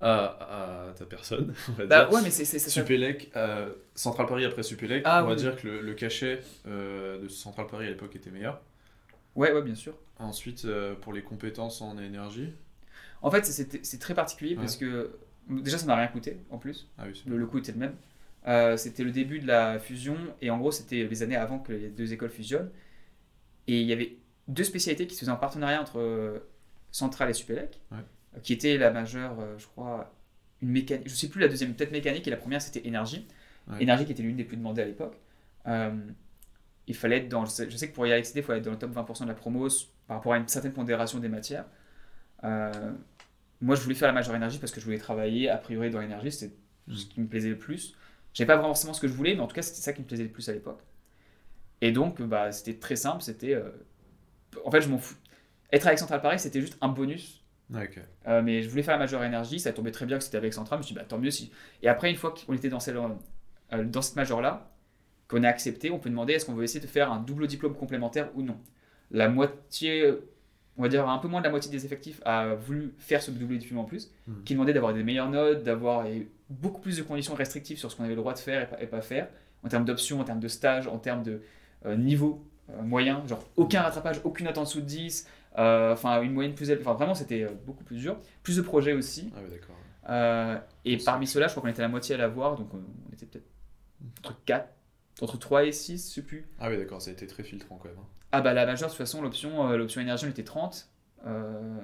à, 0.00 0.88
à 0.88 0.92
ta 0.94 1.04
personne, 1.06 1.54
on 1.68 1.72
va 1.72 1.86
Bah 1.86 2.04
dire. 2.04 2.12
ouais, 2.14 2.22
mais 2.22 2.30
c'est 2.30 2.44
c'est- 2.44 2.58
c'est 2.58 2.70
ça. 2.70 2.80
Supélec, 2.82 3.30
euh, 3.36 3.72
Central 3.94 4.26
Paris 4.26 4.44
après 4.44 4.62
Supélec, 4.62 5.02
Ah, 5.04 5.22
on 5.22 5.26
va 5.26 5.32
oui. 5.34 5.38
dire 5.38 5.56
que 5.56 5.66
le, 5.66 5.80
le 5.80 5.94
cachet 5.94 6.40
euh, 6.66 7.20
de 7.22 7.28
Central 7.28 7.66
Paris 7.66 7.86
à 7.86 7.90
l'époque 7.90 8.14
était 8.14 8.30
meilleur. 8.30 8.60
Ouais, 9.34 9.52
ouais, 9.52 9.62
bien 9.62 9.74
sûr. 9.74 9.94
Ensuite, 10.18 10.64
euh, 10.64 10.94
pour 10.94 11.12
les 11.12 11.22
compétences 11.22 11.80
en 11.80 11.98
énergie. 11.98 12.52
En 13.22 13.30
fait, 13.30 13.44
c'est- 13.44 13.84
c'est 13.84 13.98
très 13.98 14.14
particulier 14.14 14.54
Ouais. 14.54 14.60
parce 14.60 14.76
que 14.76 15.10
déjà, 15.48 15.78
ça 15.78 15.86
n'a 15.86 15.96
rien 15.96 16.06
coûté 16.08 16.38
en 16.50 16.58
plus. 16.58 16.88
Ah 16.98 17.04
oui, 17.06 17.22
Le, 17.26 17.36
le 17.36 17.46
coût 17.46 17.58
était 17.58 17.72
le 17.72 17.78
même. 17.78 17.94
Euh, 18.46 18.76
c'était 18.76 19.02
le 19.04 19.10
début 19.10 19.40
de 19.40 19.46
la 19.48 19.78
fusion 19.80 20.16
et 20.40 20.50
en 20.50 20.58
gros, 20.58 20.70
c'était 20.70 21.04
les 21.04 21.22
années 21.24 21.36
avant 21.36 21.58
que 21.58 21.72
les 21.72 21.88
deux 21.88 22.12
écoles 22.12 22.30
fusionnent. 22.30 22.70
Et 23.66 23.80
il 23.80 23.86
y 23.86 23.92
avait 23.92 24.16
deux 24.46 24.64
spécialités 24.64 25.06
qui 25.06 25.14
se 25.14 25.20
faisaient 25.20 25.32
en 25.32 25.36
partenariat 25.36 25.80
entre 25.80 26.42
Centrale 26.92 27.30
et 27.30 27.34
Supélec, 27.34 27.80
Ouais. 27.90 27.98
Qui 28.42 28.52
était 28.52 28.78
la 28.78 28.90
majeure, 28.90 29.38
euh, 29.40 29.58
je 29.58 29.66
crois, 29.66 30.12
une 30.62 30.70
mécanique. 30.70 31.08
Je 31.08 31.14
sais 31.14 31.28
plus 31.28 31.40
la 31.40 31.48
deuxième, 31.48 31.74
peut-être 31.74 31.92
mécanique 31.92 32.26
et 32.26 32.30
la 32.30 32.36
première 32.36 32.62
c'était 32.62 32.86
énergie. 32.86 33.26
Ouais. 33.70 33.82
Énergie 33.82 34.04
qui 34.04 34.12
était 34.12 34.22
l'une 34.22 34.36
des 34.36 34.44
plus 34.44 34.56
demandées 34.56 34.82
à 34.82 34.86
l'époque. 34.86 35.16
Euh, 35.66 35.90
il 36.86 36.94
fallait 36.96 37.18
être 37.18 37.28
dans, 37.28 37.44
je 37.44 37.50
sais, 37.50 37.70
je 37.70 37.76
sais 37.76 37.88
que 37.88 37.94
pour 37.94 38.06
y 38.06 38.12
accéder, 38.12 38.40
il 38.40 38.42
fallait 38.42 38.60
être 38.60 38.64
dans 38.64 38.70
le 38.70 38.78
top 38.78 38.92
20% 38.92 39.24
de 39.24 39.28
la 39.28 39.34
promo 39.34 39.68
par 40.06 40.16
rapport 40.16 40.32
à 40.32 40.38
une 40.38 40.48
certaine 40.48 40.72
pondération 40.72 41.18
des 41.18 41.28
matières. 41.28 41.66
Euh, 42.44 42.92
moi, 43.60 43.76
je 43.76 43.82
voulais 43.82 43.94
faire 43.94 44.08
la 44.08 44.14
majeure 44.14 44.34
énergie 44.34 44.58
parce 44.58 44.72
que 44.72 44.80
je 44.80 44.84
voulais 44.86 44.98
travailler 44.98 45.50
a 45.50 45.58
priori 45.58 45.90
dans 45.90 46.00
l'énergie, 46.00 46.32
c'était 46.32 46.54
ce 46.90 47.04
qui 47.06 47.20
me 47.20 47.26
plaisait 47.26 47.50
le 47.50 47.58
plus. 47.58 47.94
Je 48.32 48.38
savais 48.38 48.46
pas 48.46 48.60
forcément 48.60 48.94
ce 48.94 49.00
que 49.00 49.08
je 49.08 49.12
voulais, 49.12 49.34
mais 49.34 49.40
en 49.40 49.46
tout 49.46 49.54
cas, 49.54 49.62
c'était 49.62 49.80
ça 49.80 49.92
qui 49.92 50.00
me 50.00 50.06
plaisait 50.06 50.22
le 50.22 50.30
plus 50.30 50.48
à 50.48 50.52
l'époque. 50.52 50.80
Et 51.80 51.92
donc, 51.92 52.22
bah, 52.22 52.52
c'était 52.52 52.78
très 52.78 52.96
simple. 52.96 53.22
C'était, 53.22 53.54
euh, 53.54 53.70
en 54.64 54.70
fait, 54.70 54.80
je 54.80 54.88
m'en 54.88 54.98
fous. 54.98 55.16
Être 55.72 55.86
avec 55.86 55.98
Central 55.98 56.22
Paris, 56.22 56.38
c'était 56.38 56.60
juste 56.60 56.78
un 56.80 56.88
bonus. 56.88 57.37
Ah. 57.74 57.80
Euh, 58.28 58.42
mais 58.42 58.62
je 58.62 58.68
voulais 58.70 58.82
faire 58.82 58.94
la 58.94 59.00
majeure 59.00 59.22
énergie, 59.24 59.60
ça 59.60 59.72
tombait 59.72 59.90
très 59.90 60.06
bien 60.06 60.18
que 60.18 60.24
c'était 60.24 60.38
avec 60.38 60.54
Central. 60.54 60.78
Je 60.78 60.80
me 60.80 60.86
suis 60.86 60.94
dit, 60.94 60.98
bah, 61.00 61.04
tant 61.06 61.18
mieux 61.18 61.30
si. 61.30 61.50
Et 61.82 61.88
après, 61.88 62.10
une 62.10 62.16
fois 62.16 62.32
qu'on 62.34 62.54
était 62.54 62.68
dans, 62.70 62.80
celle, 62.80 62.96
euh, 62.96 63.84
dans 63.84 64.02
cette 64.02 64.16
majeure 64.16 64.40
là, 64.40 64.70
qu'on 65.28 65.42
a 65.44 65.48
accepté, 65.48 65.90
on 65.90 65.98
peut 65.98 66.08
demander 66.08 66.32
est-ce 66.32 66.46
qu'on 66.46 66.54
veut 66.54 66.64
essayer 66.64 66.80
de 66.80 66.86
faire 66.86 67.12
un 67.12 67.20
double 67.20 67.46
diplôme 67.46 67.74
complémentaire 67.74 68.30
ou 68.34 68.42
non. 68.42 68.56
La 69.10 69.28
moitié, 69.28 70.14
on 70.78 70.82
va 70.82 70.88
dire 70.88 71.06
un 71.08 71.18
peu 71.18 71.28
moins 71.28 71.40
de 71.40 71.44
la 71.44 71.50
moitié 71.50 71.70
des 71.70 71.84
effectifs 71.84 72.20
a 72.24 72.54
voulu 72.54 72.94
faire 72.98 73.22
ce 73.22 73.30
double 73.30 73.58
diplôme 73.58 73.80
en 73.80 73.84
plus, 73.84 74.10
Mhm. 74.26 74.44
qui 74.44 74.54
demandait 74.54 74.72
d'avoir 74.72 74.94
des 74.94 75.02
meilleures 75.02 75.28
notes, 75.30 75.62
d'avoir 75.62 76.06
beaucoup 76.48 76.80
plus 76.80 76.96
de 76.96 77.02
conditions 77.02 77.34
restrictives 77.34 77.76
sur 77.78 77.90
ce 77.90 77.96
qu'on 77.96 78.04
avait 78.04 78.14
le 78.14 78.20
droit 78.20 78.32
de 78.32 78.38
faire 78.38 78.62
et 78.62 78.66
pas, 78.66 78.82
et 78.82 78.86
pas 78.86 79.02
faire, 79.02 79.28
en 79.62 79.68
termes 79.68 79.84
d'options, 79.84 80.20
en 80.20 80.24
termes 80.24 80.40
de 80.40 80.48
stage, 80.48 80.86
en 80.86 80.98
termes 80.98 81.22
de 81.22 81.42
euh, 81.84 81.96
niveau 81.96 82.42
euh, 82.70 82.82
moyen, 82.82 83.22
genre 83.26 83.42
aucun 83.56 83.82
rattrapage, 83.82 84.20
aucune 84.24 84.46
note 84.46 84.58
en 84.58 84.62
dessous 84.64 84.80
de 84.80 84.86
10, 84.86 85.26
euh, 85.26 85.30
enfin 85.56 86.22
une 86.22 86.32
moyenne 86.32 86.54
plus 86.54 86.70
élevée, 86.70 86.82
enfin 86.86 86.94
vraiment 86.94 87.14
c'était 87.14 87.42
euh, 87.42 87.50
beaucoup 87.66 87.84
plus 87.84 87.96
dur. 87.98 88.18
Plus 88.42 88.56
de 88.56 88.62
projets 88.62 88.92
aussi. 88.92 89.32
Ah 89.36 89.40
oui, 89.44 89.50
d'accord. 89.50 89.76
Euh, 90.10 90.58
et 90.84 90.96
parmi 90.98 91.26
ceux-là, 91.26 91.48
je 91.48 91.52
crois 91.52 91.62
qu'on 91.62 91.68
était 91.68 91.82
la 91.82 91.88
moitié 91.88 92.14
à 92.14 92.18
l'avoir, 92.18 92.56
donc 92.56 92.72
on, 92.74 92.78
on 93.08 93.12
était 93.12 93.26
peut-être 93.26 93.46
entre 94.24 94.36
4, 94.44 94.68
entre 95.20 95.38
3 95.38 95.64
et 95.64 95.72
6, 95.72 96.08
je 96.10 96.14
sais 96.14 96.22
plus. 96.22 96.48
Ah 96.58 96.68
oui, 96.70 96.76
d'accord, 96.78 97.02
ça 97.02 97.10
a 97.10 97.12
été 97.12 97.26
très 97.26 97.42
filtrant 97.42 97.76
quand 97.76 97.88
même. 97.88 97.98
hein. 97.98 98.06
Ah 98.32 98.40
bah 98.42 98.52
la 98.54 98.66
majeure, 98.66 98.88
de 98.88 98.92
toute 98.92 98.98
façon, 98.98 99.22
l'option 99.22 99.70
euh, 99.70 99.76
l'option 99.76 100.00
énergie, 100.00 100.26
on 100.26 100.30
était 100.30 100.44
30. 100.44 100.88
euh, 101.26 101.78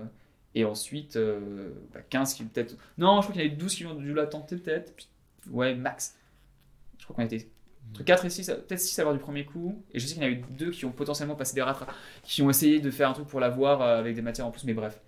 et 0.55 0.65
ensuite, 0.65 1.17
euh, 1.17 1.73
bah, 1.93 2.01
15 2.09 2.35
qui 2.35 2.45
peut-être... 2.45 2.77
Non, 2.97 3.17
je 3.21 3.27
crois 3.27 3.33
qu'il 3.35 3.43
y 3.43 3.47
en 3.47 3.49
avait 3.49 3.57
12 3.57 3.75
qui 3.75 3.87
ont 3.87 3.95
dû 3.95 4.15
la 4.15 4.27
tenter 4.27 4.57
peut-être. 4.57 4.93
Ouais, 5.51 5.75
max. 5.75 6.17
Je 6.99 7.05
crois 7.05 7.17
qu'on 7.17 7.23
était 7.23 7.49
entre 7.91 8.05
4 8.05 8.25
et 8.25 8.31
6, 8.31 8.47
peut-être 8.47 8.81
6 8.81 8.99
à 8.99 9.03
l'avoir 9.03 9.17
du 9.17 9.23
premier 9.23 9.45
coup. 9.45 9.83
Et 9.93 9.99
je 9.99 10.07
sais 10.07 10.15
qu'il 10.15 10.23
y 10.23 10.27
en 10.27 10.29
a 10.29 10.33
eu 10.33 10.43
deux 10.51 10.71
qui 10.71 10.85
ont 10.85 10.93
potentiellement 10.93 11.37
passé 11.37 11.55
des 11.55 11.63
rattrapages, 11.63 11.95
qui 12.23 12.43
ont 12.43 12.51
essayé 12.51 12.81
de 12.81 12.91
faire 12.91 13.09
un 13.09 13.13
truc 13.13 13.27
pour 13.27 13.41
l'avoir 13.41 13.83
euh, 13.83 13.99
avec 13.99 14.15
des 14.15 14.23
matières 14.23 14.47
en 14.47 14.51
plus, 14.51 14.65
mais 14.65 14.75
bref. 14.75 15.01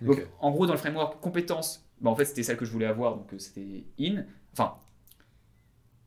Donc, 0.00 0.26
en 0.40 0.50
gros, 0.50 0.66
dans 0.66 0.72
le 0.72 0.78
framework 0.78 1.20
compétences, 1.20 1.86
bah, 2.00 2.10
en 2.10 2.14
fait, 2.14 2.24
c'était 2.24 2.42
celle 2.42 2.56
que 2.56 2.64
je 2.64 2.72
voulais 2.72 2.86
avoir, 2.86 3.16
donc 3.16 3.32
euh, 3.32 3.38
c'était 3.38 3.84
in. 3.98 4.24
Enfin, 4.52 4.74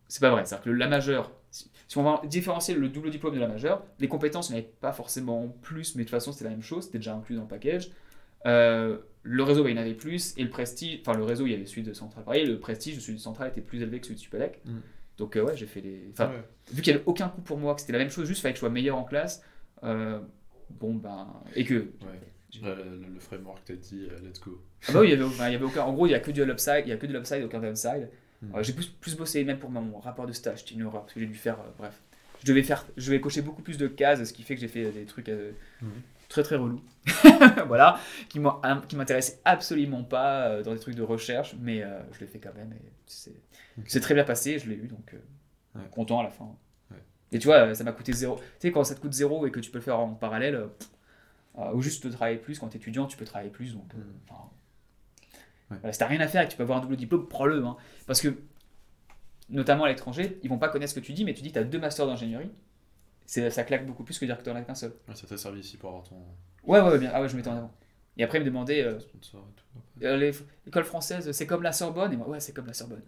c'est 0.07 0.21
pas 0.21 0.29
vrai. 0.29 0.45
C'est-à-dire 0.45 0.65
que 0.65 0.69
la 0.69 0.87
majeure, 0.87 1.31
si, 1.49 1.71
si 1.87 1.97
on 1.97 2.03
va 2.03 2.21
différencier 2.25 2.75
le 2.75 2.89
double 2.89 3.09
diplôme 3.09 3.33
de 3.33 3.39
la 3.39 3.47
majeure, 3.47 3.83
les 3.99 4.07
compétences, 4.07 4.49
il 4.49 4.53
n'y 4.53 4.59
en 4.59 4.61
avait 4.61 4.71
pas 4.79 4.91
forcément 4.91 5.47
plus, 5.61 5.95
mais 5.95 6.03
de 6.03 6.07
toute 6.07 6.11
façon, 6.11 6.31
c'était 6.31 6.45
la 6.45 6.51
même 6.51 6.61
chose, 6.61 6.85
c'était 6.85 6.99
déjà 6.99 7.15
inclus 7.15 7.35
dans 7.35 7.43
le 7.43 7.47
package. 7.47 7.91
Euh, 8.45 8.99
le 9.23 9.43
réseau, 9.43 9.63
bah, 9.63 9.69
il 9.69 9.75
y 9.75 9.79
en 9.79 9.81
avait 9.81 9.93
plus, 9.93 10.33
et 10.37 10.43
le 10.43 10.49
prestige, 10.49 10.99
enfin, 11.01 11.17
le 11.17 11.23
réseau, 11.23 11.45
il 11.45 11.51
y 11.51 11.55
avait 11.55 11.65
celui 11.65 11.83
de 11.83 11.93
Central 11.93 12.23
Paris, 12.23 12.39
et 12.39 12.45
le 12.45 12.59
prestige, 12.59 12.99
celui 12.99 13.15
de 13.15 13.21
Central 13.21 13.49
était 13.49 13.61
plus 13.61 13.81
élevé 13.81 13.99
que 13.99 14.05
celui 14.05 14.15
de 14.15 14.21
Supélec. 14.21 14.61
Mm. 14.65 14.77
Donc, 15.17 15.35
euh, 15.35 15.43
ouais, 15.43 15.57
j'ai 15.57 15.65
fait 15.65 15.81
les. 15.81 16.09
Enfin, 16.13 16.29
Ouais. 16.29 16.43
vu 16.71 16.81
qu'il 16.81 16.93
n'y 16.93 16.97
avait 16.99 17.07
aucun 17.07 17.29
coût 17.29 17.41
pour 17.41 17.57
moi, 17.57 17.73
que 17.75 17.81
c'était 17.81 17.93
la 17.93 17.99
même 17.99 18.09
chose, 18.09 18.27
juste 18.27 18.39
il 18.39 18.41
fallait 18.43 18.53
que 18.53 18.57
je 18.57 18.61
sois 18.61 18.69
meilleur 18.69 18.97
en 18.97 19.03
classe, 19.03 19.41
euh, 19.83 20.19
bon, 20.69 20.93
ben. 20.95 21.27
Et 21.55 21.63
que 21.65 21.73
Ouais. 21.75 22.19
Ouais, 22.63 22.75
le, 22.75 23.13
le 23.13 23.19
framework 23.19 23.63
t'a 23.65 23.73
dit 23.75 24.07
euh, 24.09 24.17
let's 24.25 24.39
go. 24.39 24.59
ah 24.87 24.93
bah 24.93 24.99
oui, 25.01 25.07
il 25.07 25.09
y 25.11 25.13
avait, 25.13 25.23
enfin, 25.23 25.47
il 25.49 25.53
y 25.53 25.55
avait 25.55 25.65
aucun. 25.65 25.83
En 25.83 25.93
gros, 25.93 26.07
il 26.07 26.11
y 26.11 26.15
a 26.15 26.19
que 26.19 26.31
du 26.31 26.41
upside, 26.41 26.83
il 26.85 26.89
y 26.89 26.91
a 26.91 26.97
que 26.97 27.05
de 27.05 27.13
l'upside, 27.13 27.43
aucun 27.43 27.59
downside. 27.59 28.09
Mm. 28.41 28.55
Euh, 28.55 28.63
j'ai 28.63 28.73
plus, 28.73 28.87
plus 28.87 29.15
bossé 29.17 29.43
même 29.43 29.59
pour 29.59 29.69
mon 29.69 29.99
rapport 29.99 30.25
de 30.25 30.31
stage, 30.31 30.59
c'était 30.59 30.75
une 30.75 30.83
horreur 30.83 31.01
parce 31.01 31.13
que 31.13 31.19
j'ai 31.19 31.25
dû 31.25 31.35
faire. 31.35 31.59
euh, 31.59 31.69
bref, 31.77 31.99
je 32.43 32.47
devais 32.47 32.63
faire, 32.63 32.85
je 32.95 33.05
devais 33.07 33.19
cocher 33.19 33.41
beaucoup 33.41 33.61
plus 33.61 33.77
de 33.77 33.87
cases, 33.87 34.23
ce 34.23 34.31
qui 34.33 34.43
fait 34.43 34.55
que 34.55 34.61
j'ai 34.61 34.67
fait 34.69 34.91
des 34.91 35.05
trucs 35.05 35.29
euh, 35.29 35.51
Mhm. 35.81 35.89
Très 36.29 36.43
très 36.43 36.55
relous. 36.55 36.81
voilà, 37.67 37.99
qui 38.29 38.39
m'intéressaient 38.39 39.39
absolument 39.45 40.03
pas 40.03 40.47
euh, 40.47 40.63
dans 40.63 40.73
des 40.73 40.79
trucs 40.79 40.95
de 40.95 41.03
recherche, 41.03 41.55
mais 41.59 41.81
euh, 41.83 41.99
je 42.13 42.19
l'ai 42.19 42.27
fait 42.27 42.39
quand 42.39 42.53
même 42.53 42.73
et 42.73 42.91
c'est 43.85 43.99
très 44.01 44.13
bien 44.13 44.23
passé, 44.25 44.59
je 44.59 44.69
l'ai 44.69 44.75
eu 44.75 44.87
donc 44.87 45.13
euh, 45.13 45.17
Ouais. 45.75 45.87
content 45.91 46.19
à 46.19 46.23
la 46.23 46.29
fin. 46.31 46.45
Ouais. 46.91 46.97
Et 47.31 47.39
tu 47.39 47.45
vois, 47.47 47.75
ça 47.75 47.83
m'a 47.83 47.91
coûté 47.91 48.11
zéro. 48.11 48.37
Tu 48.37 48.43
sais, 48.59 48.71
quand 48.71 48.83
ça 48.83 48.95
te 48.95 48.99
coûte 48.99 49.13
zéro 49.13 49.45
et 49.45 49.51
que 49.51 49.59
tu 49.59 49.69
peux 49.69 49.77
le 49.77 49.83
faire 49.83 49.99
en 49.99 50.09
parallèle, 50.15 50.55
euh, 51.59 51.71
ou 51.73 51.81
juste 51.81 52.09
travailler 52.11 52.37
plus, 52.37 52.57
quand 52.59 52.67
tu 52.69 52.77
es 52.77 52.79
étudiant, 52.79 53.05
tu 53.05 53.15
peux 53.17 53.25
travailler 53.25 53.51
plus. 53.51 53.73
Donc, 53.73 53.93
euh, 53.93 53.97
Mm. 53.97 54.13
enfin, 54.29 54.41
Ouais. 55.71 55.77
voilà, 55.81 55.93
si 55.93 55.99
t'as 55.99 56.07
rien 56.07 56.19
à 56.21 56.27
faire 56.27 56.41
et 56.41 56.45
que 56.45 56.51
tu 56.51 56.57
peux 56.57 56.63
avoir 56.63 56.79
un 56.79 56.81
double 56.81 56.95
diplôme, 56.97 57.27
prends-le. 57.27 57.63
hein. 57.63 57.77
Parce 58.07 58.21
que, 58.21 58.29
notamment 59.49 59.83
à 59.85 59.89
l'étranger, 59.89 60.39
ils 60.43 60.49
vont 60.49 60.57
pas 60.57 60.69
connaître 60.69 60.93
ce 60.93 60.99
que 60.99 61.05
tu 61.05 61.13
dis, 61.13 61.23
mais 61.25 61.33
tu 61.33 61.41
dis 61.41 61.49
que 61.49 61.53
tu 61.53 61.59
as 61.59 61.63
deux 61.63 61.79
masters 61.79 62.07
d'ingénierie. 62.07 62.49
Ça 63.27 63.63
claque 63.63 63.85
beaucoup 63.85 64.03
plus 64.03 64.17
que 64.17 64.25
dire 64.25 64.37
que 64.37 64.43
tu 64.43 64.49
en 64.49 64.55
as 64.55 64.61
qu'un 64.61 64.73
seul. 64.73 64.93
Ouais, 65.07 65.15
ça 65.15 65.27
t'a 65.27 65.37
servi 65.37 65.59
ici 65.59 65.77
pour 65.77 65.89
avoir 65.89 66.03
ton 66.05 66.15
Ouais, 66.63 66.79
ouais, 66.79 66.89
ouais, 66.91 66.97
bien. 66.97 67.11
Ah 67.13 67.21
ouais, 67.21 67.29
je 67.29 67.35
mettais 67.35 67.49
en 67.49 67.57
avant. 67.57 67.71
Et 68.17 68.23
après, 68.23 68.39
ils 68.39 68.41
me 68.41 68.45
demandaient 68.45 68.83
euh, 68.83 68.97
euh, 70.03 70.31
l'école 70.65 70.83
française, 70.83 71.31
c'est 71.31 71.45
comme 71.45 71.63
la 71.63 71.71
Sorbonne? 71.71 72.13
Et 72.13 72.17
moi, 72.17 72.27
ouais, 72.27 72.39
c'est 72.39 72.53
comme 72.53 72.67
la 72.67 72.73
Sorbonne. 72.73 73.01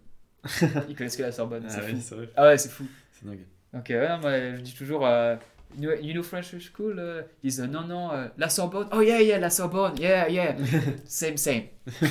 ils 0.88 0.96
connaissent 0.96 1.18
que 1.18 1.24
la 1.24 1.32
Sorbonne. 1.32 1.66
Ah 1.70 1.80
oui, 1.86 2.00
fou. 2.00 2.16
Ah 2.36 2.48
ouais, 2.48 2.58
c'est 2.58 2.70
fou. 2.70 2.86
C'est 3.14 3.26
dingue. 3.28 3.46
Donc, 3.74 3.90
euh, 3.92 4.08
ouais, 4.08 4.22
moi, 4.22 4.56
je 4.56 4.62
dis 4.62 4.74
toujours, 4.74 5.06
euh, 5.06 5.36
you, 5.78 5.90
know, 5.90 6.02
you 6.02 6.14
know 6.14 6.24
French 6.24 6.58
school 6.60 6.98
euh, 7.00 7.22
Ils 7.44 7.50
disent, 7.50 7.62
non, 7.62 7.86
non, 7.86 8.12
la 8.38 8.50
Sorbonne? 8.50 8.88
Oh, 8.92 9.02
yeah, 9.02 9.22
yeah, 9.22 9.40
la 9.40 9.50
Sorbonne. 9.50 9.98
Yeah, 10.00 10.30
yeah. 10.30 10.56
same, 11.06 11.38
same. 11.38 11.64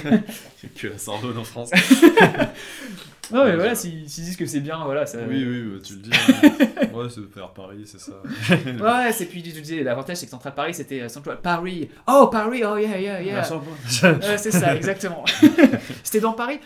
que 0.76 0.88
la 0.88 0.98
Sorbonne 0.98 1.38
en 1.38 1.44
France. 1.44 1.70
Non, 3.30 3.44
mais 3.44 3.50
Ouais, 3.50 3.56
voilà, 3.56 3.74
s'ils 3.74 4.02
disent 4.04 4.36
que 4.36 4.46
c'est 4.46 4.60
bien, 4.60 4.82
voilà. 4.84 5.04
Ça... 5.06 5.18
oui, 5.28 5.44
oui, 5.46 5.62
bah, 5.74 5.80
tu 5.84 5.94
le 5.94 6.00
dis. 6.00 6.10
hein. 6.12 6.86
ouais, 6.94 7.08
c'est 7.10 7.30
faire 7.32 7.52
Paris, 7.52 7.82
c'est 7.84 8.00
ça. 8.00 8.12
Ouais, 8.50 9.12
c'est 9.12 9.26
puis, 9.26 9.42
te 9.42 9.48
disais, 9.48 9.82
l'avantage, 9.82 10.16
c'est 10.16 10.26
que 10.26 10.30
Central 10.30 10.54
Paris, 10.54 10.74
c'était 10.74 11.02
euh, 11.02 11.08
Central 11.08 11.40
Paris. 11.40 11.88
Oh, 12.06 12.28
Paris, 12.32 12.62
oh, 12.64 12.76
yeah, 12.76 12.98
yeah, 13.00 13.20
yeah. 13.22 13.52
Ouais, 13.52 14.38
c'est 14.38 14.50
ça, 14.50 14.74
exactement. 14.74 15.24
c'était 16.02 16.20
dans 16.20 16.32
Paris? 16.32 16.58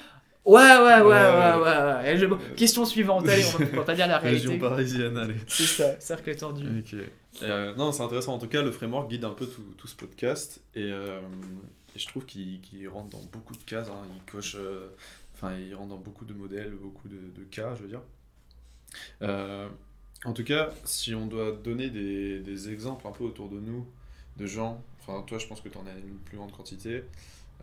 Ouais, 0.44 0.60
ouais, 0.60 0.78
ouais, 0.78 1.02
ouais, 1.02 1.08
Ouais, 1.10 1.62
ouais. 1.62 2.02
ouais, 2.02 2.16
je- 2.16 2.54
Question 2.56 2.84
suivante, 2.84 3.28
allez, 3.28 3.44
on 3.76 3.80
va, 3.82 3.94
dire 3.94 4.08
la 4.08 4.18
Région 4.18 4.50
réalité. 4.50 4.58
parisienne, 4.68 5.16
allez. 5.16 5.36
C'est 5.46 5.62
ça, 5.66 6.00
cercle 6.00 6.34
tordu. 6.34 6.64
Ok. 6.80 6.98
Euh, 7.44 7.74
non, 7.76 7.92
c'est 7.92 8.02
intéressant. 8.02 8.34
En 8.34 8.38
tout 8.38 8.48
cas, 8.48 8.60
le 8.62 8.72
framework 8.72 9.08
guide 9.08 9.24
un 9.24 9.30
peu 9.30 9.46
tout, 9.46 9.62
tout 9.78 9.86
ce 9.86 9.94
podcast. 9.94 10.60
Et, 10.74 10.82
euh, 10.82 11.20
je 11.94 12.06
trouve 12.06 12.24
qu'il 12.26 12.60
rentre 12.92 13.10
dans 13.10 13.22
beaucoup 13.32 13.54
de 13.54 13.62
cases. 13.64 13.88
hein. 13.88 14.02
Il 14.26 14.32
coche. 14.32 14.56
euh, 14.58 14.88
Enfin, 15.42 15.56
il 15.58 15.74
rentre 15.74 15.88
dans 15.88 15.98
beaucoup 15.98 16.24
de 16.24 16.34
modèles, 16.34 16.70
beaucoup 16.70 17.08
de, 17.08 17.44
cas, 17.50 17.74
je 17.74 17.82
veux 17.82 17.88
dire. 17.88 18.02
Euh, 19.22 19.68
en 20.24 20.32
tout 20.32 20.44
cas, 20.44 20.70
si 20.84 21.14
on 21.14 21.26
doit 21.26 21.50
donner 21.52 21.90
des, 21.90 22.70
exemples 22.70 23.08
un 23.08 23.10
peu 23.10 23.24
autour 23.24 23.48
de 23.48 23.58
nous 23.58 23.86
de 24.36 24.46
gens, 24.46 24.82
enfin 25.00 25.22
toi 25.26 25.36
je 25.36 25.46
pense 25.46 25.60
que 25.60 25.68
tu 25.68 25.76
en 25.76 25.86
as 25.86 25.92
une 25.92 26.16
plus 26.24 26.38
grande 26.38 26.52
quantité, 26.52 27.02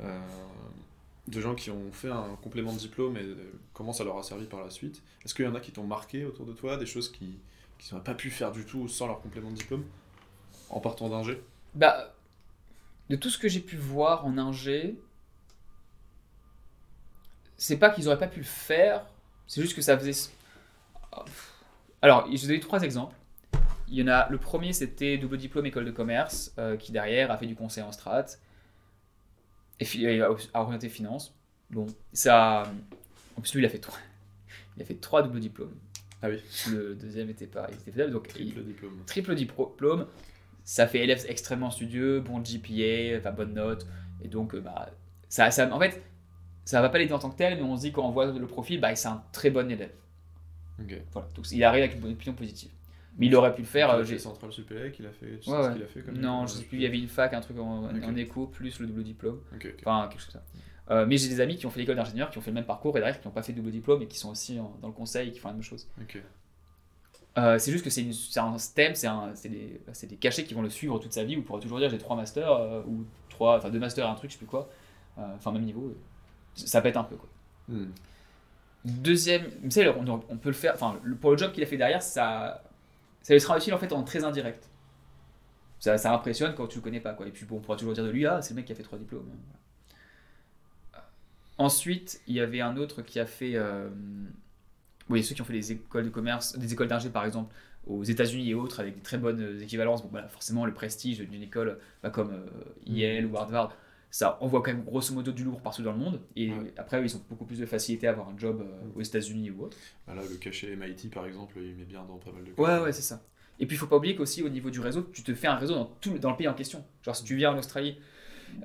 euh, 0.01 0.19
de 1.27 1.41
gens 1.41 1.55
qui 1.55 1.71
ont 1.71 1.91
fait 1.91 2.09
un 2.09 2.35
complément 2.43 2.73
de 2.73 2.77
diplôme 2.77 3.17
et 3.17 3.25
comment 3.73 3.93
ça 3.93 4.03
leur 4.03 4.17
a 4.17 4.23
servi 4.23 4.45
par 4.45 4.63
la 4.63 4.69
suite. 4.69 5.01
Est-ce 5.23 5.33
qu'il 5.33 5.45
y 5.45 5.47
en 5.47 5.55
a 5.55 5.59
qui 5.59 5.71
t'ont 5.71 5.87
marqué 5.87 6.25
autour 6.25 6.45
de 6.45 6.53
toi, 6.53 6.77
des 6.77 6.85
choses 6.85 7.11
qui 7.11 7.39
qui 7.79 7.93
n'auraient 7.93 8.03
pas 8.03 8.13
pu 8.13 8.29
faire 8.29 8.51
du 8.51 8.65
tout 8.65 8.87
sans 8.87 9.07
leur 9.07 9.21
complément 9.21 9.49
de 9.49 9.55
diplôme 9.55 9.85
en 10.69 10.79
partant 10.79 11.09
d'ingé 11.09 11.41
Bah, 11.73 12.13
de 13.09 13.15
tout 13.15 13.29
ce 13.29 13.37
que 13.37 13.47
j'ai 13.47 13.61
pu 13.61 13.77
voir 13.77 14.25
en 14.25 14.37
ingé, 14.37 14.99
c'est 17.60 17.78
pas 17.78 17.89
qu'ils 17.89 18.08
auraient 18.08 18.17
pas 18.17 18.28
pu 18.28 18.39
le 18.39 18.45
faire, 18.45 19.06
c'est 19.45 19.62
juste 19.62 19.76
que 19.76 19.82
ça 19.82 19.98
faisait. 19.98 20.32
Alors, 22.02 22.26
je 22.32 22.41
vais 22.41 22.48
donner 22.48 22.60
trois 22.62 22.82
exemples. 22.82 23.15
Il 23.89 23.95
y 23.95 24.04
en 24.04 24.08
a, 24.08 24.30
le 24.30 24.38
premier 24.38 24.72
c'était 24.72 25.17
double 25.17 25.38
diplôme 25.38 25.65
école 25.65 25.86
de 25.86 25.91
commerce, 25.91 26.54
euh, 26.58 26.78
qui 26.78 26.91
derrière 26.91 27.32
a 27.32 27.38
fait 27.38 27.48
du 27.48 27.56
conseil 27.56 27.84
en 27.84 27.91
strat 27.91 28.26
et 29.80 30.22
a 30.22 30.62
orienté 30.62 30.89
finance. 30.89 31.36
Bon, 31.69 31.88
ça. 32.13 32.63
En 33.38 33.41
plus, 33.41 33.54
lui, 33.54 33.62
il 33.62 33.65
a 33.65 33.69
fait 33.69 33.80
trois, 33.80 33.98
il 34.78 34.82
a 34.82 34.86
fait 34.86 34.95
trois 34.95 35.22
doubles 35.22 35.39
diplômes. 35.39 35.76
Ah 36.22 36.30
oui. 36.30 36.41
Le 36.72 36.95
deuxième 36.95 37.30
était 37.30 37.48
pareil. 37.48 37.76
Était 37.88 38.08
donc, 38.10 38.28
triple 38.28 38.62
diplôme. 38.63 39.04
Triple 39.06 39.36
diplôme. 39.36 40.08
Ça 40.63 40.88
fait 40.88 41.00
élève 41.00 41.26
extrêmement 41.28 41.72
studieux, 41.72 42.19
bon 42.19 42.39
GPA, 42.39 43.17
enfin 43.17 43.32
bonne 43.32 43.54
note. 43.54 43.86
Et 44.22 44.28
donc, 44.28 44.54
euh, 44.54 44.62
bah, 44.62 44.89
ça, 45.30 45.50
ça, 45.52 45.74
en 45.74 45.80
fait, 45.80 46.02
ça 46.69 46.82
va 46.82 46.89
pas 46.89 46.99
l'aider 46.99 47.13
en 47.13 47.19
tant 47.19 47.32
que 47.32 47.36
tel, 47.36 47.58
mais 47.58 47.63
on 47.63 47.75
se 47.75 47.82
dit 47.82 47.91
quand 47.91 48.08
on 48.08 48.12
voit 48.12 48.27
le 48.27 48.45
profil, 48.45 48.79
bah, 48.79 48.93
c'est 48.95 49.08
un 49.08 49.23
très 49.32 49.49
bon 49.49 49.71
élève. 49.71 49.91
Voilà. 51.12 51.27
Donc, 51.36 51.51
il 51.51 51.63
arrive 51.63 51.84
avec 51.84 51.95
une 51.95 52.01
bonne 52.01 52.12
opinion 52.12 52.34
positive. 52.34 52.69
Mais 53.17 53.25
il 53.25 53.36
aurait 53.36 53.55
pu 53.55 53.62
le 53.62 53.67
faire. 53.67 53.89
Euh, 53.89 54.03
j'ai 54.03 54.19
Central 54.19 54.51
Supélec, 54.51 54.97
il 54.99 55.08
a 55.08 55.12
fait. 55.12 55.39
Tu 55.39 55.49
ouais, 55.49 55.58
sais 55.58 55.69
ce 55.69 55.73
qu'il 55.73 55.84
a 55.84 55.88
fait 55.88 56.01
comme 56.01 56.17
Non, 56.17 56.45
je 56.45 56.53
sais 56.53 56.63
plus. 56.63 56.77
Il 56.77 56.84
y 56.84 56.86
avait 56.86 56.99
une 56.99 57.08
fac, 57.08 57.34
un 57.34 57.41
truc 57.41 57.58
en, 57.58 58.15
écho, 58.15 58.45
plus 58.45 58.79
le 58.79 58.86
double 58.86 59.03
diplôme. 59.03 59.39
Enfin, 59.82 60.08
quelque 60.10 60.21
chose 60.21 60.32
comme 60.32 60.41
ça. 60.41 60.93
Euh, 60.93 61.05
mais 61.08 61.17
j'ai 61.17 61.27
des 61.27 61.41
amis 61.41 61.58
qui 61.58 61.65
ont 61.65 61.71
fait 61.71 61.79
l'école 61.79 61.95
d'ingénieur, 61.95 62.29
qui 62.29 62.38
ont 62.38 62.41
fait 62.41 62.51
le 62.51 62.55
même 62.55 62.65
parcours 62.65 62.95
et 62.97 62.99
derrière 62.99 63.19
qui 63.19 63.27
n'ont 63.27 63.34
pas 63.34 63.43
fait 63.43 63.53
double 63.53 63.71
diplôme 63.71 64.03
et 64.03 64.08
qui 64.08 64.17
sont 64.17 64.29
aussi 64.29 64.58
dans 64.58 64.88
le 64.88 64.93
conseil 64.93 65.29
et 65.29 65.32
qui 65.32 65.39
font 65.39 65.49
la 65.49 65.55
même 65.55 65.63
chose. 65.63 65.88
Euh, 67.38 67.58
c'est 67.58 67.71
juste 67.71 67.84
que 67.84 67.89
c'est 67.89 68.39
un 68.39 68.58
STEM, 68.58 68.93
c'est 68.95 69.49
des, 69.49 69.82
des, 70.03 70.15
cachets 70.17 70.43
qui 70.43 70.53
vont 70.53 70.62
le 70.62 70.69
suivre 70.69 70.99
toute 70.99 71.13
sa 71.13 71.23
vie. 71.23 71.36
Vous 71.36 71.41
pourrez 71.41 71.62
toujours 71.62 71.79
dire 71.79 71.89
j'ai 71.89 71.97
trois 71.97 72.15
masters 72.15 72.51
euh, 72.51 72.84
ou 72.88 73.05
trois, 73.29 73.58
enfin 73.58 73.69
deux 73.69 73.79
masters 73.79 74.05
et 74.05 74.10
un 74.10 74.15
truc, 74.15 74.29
je 74.29 74.36
sais 74.36 74.39
plus 74.39 74.47
quoi. 74.47 74.69
Enfin, 75.17 75.51
même 75.51 75.63
niveau. 75.63 75.93
Ça 76.55 76.81
pète 76.81 76.97
un 76.97 77.03
peu 77.03 77.15
quoi. 77.15 77.29
Hmm. 77.67 77.91
Deuxième, 78.85 79.45
on, 79.63 80.21
on, 80.29 80.38
peut 80.38 80.49
le 80.49 80.55
faire, 80.55 80.73
enfin, 80.73 80.99
pour 81.19 81.31
le 81.31 81.38
job 81.38 81.51
qu'il 81.51 81.62
a 81.62 81.65
fait 81.65 81.75
derrière, 81.75 82.01
ça, 82.01 82.63
ça 83.21 83.33
lui 83.33 83.41
sera 83.41 83.57
utile 83.57 83.73
en 83.73 83.77
fait 83.77 83.91
en 83.91 84.03
très 84.03 84.23
indirect. 84.23 84.69
Ça, 85.79 85.97
ça 85.97 86.13
impressionne 86.13 86.55
quand 86.55 86.67
tu 86.67 86.77
le 86.77 86.83
connais 86.83 87.01
pas 87.01 87.13
quoi. 87.13 87.27
Et 87.27 87.31
puis 87.31 87.45
bon, 87.45 87.57
on 87.57 87.59
pourra 87.59 87.77
toujours 87.77 87.93
dire 87.93 88.03
de 88.03 88.09
lui, 88.09 88.25
ah, 88.25 88.41
c'est 88.41 88.51
le 88.51 88.57
mec 88.57 88.65
qui 88.65 88.71
a 88.71 88.75
fait 88.75 88.83
trois 88.83 88.97
diplômes. 88.97 89.29
Ensuite, 91.57 92.21
il 92.27 92.35
y 92.35 92.39
avait 92.39 92.62
un 92.62 92.77
autre 92.77 93.01
qui 93.01 93.19
a 93.19 93.25
fait. 93.25 93.55
Euh, 93.55 93.89
oui, 95.09 95.23
ceux 95.23 95.35
qui 95.35 95.41
ont 95.41 95.45
fait 95.45 95.53
des 95.53 95.73
écoles 95.73 96.05
de 96.05 96.09
commerce, 96.09 96.57
des 96.57 96.71
écoles 96.71 96.88
d'ingé 96.88 97.09
par 97.09 97.25
exemple, 97.25 97.53
aux 97.85 98.03
États-Unis 98.03 98.49
et 98.49 98.53
autres, 98.53 98.79
avec 98.79 98.95
des 98.95 99.01
très 99.01 99.17
bonnes 99.17 99.59
équivalences. 99.62 100.03
Bon, 100.03 100.09
bah, 100.09 100.27
forcément, 100.29 100.65
le 100.65 100.73
prestige 100.73 101.19
d'une 101.19 101.43
école 101.43 101.79
bah, 102.01 102.12
comme 102.12 102.31
euh, 102.31 102.45
Yale 102.85 103.25
ou 103.25 103.38
Harvard, 103.38 103.75
ça 104.12 104.38
envoie 104.41 104.62
quand 104.62 104.72
même 104.72 104.84
grosso 104.84 105.13
modo 105.13 105.32
du 105.32 105.43
lourd 105.43 105.62
partout 105.62 105.84
dans 105.84 105.91
le 105.91 105.98
monde. 105.98 106.19
Et 106.36 106.52
après, 106.78 107.02
ils 107.04 107.15
ont 107.15 107.22
beaucoup 107.30 107.45
plus 107.45 107.60
de 107.60 107.65
facilité 107.65 108.08
à 108.08 108.12
avoir 108.12 108.30
un 108.30 108.38
job 108.38 108.62
euh, 108.62 109.00
aux 109.00 109.02
États-Unis 109.02 109.52
ou 109.52 109.65
autre. 109.65 109.78
Bah 110.08 110.15
là, 110.15 110.22
le 110.28 110.36
cachet 110.38 110.76
MIT 110.76 111.10
par 111.13 111.26
exemple, 111.26 111.58
il 111.58 111.76
met 111.76 111.86
bien 111.86 112.04
dans 112.08 112.17
pas 112.17 112.32
mal 112.32 112.43
de 112.43 112.52
cas. 112.52 112.62
Ouais, 112.62 112.84
ouais, 112.86 112.91
c'est 112.91 113.04
ça. 113.04 113.22
Et 113.60 113.65
puis, 113.65 113.76
il 113.76 113.80
faut 113.80 113.88
pas 113.88 113.98
oublier 113.98 114.15
qu'aussi, 114.15 114.41
au 114.41 114.50
niveau 114.50 114.69
du 114.69 114.80
réseau, 114.80 115.04
tu 115.13 115.22
te 115.22 115.34
fais 115.36 115.48
un 115.48 115.56
réseau 115.56 115.76
dans, 115.76 115.86
tout, 115.86 116.17
dans 116.17 116.32
le 116.32 116.38
pays 116.38 116.48
en 116.48 116.54
question. 116.54 116.84
Genre, 117.04 117.15
si 117.15 117.24
tu 117.24 117.36
viens 117.36 117.52
en 117.52 117.58
Australie, 117.58 117.98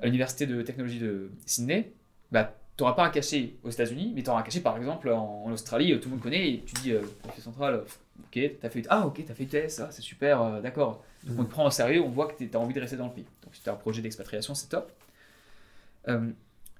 à 0.01 0.05
l'université 0.05 0.47
de 0.47 0.61
technologie 0.61 0.99
de 0.99 1.31
Sydney, 1.45 1.91
bah, 2.31 2.55
tu 2.77 2.83
n'auras 2.83 2.95
pas 2.95 3.05
un 3.05 3.09
cachet 3.09 3.55
aux 3.63 3.69
États-Unis, 3.69 4.13
mais 4.15 4.23
tu 4.23 4.29
auras 4.29 4.39
un 4.39 4.43
cachet 4.43 4.59
par 4.59 4.77
exemple 4.77 5.09
en, 5.09 5.51
Australie, 5.51 5.93
euh, 5.93 5.99
tout 5.99 6.09
le 6.09 6.15
monde 6.15 6.23
connaît, 6.23 6.49
et 6.49 6.63
tu 6.65 6.73
dis, 6.81 6.91
euh, 6.91 7.01
central, 7.39 7.83
ok, 8.19 8.31
tu 8.31 8.57
as 8.63 8.69
fait, 8.69 8.83
ah 8.89 9.07
ok, 9.07 9.23
tu 9.25 9.31
as 9.31 9.35
fait 9.35 9.45
TS, 9.45 9.79
ah, 9.79 9.89
c'est 9.91 10.01
super, 10.01 10.41
euh, 10.41 10.61
d'accord. 10.61 11.03
Donc 11.23 11.39
on 11.39 11.43
te 11.45 11.49
prend 11.49 11.65
au 11.65 11.71
sérieux, 11.71 12.01
on 12.01 12.09
voit 12.09 12.27
que 12.27 12.43
tu 12.43 12.49
as 12.53 12.59
envie 12.59 12.73
de 12.73 12.79
rester 12.79 12.97
dans 12.97 13.07
le 13.07 13.13
pays. 13.13 13.25
Donc 13.43 13.55
si 13.55 13.61
tu 13.61 13.69
as 13.69 13.73
un 13.73 13.77
projet 13.77 14.01
d'expatriation, 14.01 14.53
c'est 14.53 14.67
top. 14.67 14.91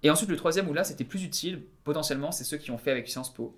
Et 0.04 0.10
ensuite, 0.10 0.30
le 0.30 0.38
troisième, 0.38 0.70
où 0.70 0.74
là 0.74 0.84
c'était 0.84 1.04
plus 1.04 1.24
utile, 1.24 1.64
potentiellement, 1.84 2.32
c'est 2.32 2.44
ceux 2.44 2.58
qui 2.58 2.72
ont 2.72 2.78
fait 2.78 2.92
avec 2.92 3.08
Sciences 3.08 3.34
Po. 3.34 3.56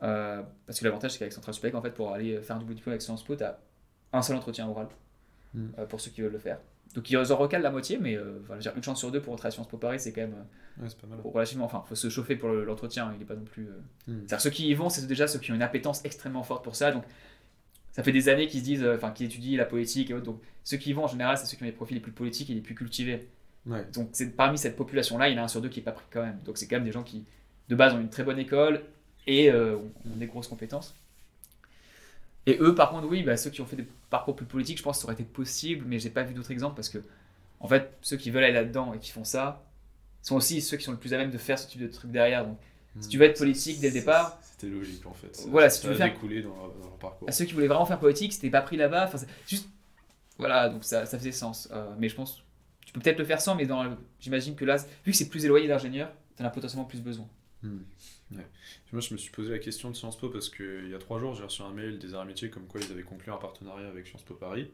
parce 0.00 0.78
que 0.78 0.84
l'avantage, 0.84 1.12
c'est 1.12 1.18
qu'avec 1.18 1.32
Central 1.32 1.54
Supélec, 1.54 1.74
en 1.74 1.82
fait, 1.82 1.92
pour 1.92 2.12
aller 2.12 2.40
faire 2.42 2.58
double 2.58 2.74
diplôme 2.74 2.92
avec 2.92 3.02
Sciences 3.02 3.24
Po, 3.24 3.36
tu 3.36 3.44
as 3.44 3.58
un 4.12 4.22
seul 4.22 4.36
entretien 4.36 4.68
oral 4.68 4.88
mm. 5.54 5.86
pour 5.88 6.00
ceux 6.00 6.10
qui 6.10 6.20
veulent 6.20 6.32
le 6.32 6.38
faire. 6.38 6.58
Donc 6.94 7.10
ils 7.10 7.16
en 7.16 7.36
recalent 7.36 7.62
la 7.62 7.70
moitié, 7.70 7.98
mais 7.98 8.16
euh, 8.16 8.40
une 8.76 8.82
chance 8.82 8.98
sur 8.98 9.10
deux 9.10 9.20
pour 9.20 9.32
entrer 9.32 9.48
à 9.48 9.50
Sciences 9.50 9.68
Po 9.68 9.78
Paris, 9.78 9.98
c'est 9.98 10.12
quand 10.12 10.22
même 10.22 10.44
ouais, 10.80 10.88
pas 11.00 11.06
mal. 11.06 11.18
relativement. 11.24 11.64
Enfin, 11.64 11.82
faut 11.86 11.94
se 11.94 12.08
chauffer 12.08 12.36
pour 12.36 12.50
l'entretien, 12.50 13.10
il 13.14 13.18
n'est 13.18 13.24
pas 13.24 13.34
non 13.34 13.44
plus. 13.44 13.68
Euh... 13.68 14.12
Hmm. 14.12 14.38
ceux 14.38 14.50
qui 14.50 14.68
y 14.68 14.74
vont, 14.74 14.88
c'est 14.88 15.06
déjà 15.06 15.26
ceux 15.26 15.38
qui 15.38 15.52
ont 15.52 15.54
une 15.54 15.62
appétence 15.62 16.04
extrêmement 16.04 16.42
forte 16.42 16.62
pour 16.62 16.76
ça. 16.76 16.92
Donc 16.92 17.04
ça 17.92 18.02
fait 18.02 18.12
des 18.12 18.28
années 18.28 18.46
qu'ils 18.46 18.60
se 18.60 18.64
disent, 18.64 18.82
euh, 18.82 18.96
enfin, 18.96 19.10
qui 19.10 19.24
étudient 19.24 19.56
la 19.56 19.64
politique 19.64 20.10
et 20.10 20.14
autres. 20.14 20.24
Donc 20.24 20.42
ceux 20.64 20.76
qui 20.76 20.90
y 20.90 20.92
vont 20.92 21.04
en 21.04 21.08
général, 21.08 21.38
c'est 21.38 21.46
ceux 21.46 21.56
qui 21.56 21.62
ont 21.62 21.66
les 21.66 21.72
profils 21.72 21.96
les 21.96 22.02
plus 22.02 22.12
politiques 22.12 22.50
et 22.50 22.54
les 22.54 22.60
plus 22.60 22.74
cultivés. 22.74 23.28
Ouais. 23.66 23.84
Donc 23.92 24.10
c'est 24.12 24.34
parmi 24.36 24.58
cette 24.58 24.76
population-là, 24.76 25.28
il 25.28 25.36
y 25.36 25.38
en 25.38 25.42
a 25.42 25.44
un 25.44 25.48
sur 25.48 25.60
deux 25.60 25.68
qui 25.68 25.80
n'est 25.80 25.84
pas 25.84 25.92
pris 25.92 26.04
quand 26.10 26.22
même. 26.22 26.38
Donc 26.44 26.58
c'est 26.58 26.66
quand 26.66 26.76
même 26.76 26.84
des 26.84 26.92
gens 26.92 27.02
qui, 27.02 27.24
de 27.68 27.76
base, 27.76 27.94
ont 27.94 28.00
une 28.00 28.10
très 28.10 28.24
bonne 28.24 28.38
école 28.38 28.82
et 29.26 29.50
euh, 29.50 29.76
ont 29.76 30.16
des 30.16 30.26
grosses 30.26 30.48
compétences. 30.48 30.96
Et 32.46 32.58
eux, 32.60 32.74
par 32.74 32.90
contre, 32.90 33.06
oui, 33.06 33.22
bah, 33.22 33.36
ceux 33.36 33.50
qui 33.50 33.60
ont 33.60 33.66
fait 33.66 33.76
des 33.76 33.86
parcours 34.10 34.34
plus 34.34 34.46
politiques, 34.46 34.78
je 34.78 34.82
pense 34.82 34.96
que 34.96 35.02
ça 35.02 35.06
aurait 35.06 35.14
été 35.14 35.24
possible, 35.24 35.84
mais 35.86 36.00
j'ai 36.00 36.10
pas 36.10 36.24
vu 36.24 36.34
d'autres 36.34 36.50
exemples 36.50 36.74
parce 36.74 36.88
que 36.88 36.98
en 37.60 37.68
fait, 37.68 37.96
ceux 38.00 38.16
qui 38.16 38.30
veulent 38.30 38.42
aller 38.42 38.52
là-dedans 38.52 38.92
et 38.92 38.98
qui 38.98 39.12
font 39.12 39.24
ça 39.24 39.64
sont 40.22 40.36
aussi 40.36 40.60
ceux 40.60 40.76
qui 40.76 40.84
sont 40.84 40.92
le 40.92 40.98
plus 40.98 41.14
à 41.14 41.18
même 41.18 41.30
de 41.30 41.38
faire 41.38 41.58
ce 41.58 41.68
type 41.68 41.80
de 41.80 41.86
truc 41.86 42.10
derrière. 42.10 42.44
Donc, 42.44 42.58
si 43.00 43.08
tu 43.08 43.18
veux 43.18 43.24
être 43.24 43.38
politique 43.38 43.80
dès 43.80 43.88
le 43.88 43.94
départ. 43.94 44.38
C'était 44.42 44.66
logique 44.72 45.06
en 45.06 45.14
fait. 45.14 45.46
Voilà, 45.48 45.70
si 45.70 45.80
tu 45.80 45.86
veux 45.86 45.94
faire. 45.94 46.12
dans, 46.12 46.28
leur, 46.28 46.98
parcours. 47.00 47.28
À 47.28 47.32
ceux 47.32 47.44
qui 47.44 47.54
voulaient 47.54 47.68
vraiment 47.68 47.86
faire 47.86 47.98
politique, 47.98 48.32
c'était 48.32 48.50
pas 48.50 48.60
pris 48.60 48.76
là-bas. 48.76 49.04
Enfin, 49.04 49.24
juste. 49.46 49.68
Voilà, 50.38 50.68
donc 50.68 50.84
ça, 50.84 51.06
ça 51.06 51.18
faisait 51.18 51.32
sens. 51.32 51.68
Euh, 51.72 51.94
mais 51.98 52.08
je 52.08 52.16
pense. 52.16 52.42
Tu 52.92 52.98
peux 52.98 53.00
peut-être 53.00 53.18
le 53.18 53.24
faire 53.24 53.40
sans, 53.40 53.54
mais 53.54 53.66
dans 53.66 53.96
j'imagine 54.20 54.54
que 54.54 54.64
là, 54.64 54.76
vu 55.04 55.12
que 55.12 55.16
c'est 55.16 55.28
plus 55.28 55.44
éloigné 55.44 55.66
d'ingénieur, 55.66 56.12
tu 56.36 56.42
en 56.42 56.46
as 56.46 56.50
potentiellement 56.50 56.84
plus 56.84 57.00
besoin. 57.00 57.28
Hmm. 57.62 57.78
Moi, 58.92 59.00
je 59.00 59.14
me 59.14 59.18
suis 59.18 59.30
posé 59.30 59.50
la 59.50 59.58
question 59.58 59.90
de 59.90 59.96
Sciences 59.96 60.18
Po 60.18 60.28
parce 60.28 60.48
qu'il 60.48 60.88
y 60.90 60.94
a 60.94 60.98
trois 60.98 61.18
jours, 61.18 61.34
j'ai 61.34 61.44
reçu 61.44 61.62
un 61.62 61.72
mail 61.72 61.98
des 61.98 62.14
arts 62.14 62.24
métiers 62.24 62.50
comme 62.50 62.66
quoi 62.66 62.80
ils 62.80 62.90
avaient 62.90 63.02
conclu 63.02 63.32
un 63.32 63.36
partenariat 63.36 63.88
avec 63.88 64.06
Sciences 64.06 64.22
Po 64.22 64.34
Paris. 64.34 64.70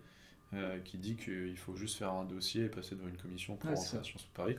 Euh, 0.55 0.79
qui 0.79 0.97
dit 0.97 1.17
qu'il 1.17 1.59
faut 1.59 1.77
juste 1.77 1.99
faire 1.99 2.11
un 2.11 2.25
dossier 2.25 2.65
et 2.65 2.69
passer 2.69 2.95
devant 2.95 3.09
une 3.09 3.19
commission 3.19 3.57
pour 3.57 3.69
rentrer 3.69 3.99
à 3.99 4.03
Sciences 4.03 4.23
Po 4.23 4.31
Paris. 4.35 4.57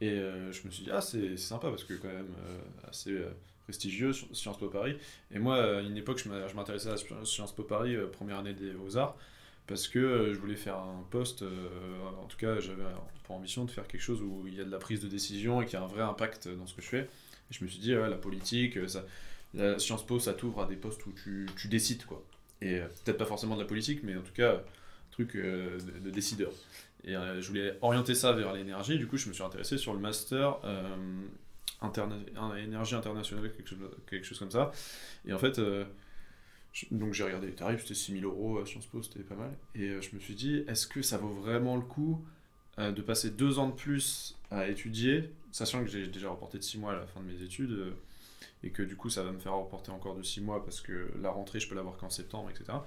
Et 0.00 0.08
euh, 0.08 0.50
je 0.50 0.66
me 0.66 0.70
suis 0.70 0.84
dit, 0.84 0.90
ah, 0.90 1.02
c'est 1.02 1.36
sympa 1.36 1.68
parce 1.68 1.84
que 1.84 1.92
quand 1.92 2.08
même 2.08 2.34
euh, 2.48 2.88
assez 2.88 3.14
prestigieux, 3.64 4.12
Sciences 4.12 4.58
Po 4.58 4.68
Paris. 4.68 4.96
Et 5.30 5.38
moi, 5.38 5.62
à 5.62 5.80
une 5.82 5.98
époque, 5.98 6.18
je 6.18 6.54
m'intéressais 6.54 6.88
à 6.88 6.96
Sciences 6.96 7.54
Po 7.54 7.64
Paris, 7.64 7.96
première 8.12 8.38
année 8.38 8.54
des 8.54 8.72
Beaux-Arts, 8.72 9.16
parce 9.66 9.88
que 9.88 10.32
je 10.34 10.38
voulais 10.38 10.56
faire 10.56 10.76
un 10.76 11.04
poste, 11.10 11.42
en 11.42 12.26
tout 12.26 12.36
cas, 12.36 12.60
j'avais 12.60 12.82
pour 13.24 13.36
ambition 13.36 13.64
de 13.64 13.70
faire 13.70 13.86
quelque 13.86 14.02
chose 14.02 14.20
où 14.22 14.44
il 14.46 14.54
y 14.54 14.60
a 14.60 14.64
de 14.64 14.70
la 14.70 14.78
prise 14.78 15.00
de 15.00 15.08
décision 15.08 15.62
et 15.62 15.66
qui 15.66 15.76
a 15.76 15.82
un 15.82 15.86
vrai 15.86 16.02
impact 16.02 16.48
dans 16.48 16.66
ce 16.66 16.74
que 16.74 16.82
je 16.82 16.88
fais. 16.88 17.00
Et 17.50 17.54
je 17.54 17.64
me 17.64 17.68
suis 17.68 17.78
dit, 17.78 17.92
la 17.92 18.10
politique, 18.10 18.78
ça, 18.88 19.04
la 19.54 19.78
Sciences 19.78 20.04
Po, 20.04 20.18
ça 20.18 20.34
t'ouvre 20.34 20.62
à 20.62 20.66
des 20.66 20.76
postes 20.76 21.06
où 21.06 21.12
tu, 21.12 21.46
tu 21.56 21.68
décides, 21.68 22.04
quoi. 22.04 22.22
Et 22.60 22.80
peut-être 23.04 23.18
pas 23.18 23.24
forcément 23.24 23.56
de 23.56 23.62
la 23.62 23.66
politique, 23.66 24.02
mais 24.02 24.16
en 24.16 24.22
tout 24.22 24.32
cas, 24.34 24.62
truc 25.14 25.36
euh, 25.36 25.78
de, 26.02 26.10
décideur. 26.10 26.50
Et 27.04 27.16
euh, 27.16 27.40
je 27.40 27.48
voulais 27.48 27.78
orienter 27.82 28.14
ça 28.14 28.32
vers 28.32 28.52
l'énergie, 28.52 28.98
du 28.98 29.06
coup 29.06 29.16
je 29.16 29.28
me 29.28 29.32
suis 29.32 29.42
intéressé 29.42 29.78
sur 29.78 29.94
le 29.94 30.00
master 30.00 30.58
euh, 30.64 30.96
énergie 32.56 32.94
internationale, 32.94 33.52
quelque 34.06 34.24
chose 34.24 34.38
comme 34.38 34.50
ça. 34.50 34.72
Et 35.26 35.32
en 35.32 35.38
fait, 35.38 35.60
donc 36.90 37.12
j'ai 37.12 37.24
regardé 37.24 37.46
les 37.48 37.54
tarifs, 37.54 37.82
c'était 37.82 37.94
6000 37.94 38.24
euros 38.24 38.58
à 38.58 38.66
Sciences 38.66 38.86
Po, 38.86 39.02
c'était 39.02 39.20
pas 39.20 39.36
mal. 39.36 39.52
Et 39.74 40.00
je 40.00 40.14
me 40.14 40.20
suis 40.20 40.34
dit, 40.34 40.64
est-ce 40.68 40.86
que 40.86 41.02
ça 41.02 41.18
vaut 41.18 41.32
vraiment 41.32 41.76
le 41.76 41.82
coup 41.82 42.24
de 42.78 43.02
passer 43.02 43.30
deux 43.30 43.60
ans 43.60 43.68
de 43.68 43.74
plus 43.74 44.36
à 44.50 44.66
étudier, 44.66 45.30
sachant 45.52 45.84
que 45.84 45.88
j'ai 45.88 46.08
déjà 46.08 46.28
reporté 46.28 46.58
de 46.58 46.64
six 46.64 46.76
mois 46.76 46.92
à 46.92 46.96
la 46.96 47.06
fin 47.06 47.20
de 47.20 47.26
mes 47.26 47.40
études, 47.42 47.94
et 48.64 48.70
que 48.70 48.82
du 48.82 48.96
coup 48.96 49.10
ça 49.10 49.22
va 49.22 49.30
me 49.30 49.38
faire 49.38 49.54
reporter 49.54 49.92
encore 49.92 50.16
de 50.16 50.22
six 50.22 50.40
mois 50.40 50.64
parce 50.64 50.80
que 50.80 51.12
la 51.20 51.30
rentrée 51.30 51.60
je 51.60 51.68
peux 51.68 51.74
l'avoir 51.74 51.96
qu'en 51.96 52.10
septembre, 52.10 52.50
etc. 52.50 52.78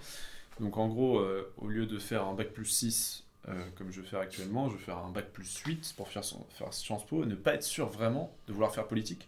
Donc 0.59 0.77
en 0.77 0.87
gros, 0.87 1.19
euh, 1.19 1.53
au 1.57 1.67
lieu 1.67 1.85
de 1.85 1.99
faire 1.99 2.25
un 2.25 2.33
bac 2.33 2.51
plus 2.51 2.65
6 2.65 3.23
euh, 3.47 3.53
comme 3.77 3.91
je 3.91 4.01
vais 4.01 4.07
faire 4.07 4.19
actuellement, 4.19 4.69
je 4.69 4.75
vais 4.75 4.83
faire 4.83 4.97
un 4.97 5.11
bac 5.11 5.31
plus 5.31 5.57
8 5.59 5.93
pour 5.95 6.09
faire 6.09 6.23
Sciences 6.23 7.05
Po 7.05 7.23
et 7.23 7.25
ne 7.25 7.35
pas 7.35 7.53
être 7.53 7.63
sûr 7.63 7.87
vraiment 7.87 8.35
de 8.47 8.53
vouloir 8.53 8.73
faire 8.73 8.87
politique. 8.87 9.27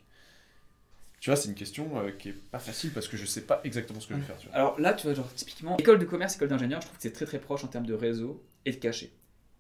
Tu 1.20 1.30
vois, 1.30 1.36
c'est 1.36 1.50
une 1.50 1.56
question 1.56 1.90
euh, 1.98 2.12
qui 2.12 2.30
est 2.30 2.34
pas 2.34 2.60
facile 2.60 2.92
parce 2.92 3.08
que 3.08 3.18
je 3.18 3.26
sais 3.26 3.42
pas 3.42 3.60
exactement 3.64 4.00
ce 4.00 4.08
que 4.08 4.14
je 4.14 4.20
vais 4.20 4.26
faire. 4.26 4.38
Alors 4.54 4.80
là, 4.80 4.94
tu 4.94 5.06
vois, 5.06 5.14
genre, 5.14 5.32
typiquement, 5.34 5.76
école 5.78 6.00
de 6.00 6.06
commerce, 6.06 6.36
école 6.36 6.48
d'ingénieur, 6.48 6.80
je 6.82 6.88
trouve 6.88 6.98
que 6.98 7.04
c'est 7.04 7.12
très 7.12 7.26
très 7.26 7.40
proche 7.40 7.64
en 7.64 7.68
termes 7.68 7.86
de 7.86 7.94
réseau 7.94 8.42
et 8.66 8.72
de 8.72 8.78
cachet. 8.78 9.12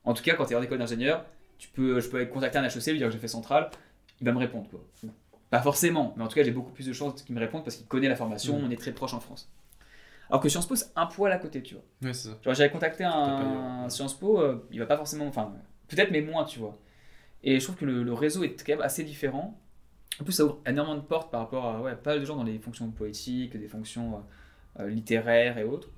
En 0.05 0.13
tout 0.13 0.23
cas, 0.23 0.35
quand 0.35 0.45
tu 0.45 0.53
es 0.53 0.55
en 0.55 0.61
école 0.61 0.77
d'ingénieur, 0.77 1.25
tu 1.57 1.67
peux, 1.69 1.99
je 1.99 2.07
peux 2.07 2.25
contacter 2.27 2.57
un 2.57 2.63
HEC, 2.63 2.87
lui 2.87 2.97
dire 2.97 3.07
que 3.07 3.13
j'ai 3.13 3.19
fait 3.19 3.27
centrale, 3.27 3.69
il 4.21 4.25
va 4.25 4.31
me 4.31 4.39
répondre. 4.39 4.69
Quoi. 4.69 4.79
Pas 5.49 5.61
forcément, 5.61 6.13
mais 6.15 6.23
en 6.23 6.27
tout 6.27 6.35
cas, 6.35 6.43
j'ai 6.43 6.51
beaucoup 6.51 6.71
plus 6.71 6.85
de 6.85 6.93
chances 6.93 7.21
qu'il 7.23 7.35
me 7.35 7.39
réponde 7.41 7.65
parce 7.65 7.75
qu'il 7.75 7.87
connaît 7.87 8.07
la 8.07 8.15
formation, 8.15 8.59
mm. 8.59 8.63
on 8.65 8.71
est 8.71 8.77
très 8.77 8.93
proche 8.93 9.13
en 9.13 9.19
France. 9.19 9.51
Alors 10.29 10.41
que 10.41 10.47
Sciences 10.47 10.67
Po, 10.67 10.75
c'est 10.75 10.91
un 10.95 11.07
poil 11.07 11.31
à 11.31 11.39
côté, 11.39 11.61
tu 11.61 11.73
vois. 11.73 11.83
Ouais, 12.03 12.13
c'est 12.13 12.29
ça. 12.29 12.37
Genre, 12.41 12.53
j'avais 12.53 12.69
contacté 12.69 13.03
un, 13.03 13.89
Sciences 13.89 14.13
Po, 14.13 14.39
euh, 14.39 14.65
il 14.71 14.79
va 14.79 14.85
pas 14.85 14.95
forcément. 14.95 15.25
Enfin, 15.25 15.51
peut-être, 15.87 16.11
mais 16.11 16.21
moins, 16.21 16.45
tu 16.45 16.59
vois. 16.59 16.77
Et 17.43 17.59
je 17.59 17.63
trouve 17.65 17.75
que 17.75 17.85
le, 17.85 18.03
le 18.03 18.13
réseau 18.13 18.43
est 18.43 18.63
quand 18.63 18.73
même 18.73 18.81
assez 18.81 19.03
différent. 19.03 19.59
En 20.19 20.23
plus, 20.23 20.33
ça 20.33 20.43
ouvre 20.43 20.59
énormément 20.65 20.97
de 20.97 21.05
portes 21.05 21.31
par 21.31 21.41
rapport 21.41 21.65
à 21.65 21.81
ouais, 21.81 21.95
pas 21.95 22.11
mal 22.11 22.19
de 22.19 22.25
gens 22.25 22.35
dans 22.35 22.43
les 22.43 22.59
fonctions 22.59 22.89
poétiques, 22.91 23.55
des 23.55 23.67
fonctions 23.67 24.23
euh, 24.79 24.83
euh, 24.83 24.89
littéraires 24.89 25.57
et 25.57 25.63
autres. 25.63 25.89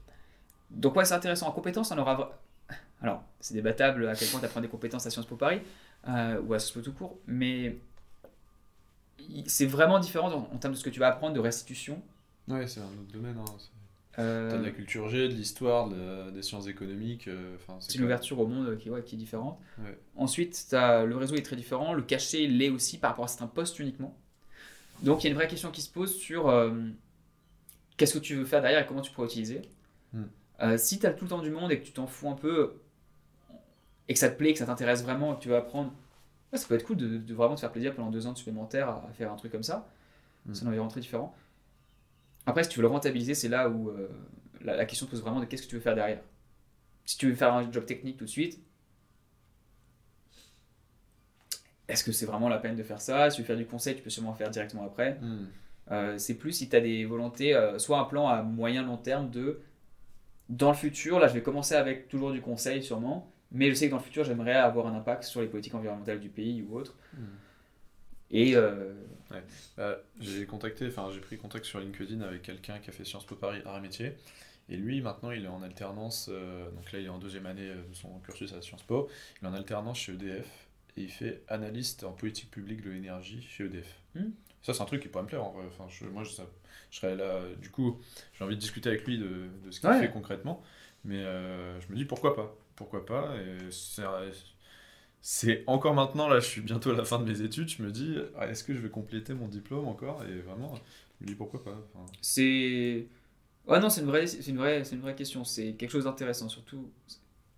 Donc, 0.70 0.96
ouais, 0.96 1.06
c'est 1.06 1.16
intéressant. 1.16 1.48
En 1.48 1.52
compétences, 1.52 1.92
on 1.92 1.98
aura. 1.98 2.40
Alors, 3.02 3.24
c'est 3.40 3.56
débattable 3.56 4.08
à 4.08 4.16
quel 4.16 4.28
point 4.28 4.40
tu 4.40 4.46
apprends 4.46 4.62
des 4.62 4.68
compétences 4.68 5.06
à 5.08 5.10
Sciences 5.10 5.26
Po 5.26 5.36
Paris 5.36 5.62
euh, 6.08 6.40
ou 6.42 6.54
à 6.54 6.60
Sciences 6.60 6.74
Po 6.74 6.82
tout 6.82 6.94
court, 6.94 7.18
mais 7.26 7.80
c'est 9.48 9.66
vraiment 9.66 10.00
différent 10.00 10.32
en, 10.32 10.54
en 10.54 10.58
termes 10.58 10.74
de 10.74 10.78
ce 10.78 10.84
que 10.84 10.90
tu 10.90 11.00
vas 11.00 11.08
apprendre 11.08 11.34
de 11.34 11.40
restitution. 11.40 12.02
Ouais, 12.48 12.68
c'est 12.68 12.80
un 12.80 12.86
autre 12.86 13.12
domaine. 13.12 13.38
Hein. 13.38 13.46
Euh, 14.20 14.58
de 14.60 14.66
la 14.66 14.72
culture 14.72 15.08
G, 15.08 15.30
de 15.30 15.34
l'histoire, 15.34 15.88
de 15.88 16.32
des 16.32 16.42
sciences 16.42 16.68
économiques. 16.68 17.28
euh, 17.30 17.56
C'est 17.80 17.96
une 17.96 18.04
ouverture 18.04 18.40
au 18.40 18.46
monde 18.48 18.78
qui, 18.78 18.90
ouais, 18.90 19.04
qui 19.04 19.16
est 19.16 19.18
différente. 19.18 19.58
Ouais. 19.80 19.98
Ensuite, 20.16 20.68
le 20.72 21.14
réseau 21.16 21.36
est 21.36 21.42
très 21.44 21.56
différent, 21.56 21.94
le 21.94 22.02
cachet 22.02 22.46
l'est 22.48 22.70
aussi 22.70 22.98
par 22.98 23.12
rapport 23.12 23.26
à 23.26 23.28
certains 23.30 23.48
postes 23.48 23.80
uniquement. 23.80 24.18
Donc 25.02 25.24
il 25.24 25.28
y 25.28 25.28
a 25.28 25.32
une 25.32 25.38
vraie 25.38 25.48
question 25.48 25.72
qui 25.72 25.82
se 25.82 25.90
pose 25.90 26.14
sur 26.14 26.50
euh, 26.50 26.72
qu'est-ce 27.98 28.14
que 28.16 28.20
tu 28.20 28.36
veux 28.36 28.46
faire 28.46 28.62
derrière 28.62 28.82
et 28.82 28.86
comment 28.86 29.02
tu 29.02 29.12
pourras 29.12 29.28
utiliser. 29.28 29.62
Euh, 30.62 30.78
si 30.78 31.00
tu 31.00 31.06
as 31.08 31.12
tout 31.14 31.26
le 31.26 31.30
temps 31.30 31.42
du 31.42 31.50
monde 31.50 31.72
et 31.72 31.80
que 31.80 31.86
tu 31.86 31.92
t'en 31.92 32.06
fous 32.06 32.30
un 32.30 32.36
peu 32.36 32.82
et 34.08 34.14
que 34.14 34.20
ça 34.20 34.30
te 34.30 34.38
plaît, 34.38 34.54
que 34.54 34.60
ça 34.60 34.66
t'intéresse 34.66 35.04
vraiment, 35.04 35.34
que 35.36 35.42
tu 35.42 35.50
veux 35.50 35.56
apprendre, 35.56 35.92
ouais, 36.52 36.60
ça 36.60 36.68
peut 36.68 36.76
être 36.76 36.84
cool 36.84 36.98
de, 36.98 37.18
de 37.18 37.34
vraiment 37.34 37.56
te 37.56 37.62
faire 37.62 37.72
plaisir 37.72 37.96
pendant 37.96 38.12
deux 38.12 38.28
ans 38.28 38.34
de 38.34 38.38
supplémentaire 38.38 38.90
à, 38.90 39.08
à 39.10 39.14
faire 39.14 39.32
un 39.32 39.38
truc 39.38 39.52
comme 39.54 39.64
ça. 39.64 39.88
Hmm. 40.46 40.54
C'est 40.54 40.66
un 40.66 40.68
environnement 40.68 40.92
très 40.92 41.02
différent. 41.02 41.34
Après, 42.46 42.64
si 42.64 42.70
tu 42.70 42.78
veux 42.78 42.84
le 42.84 42.90
rentabiliser, 42.90 43.36
c'est 43.36 43.50
là 43.50 43.70
où 43.70 43.90
euh, 43.90 44.10
la, 44.62 44.76
la 44.76 44.86
question 44.86 45.06
se 45.06 45.12
pose 45.12 45.22
vraiment 45.22 45.40
de 45.40 45.46
qu'est-ce 45.46 45.64
que 45.64 45.68
tu 45.68 45.76
veux 45.76 45.82
faire 45.82 45.96
derrière. 45.96 46.22
Si 47.06 47.18
tu 47.18 47.30
veux 47.30 47.36
faire 47.36 47.54
un 47.54 47.72
job 47.72 47.86
technique 47.86 48.18
tout 48.18 48.26
de 48.26 48.30
suite, 48.30 48.60
est-ce 51.88 52.04
que 52.04 52.12
c'est 52.12 52.26
vraiment 52.26 52.50
la 52.50 52.58
peine 52.58 52.76
de 52.76 52.84
faire 52.84 53.02
ça? 53.02 53.30
Si 53.30 53.36
tu 53.36 53.42
veux 53.42 53.46
faire 53.46 53.58
du 53.58 53.66
conseil, 53.66 53.96
tu 53.96 54.02
peux 54.02 54.10
sûrement 54.10 54.32
en 54.32 54.34
faire 54.34 54.50
directement 54.50 54.86
après. 54.86 55.20
Hmm. 55.22 55.48
Euh, 55.92 56.18
c'est 56.18 56.36
plus 56.36 56.54
si 56.54 56.70
tu 56.70 56.76
as 56.76 56.80
des 56.80 57.06
volontés, 57.06 57.54
euh, 57.54 57.78
soit 57.80 58.00
un 58.00 58.06
plan 58.06 58.28
à 58.28 58.44
moyen 58.44 58.84
long 58.84 58.98
terme 58.98 59.30
de 59.30 59.62
dans 60.48 60.70
le 60.70 60.76
futur, 60.76 61.20
là 61.20 61.28
je 61.28 61.34
vais 61.34 61.42
commencer 61.42 61.76
avec 61.76 62.08
toujours 62.08 62.32
du 62.32 62.42
conseil 62.42 62.84
sûrement, 62.84 63.32
mais 63.52 63.70
je 63.70 63.74
sais 63.76 63.86
que 63.88 63.92
dans 63.92 63.98
le 63.98 64.04
futur 64.04 64.24
j'aimerais 64.24 64.54
avoir 64.54 64.88
un 64.88 64.96
impact 64.96 65.24
sur 65.24 65.42
les 65.42 65.48
politiques 65.48 65.74
environnementales 65.74 66.20
du 66.20 66.30
pays 66.30 66.62
ou 66.62 66.78
autre. 66.78 66.96
Hmm. 67.14 67.26
Et 68.32 68.56
euh, 68.56 68.94
Bah, 69.78 69.98
j'ai 70.20 70.46
contacté, 70.46 70.88
enfin 70.88 71.10
j'ai 71.14 71.20
pris 71.22 71.38
contact 71.38 71.66
sur 71.66 71.80
LinkedIn 71.80 72.22
avec 72.22 72.42
quelqu'un 72.42 72.80
qui 72.80 72.90
a 72.90 72.94
fait 72.94 73.06
Sciences 73.06 73.26
Po 73.26 73.36
Paris 73.36 73.62
Arts 73.66 73.78
et 73.78 73.82
Métiers. 73.82 74.14
Et 74.70 74.78
lui, 74.78 75.02
maintenant, 75.02 75.32
il 75.32 75.44
est 75.46 75.48
en 75.50 75.62
alternance. 75.64 76.30
euh, 76.32 76.70
donc 76.72 76.92
là, 76.92 77.00
il 77.00 77.06
est 77.06 77.10
en 77.10 77.18
deuxième 77.20 77.46
année 77.46 77.70
euh, 77.70 77.76
de 77.90 77.96
son 77.96 78.20
cursus 78.20 78.54
à 78.54 78.62
Sciences 78.62 78.84
Po. 78.84 79.10
Il 79.42 79.46
est 79.46 79.50
en 79.50 79.54
alternance 79.54 80.00
chez 80.00 80.14
EDF 80.14 80.68
et 80.98 81.04
il 81.04 81.12
fait 81.12 81.44
analyste 81.50 82.04
en 82.04 82.12
politique 82.14 82.52
publique 82.52 82.82
de 82.82 82.90
l'énergie 82.92 83.42
chez 83.50 83.66
EDF. 83.66 84.00
Hmm. 84.16 84.30
Ça, 84.62 84.74
c'est 84.74 84.82
un 84.82 84.86
truc 84.86 85.02
qui 85.02 85.08
pourrait 85.10 85.24
me 85.24 85.28
plaire 85.30 85.44
en 85.44 85.52
vrai. 85.52 85.66
Enfin, 85.68 85.86
je- 85.90 86.06
moi, 86.06 86.24
je, 86.24 86.32
ça- 86.32 86.48
je 86.92 86.98
serais 86.98 87.16
là. 87.16 87.42
Du 87.62 87.70
coup, 87.72 88.00
j'ai 88.38 88.44
envie 88.46 88.56
de 88.56 88.62
discuter 88.62 88.90
avec 88.90 89.06
lui 89.06 89.18
de, 89.18 89.48
de 89.66 89.72
ce 89.72 89.80
qu'il 89.80 89.90
Ouais. 89.90 90.00
fait 90.00 90.12
concrètement. 90.12 90.62
Mais 91.04 91.18
euh, 91.24 91.80
je 91.82 91.88
me 91.90 91.96
dis 91.96 92.06
pourquoi 92.06 92.36
pas 92.36 92.56
Pourquoi 92.76 93.06
pas 93.06 93.36
Et 93.38 93.72
c'est 93.72 94.04
c'est 95.22 95.64
encore 95.68 95.94
maintenant, 95.94 96.28
là, 96.28 96.40
je 96.40 96.48
suis 96.48 96.62
bientôt 96.62 96.92
à 96.92 96.96
la 96.96 97.04
fin 97.06 97.20
de 97.20 97.32
mes 97.32 97.42
études. 97.42 97.70
Je 97.70 97.84
me 97.84 97.92
dis, 97.92 98.18
ah, 98.38 98.48
est-ce 98.48 98.64
que 98.64 98.74
je 98.74 98.80
vais 98.80 98.90
compléter 98.90 99.34
mon 99.34 99.48
diplôme 99.48 99.88
encore? 99.88 100.24
Et 100.26 100.40
vraiment, 100.42 100.74
je 100.76 101.26
me 101.26 101.28
dis 101.28 101.36
pourquoi 101.36 101.64
pas? 101.64 101.78
Enfin, 101.94 102.06
c'est. 102.22 103.06
Ouais, 103.68 103.80
non, 103.80 103.90
c'est 103.90 104.02
une, 104.02 104.08
vraie, 104.08 104.26
c'est, 104.26 104.46
une 104.50 104.58
vraie, 104.58 104.84
c'est 104.84 104.96
une 104.96 105.02
vraie 105.02 105.16
question. 105.16 105.44
C'est 105.44 105.74
quelque 105.74 105.92
chose 105.92 106.06
d'intéressant. 106.06 106.50
Surtout, 106.50 106.90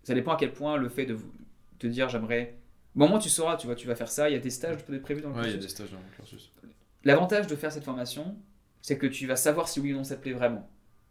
ça 0.02 0.12
dépend 0.14 0.32
à 0.34 0.36
quel 0.36 0.52
point 0.52 0.76
le 0.76 0.88
fait 0.90 1.06
de 1.06 1.14
vous- 1.14 1.32
te 1.78 1.86
dire 1.86 2.08
j'aimerais. 2.10 2.56
Au 2.94 2.98
moment 3.00 3.16
où 3.16 3.18
tu 3.18 3.30
sauras, 3.30 3.56
tu 3.56 3.66
vois, 3.66 3.74
tu 3.74 3.86
vas 3.86 3.96
faire 3.96 4.10
ça, 4.10 4.28
il 4.28 4.34
y 4.34 4.36
a 4.36 4.38
des 4.38 4.50
stages 4.50 4.76
prévus 5.02 5.22
dans 5.22 5.30
le 5.30 5.34
ouais, 5.36 5.48
il 5.48 5.50
y 5.52 5.54
a 5.54 5.56
des 5.58 5.68
stages 5.68 5.90
dans 5.90 5.96
mon 5.98 6.08
cursus. 6.14 6.52
L'avantage 7.04 7.46
de 7.46 7.56
faire 7.56 7.72
cette 7.72 7.84
formation, 7.84 8.36
c'est 8.82 8.98
que 8.98 9.06
tu 9.06 9.26
vas 9.26 9.36
savoir 9.36 9.68
si 9.68 9.80
oui 9.80 9.92
ou 9.92 9.96
non 9.96 10.04
ça 10.04 10.16
te 10.16 10.22
plaît 10.22 10.32
vraiment. 10.32 10.68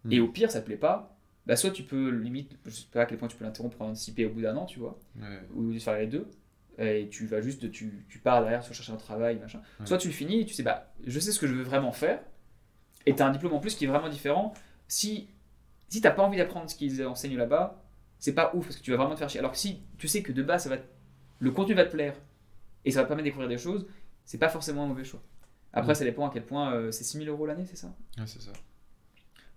Et 0.10 0.20
au 0.20 0.28
pire, 0.28 0.52
ça 0.52 0.62
te 0.62 0.66
plaît 0.66 0.78
pas, 0.78 1.18
bah 1.46 1.56
soit 1.56 1.72
tu 1.72 1.84
peux 1.84 2.10
limite, 2.10 2.58
je 2.66 2.72
sais 2.72 2.86
pas 2.92 3.02
à 3.02 3.06
quel 3.06 3.18
point 3.18 3.28
tu 3.28 3.36
peux 3.38 3.44
l'interrompre 3.46 3.76
pour 3.78 3.86
anticiper 3.86 4.26
au 4.26 4.30
bout 4.30 4.42
d'un 4.42 4.56
an, 4.56 4.66
tu 4.66 4.80
vois, 4.80 4.98
Ouais. 5.20 5.42
ou 5.56 5.78
faire 5.80 5.98
les 5.98 6.08
deux, 6.08 6.28
et 6.78 7.08
tu 7.10 7.26
vas 7.28 7.42
juste, 7.42 7.70
tu, 7.72 8.06
tu 8.10 8.20
pars 8.20 8.42
derrière 8.42 8.64
sur 8.64 8.74
chercher 8.74 8.92
un 8.94 8.98
travail, 8.98 9.38
machin. 9.40 9.62
Ouais. 9.80 9.86
Soit 9.86 9.98
tu 9.98 10.08
le 10.08 10.14
finis 10.14 10.42
et 10.42 10.46
tu 10.46 10.54
sais, 10.54 10.64
bah 10.64 10.92
je 11.06 11.20
sais 11.20 11.32
ce 11.32 11.40
que 11.40 11.48
je 11.48 11.54
veux 11.54 11.64
vraiment 11.64 11.92
faire, 11.92 12.20
et 13.06 13.14
tu 13.16 13.22
as 13.22 13.28
un 13.28 13.32
diplôme 13.32 13.54
en 13.54 13.60
plus 13.60 13.76
qui 13.76 13.86
est 13.86 13.88
vraiment 13.88 14.10
différent. 14.10 14.54
Si, 14.88 15.30
si 15.90 16.02
t'as 16.02 16.12
pas 16.12 16.24
envie 16.24 16.38
d'apprendre 16.38 16.70
ce 16.70 16.76
qu'ils 16.76 17.06
enseignent 17.06 17.38
là-bas, 17.38 17.84
c'est 18.20 18.34
pas 18.34 18.52
ouf 18.56 18.66
parce 18.68 18.78
que 18.78 18.84
tu 18.84 18.92
vas 18.92 18.98
vraiment 18.98 19.14
te 19.14 19.20
faire 19.20 19.30
chier. 19.30 19.40
Alors 19.40 19.52
que 19.52 19.58
si 19.58 19.82
tu 19.98 20.08
sais 20.08 20.22
que 20.24 20.32
de 20.32 20.42
base, 20.44 20.64
ça 20.64 20.70
va 20.70 20.78
te- 20.78 20.88
le 21.40 21.52
contenu 21.52 21.74
va 21.76 21.86
te 21.86 21.92
plaire 21.92 22.16
et 22.86 22.92
ça 22.92 23.00
va 23.00 23.04
te 23.04 23.08
permettre 23.10 23.26
de 23.26 23.30
découvrir 23.30 23.50
des 23.50 23.58
choses, 23.58 23.86
c'est 24.26 24.38
pas 24.38 24.50
forcément 24.50 24.84
un 24.84 24.88
mauvais 24.88 25.04
choix. 25.04 25.22
Après, 25.74 25.96
ça 25.96 26.06
dépend 26.06 26.28
à 26.30 26.32
quel 26.32 26.46
point 26.46 26.74
euh, 26.74 26.92
c'est 26.92 27.04
6000 27.04 27.28
euros 27.30 27.46
l'année, 27.46 27.66
c'est 27.66 27.76
ça? 27.76 27.88
Ouais, 28.18 28.28
c'est 28.28 28.42
ça. 28.42 28.52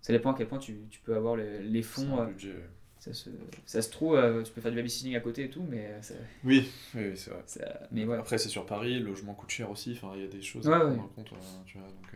Ça 0.01 0.13
dépend 0.13 0.31
à 0.33 0.37
quel 0.37 0.47
point 0.47 0.57
tu, 0.59 0.79
tu 0.89 0.99
peux 0.99 1.15
avoir 1.15 1.35
les, 1.35 1.61
les 1.63 1.81
C'est 1.83 1.87
fonds. 2.05 2.17
un 2.19 2.23
euh, 2.23 2.25
budget. 2.27 2.55
Ça, 2.99 3.13
se, 3.13 3.29
ça 3.65 3.81
se 3.81 3.89
trouve, 3.89 4.15
euh, 4.15 4.43
tu 4.43 4.51
peux 4.51 4.61
faire 4.61 4.71
du 4.71 4.77
babysitting 4.77 5.15
à 5.15 5.19
côté 5.19 5.45
et 5.45 5.49
tout, 5.49 5.63
mais, 5.69 5.85
euh, 5.87 6.01
ça, 6.01 6.13
Oui, 6.43 6.69
oui, 6.95 7.01
oui, 7.09 7.17
c'est 7.17 7.29
vrai. 7.31 7.43
ça- 7.45 7.87
mais 7.91 8.05
ouais. 8.05 8.17
Après, 8.17 8.37
c'est 8.37 8.49
sur 8.49 8.65
Paris, 8.65 8.99
le 8.99 9.05
logement 9.05 9.33
coûte 9.33 9.49
cher 9.49 9.69
aussi. 9.69 9.93
Enfin, 9.95 10.13
il 10.15 10.21
y 10.21 10.25
a 10.25 10.27
des 10.27 10.41
choses 10.41 10.67
Ouais, 10.67 10.73
à 10.75 10.79
prendre 10.79 11.01
en 11.03 11.07
compte. 11.07 11.31
euh, 11.33 11.35
tu 11.65 11.77
vois, 11.77 11.87
donc. 11.87 12.11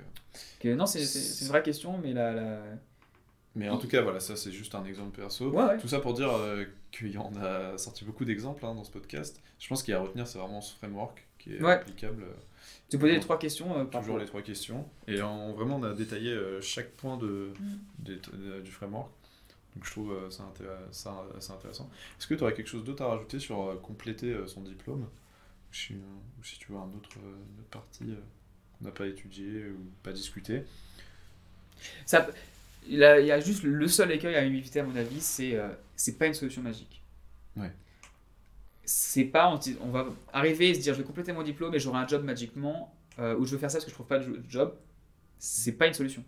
Que- 0.60 0.74
non, 0.74 0.86
c'est 0.86 1.00
une 1.44 1.48
vraie 1.48 1.64
question, 1.64 1.98
mais 1.98 2.14
la. 2.14 2.32
la... 2.34 2.62
Mais 3.56 3.68
en 3.68 3.78
tout 3.78 3.90
cas, 3.90 4.02
voilà, 4.02 4.22
ça, 4.22 4.38
c'est 4.38 4.52
juste 4.52 4.76
un 4.76 4.86
exemple 4.86 5.20
perso. 5.20 5.50
Ouais, 5.50 5.64
ouais. 5.64 5.78
Tout 5.78 5.90
ça 5.90 6.00
pour 6.00 6.14
dire 6.14 6.32
euh, 6.32 6.64
qu'il 6.92 7.12
y 7.12 7.18
en 7.18 7.34
a 7.36 7.78
sorti 7.78 8.06
beaucoup 8.06 8.24
d'exemples 8.24 8.66
hein, 8.66 8.74
dans 8.76 8.86
ce 8.86 8.92
podcast. 8.92 9.42
Je 9.60 9.68
pense 9.68 9.84
qu'il 9.84 9.92
y 9.92 9.96
a 9.96 10.00
à 10.00 10.04
retenir, 10.04 10.26
c'est 10.26 10.40
vraiment 10.40 10.62
ce 10.62 10.74
framework 10.78 11.28
qui 11.38 11.56
est 11.56 11.62
Ouais. 11.62 11.74
applicable. 11.74 12.24
Tu 12.90 12.98
posais 12.98 13.12
les 13.14 13.20
trois 13.20 13.38
questions. 13.38 13.78
euh, 13.78 13.84
Toujours 13.84 14.18
les 14.18 14.26
trois 14.26 14.42
questions. 14.42 14.86
Et 15.08 15.22
en, 15.22 15.52
vraiment, 15.52 15.78
on 15.78 15.84
a 15.84 15.94
détaillé 15.94 16.32
euh, 16.32 16.62
chaque 16.62 16.92
point 16.92 17.18
de, 17.18 17.52
Mm. 17.60 18.62
du 18.64 18.72
framework. 18.72 19.10
Donc 19.76 19.86
je 19.86 19.92
trouve 19.92 20.12
euh, 20.12 20.30
ça, 20.30 20.44
assez 21.38 21.52
intéressant. 21.52 21.90
Est-ce 22.20 22.28
que 22.28 22.34
tu 22.34 22.44
aurais 22.44 22.54
quelque 22.54 22.68
chose 22.68 22.84
d'autre 22.84 23.04
à 23.04 23.08
rajouter 23.08 23.40
sur 23.40 23.70
euh, 23.70 23.76
compléter 23.78 24.34
euh, 24.34 24.48
son 24.48 24.62
diplôme? 24.62 25.04
Ou 25.04 25.74
si, 25.74 25.94
ou 25.94 26.44
si 26.44 26.60
tu 26.60 26.72
veux 26.72 26.78
un 26.78 26.92
autre, 26.94 27.10
euh, 27.18 27.36
une 27.54 27.60
autre 27.60 27.70
partie 27.70 28.16
qu'on 28.78 28.86
n'a 28.86 28.92
pas 28.92 29.08
étudiée 29.08 29.68
ou 29.70 29.86
pas 30.04 30.12
discutée? 30.12 30.64
Ça, 32.06 32.28
il, 32.88 32.98
y 32.98 33.04
a 33.04 33.40
juste 33.40 33.64
le 33.64 33.88
seul 33.88 34.12
écueil 34.12 34.36
à 34.36 34.44
éviter, 34.44 34.80
à 34.80 34.84
mon 34.84 34.96
avis, 34.96 35.22
c'est 35.22 35.56
euh, 35.56 35.70
c'est 35.96 36.18
pas 36.18 36.28
une 36.28 36.34
solution 36.34 36.62
magique. 36.62 37.02
Ouais. 37.56 37.72
C'est 38.84 39.26
pas, 39.26 39.60
on, 39.82 39.90
va 39.90 40.08
arriver 40.34 40.70
et 40.70 40.74
se 40.74 40.80
dire 40.80 40.94
je 40.94 41.00
vais 41.00 41.06
compléter 41.06 41.32
mon 41.32 41.44
diplôme 41.44 41.74
et 41.76 41.80
j'aurai 41.80 42.00
un 42.00 42.08
job 42.08 42.24
magiquement, 42.24 42.94
euh, 43.20 43.38
ou 43.38 43.46
je 43.46 43.52
veux 43.52 43.58
faire 43.58 43.70
ça 43.70 43.78
parce 43.78 43.86
que 43.86 43.92
je 43.92 43.96
trouve 43.96 44.08
pas 44.08 44.20
de 44.20 44.24
jo- 44.24 44.38
job. 44.50 44.76
C'est 45.38 45.74
pas 45.74 45.88
une 45.88 45.94
solution. 45.94 46.24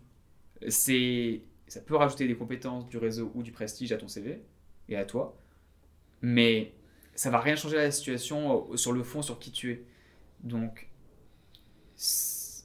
C'est, 0.68 1.42
ça 1.66 1.80
peut 1.80 1.96
rajouter 1.96 2.26
des 2.26 2.36
compétences, 2.36 2.86
du 2.88 2.98
réseau 2.98 3.30
ou 3.34 3.42
du 3.42 3.52
prestige 3.52 3.92
à 3.92 3.96
ton 3.96 4.08
CV 4.08 4.42
et 4.88 4.96
à 4.96 5.04
toi, 5.04 5.36
mais 6.22 6.72
ça 7.14 7.30
va 7.30 7.40
rien 7.40 7.56
changer 7.56 7.78
à 7.78 7.82
la 7.82 7.90
situation 7.90 8.66
euh, 8.72 8.76
sur 8.76 8.92
le 8.92 9.02
fond, 9.02 9.22
sur 9.22 9.38
qui 9.38 9.50
tu 9.50 9.72
es. 9.72 9.84
Donc, 10.42 10.88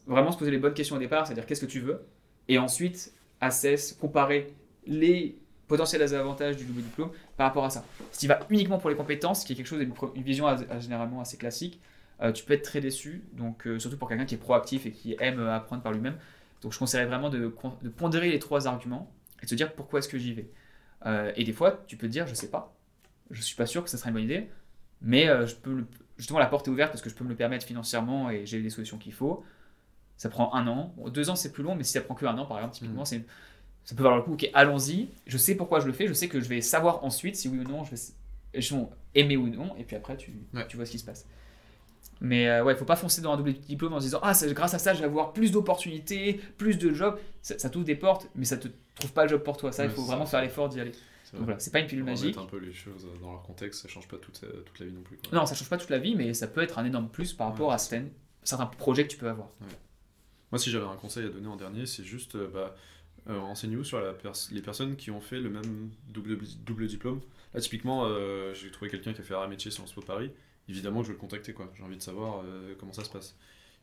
vraiment 0.07 0.31
se 0.31 0.37
poser 0.37 0.51
les 0.51 0.57
bonnes 0.57 0.73
questions 0.73 0.95
au 0.95 0.99
départ, 0.99 1.25
c'est-à-dire 1.27 1.45
qu'est-ce 1.45 1.61
que 1.61 1.65
tu 1.65 1.79
veux, 1.79 2.05
et 2.47 2.57
ensuite 2.57 3.13
assess, 3.41 3.93
comparer 3.93 4.53
les 4.85 5.39
potentiels 5.67 6.01
avantages 6.15 6.57
du 6.57 6.65
double 6.65 6.81
diplôme 6.81 7.11
par 7.37 7.47
rapport 7.47 7.63
à 7.63 7.69
ça. 7.69 7.85
Si 8.11 8.21
tu 8.21 8.27
vas 8.27 8.39
uniquement 8.49 8.79
pour 8.79 8.89
les 8.89 8.95
compétences, 8.95 9.43
qui 9.43 9.53
est 9.53 9.55
quelque 9.55 9.67
chose, 9.67 9.81
une, 9.81 10.23
vision 10.23 10.47
généralement 10.79 11.21
assez 11.21 11.37
classique, 11.37 11.79
euh, 12.21 12.33
tu 12.33 12.43
peux 12.43 12.53
être 12.53 12.63
très 12.63 12.81
déçu, 12.81 13.23
donc 13.33 13.65
euh, 13.65 13.79
surtout 13.79 13.97
pour 13.97 14.09
quelqu'un 14.09 14.25
qui 14.25 14.35
est 14.35 14.39
proactif 14.39 14.85
et 14.85 14.91
qui 14.91 15.15
aime 15.19 15.39
apprendre 15.39 15.83
par 15.83 15.93
lui-même. 15.93 16.17
Donc 16.61 16.73
je 16.73 16.79
conseillerais 16.79 17.07
vraiment 17.07 17.29
de, 17.29 17.47
pondérer 17.95 18.29
les 18.31 18.39
trois 18.39 18.67
arguments 18.67 19.11
et 19.41 19.45
de 19.45 19.49
se 19.49 19.55
dire 19.55 19.73
pourquoi 19.73 19.99
est-ce 19.99 20.09
que 20.09 20.17
j'y 20.17 20.33
vais. 20.33 20.49
Euh, 21.05 21.31
et 21.35 21.43
des 21.43 21.53
fois, 21.53 21.83
tu 21.87 21.95
peux 21.97 22.07
te 22.07 22.11
dire, 22.11 22.27
je 22.27 22.33
sais 22.33 22.49
pas, 22.49 22.75
je 23.31 23.41
suis 23.41 23.55
pas 23.55 23.65
sûr 23.65 23.83
que 23.83 23.89
ça 23.89 23.97
sera 23.97 24.09
une 24.09 24.15
bonne 24.15 24.23
idée, 24.25 24.49
mais 25.01 25.29
euh, 25.29 25.45
je 25.45 25.55
peux 25.55 25.73
le- 25.73 25.87
justement 26.17 26.39
la 26.39 26.47
porte 26.47 26.67
est 26.67 26.71
ouverte 26.71 26.91
parce 26.91 27.01
que 27.01 27.09
je 27.09 27.15
peux 27.15 27.23
me 27.23 27.29
le 27.29 27.35
permettre 27.35 27.65
financièrement 27.65 28.29
et 28.29 28.45
j'ai 28.45 28.59
les 28.61 28.69
solutions 28.69 28.97
qu'il 28.97 29.13
faut. 29.13 29.43
Ça 30.17 30.27
prend 30.29 30.53
un 30.53 30.67
an, 30.67 30.93
Bon, 30.97 31.09
deux 31.09 31.29
ans 31.29 31.35
c'est 31.35 31.51
plus 31.53 31.63
long, 31.63 31.75
mais 31.75 31.83
si 31.83 31.93
ça 31.93 32.01
prend 32.01 32.15
que 32.15 32.25
un 32.25 32.37
an 32.37 32.45
par 32.45 32.57
exemple, 32.57 32.75
typiquement, 32.75 33.05
c'est 33.05 33.23
ça 33.85 33.95
peut 33.95 34.03
valoir 34.03 34.17
le 34.19 34.23
coup. 34.25 34.33
Ok, 34.33 34.49
allons-y. 34.53 35.09
Je 35.25 35.37
sais 35.37 35.55
pourquoi 35.55 35.79
je 35.79 35.87
le 35.87 35.93
fais. 35.93 36.07
Je 36.07 36.13
sais 36.13 36.27
que 36.27 36.41
je 36.41 36.49
vais 36.49 36.61
savoir 36.61 37.03
ensuite 37.05 37.35
si 37.37 37.47
oui 37.47 37.59
ou 37.59 37.63
non 37.63 37.83
je 37.85 37.91
vais 37.95 38.01
je 38.61 38.75
vais 38.75 38.81
aimer 39.15 39.37
ou 39.37 39.47
non. 39.47 39.75
Et 39.77 39.83
puis 39.83 39.95
après, 39.95 40.17
tu, 40.17 40.33
Ouais. 40.53 40.67
tu 40.67 40.75
vois 40.75 40.85
ce 40.85 40.91
qui 40.91 40.99
se 40.99 41.05
passe. 41.05 41.25
Mais 42.21 42.49
euh, 42.49 42.63
ouais, 42.63 42.73
il 42.73 42.77
faut 42.77 42.85
pas 42.85 42.95
foncer 42.97 43.21
dans 43.21 43.31
un 43.33 43.37
double 43.37 43.53
diplôme 43.53 43.93
en 43.93 43.99
se 43.99 44.05
disant 44.05 44.19
ah 44.23 44.33
grâce 44.47 44.73
à 44.73 44.79
ça 44.79 44.93
je 44.93 44.99
vais 44.99 45.05
avoir 45.05 45.31
plus 45.33 45.51
d'opportunités, 45.51 46.33
plus 46.57 46.77
de 46.77 46.93
jobs. 46.93 47.17
Ça, 47.41 47.57
ça 47.57 47.69
t'ouvre 47.69 47.85
des 47.85 47.95
portes, 47.95 48.27
mais 48.35 48.45
ça 48.45 48.57
te 48.57 48.67
trouve 48.95 49.13
pas 49.13 49.23
le 49.23 49.29
job 49.29 49.41
pour 49.43 49.55
toi. 49.57 49.71
Ça, 49.71 49.85
il 49.85 49.91
faut 49.91 50.03
vraiment 50.03 50.25
faire 50.25 50.41
l'effort 50.41 50.67
d'y 50.69 50.79
aller. 50.81 50.91
C'est 51.23 51.37
voilà, 51.37 51.57
pas 51.71 51.79
une 51.79 51.85
pilule 51.87 52.03
magique. 52.05 52.35
un 52.37 52.45
peu 52.45 52.57
les 52.57 52.73
choses 52.73 53.07
dans 53.21 53.31
leur 53.31 53.43
contexte, 53.43 53.83
ça 53.83 53.87
change 53.87 54.07
pas 54.07 54.17
toute, 54.17 54.41
euh, 54.43 54.63
toute 54.65 54.79
la 54.79 54.87
vie 54.87 54.91
non 54.93 55.03
plus. 55.03 55.15
quoi. 55.17 55.37
Non, 55.39 55.45
ça 55.45 55.53
change 55.53 55.69
pas 55.69 55.77
toute 55.77 55.91
la 55.91 55.99
vie, 55.99 56.15
mais 56.15 56.33
ça 56.33 56.47
peut 56.47 56.61
être 56.61 56.79
un 56.79 56.85
énorme 56.85 57.07
plus 57.07 57.33
par 57.33 57.49
rapport 57.51 57.67
Ouais, 57.69 57.75
à 57.75 57.77
certaines- 57.77 58.09
certains 58.43 58.65
projets 58.65 59.03
que 59.05 59.11
tu 59.11 59.17
peux 59.17 59.29
avoir. 59.29 59.49
Moi, 60.51 60.57
si 60.57 60.71
j'avais 60.71 60.85
un 60.87 60.95
conseil 60.95 61.25
à 61.25 61.29
donner 61.29 61.47
en 61.47 61.55
dernier, 61.55 61.85
c'est 61.85 62.03
juste, 62.03 62.33
euh, 62.35 62.49
bah, 62.51 62.75
euh, 63.29 63.39
renseignez-vous 63.39 63.83
sur 63.83 64.01
la 64.01 64.13
pers- 64.13 64.33
les 64.51 64.61
personnes 64.63 64.95
qui 64.95 65.11
ont 65.11 65.21
fait 65.21 65.39
le 65.39 65.51
même 65.51 65.91
double, 66.07 66.39
double 66.65 66.87
diplôme. 66.87 67.21
Là, 67.53 67.61
typiquement, 67.61 68.05
euh, 68.05 68.53
j'ai 68.55 68.71
trouvé 68.71 68.89
quelqu'un 68.89 69.13
qui 69.13 69.21
a 69.21 69.23
fait 69.23 69.35
arts 69.35 69.45
et 69.45 69.49
métiers 69.49 69.69
Sciences 69.69 69.93
Po 69.93 70.01
Paris. 70.01 70.31
Évidemment, 70.69 71.01
je 71.03 71.07
vais 71.09 71.13
le 71.13 71.19
contacter, 71.19 71.53
quoi. 71.53 71.71
J'ai 71.75 71.83
envie 71.83 71.97
de 71.97 72.01
savoir 72.01 72.43
euh, 72.45 72.75
comment 72.79 72.93
ça 72.93 73.03
se 73.03 73.09
passe. 73.09 73.35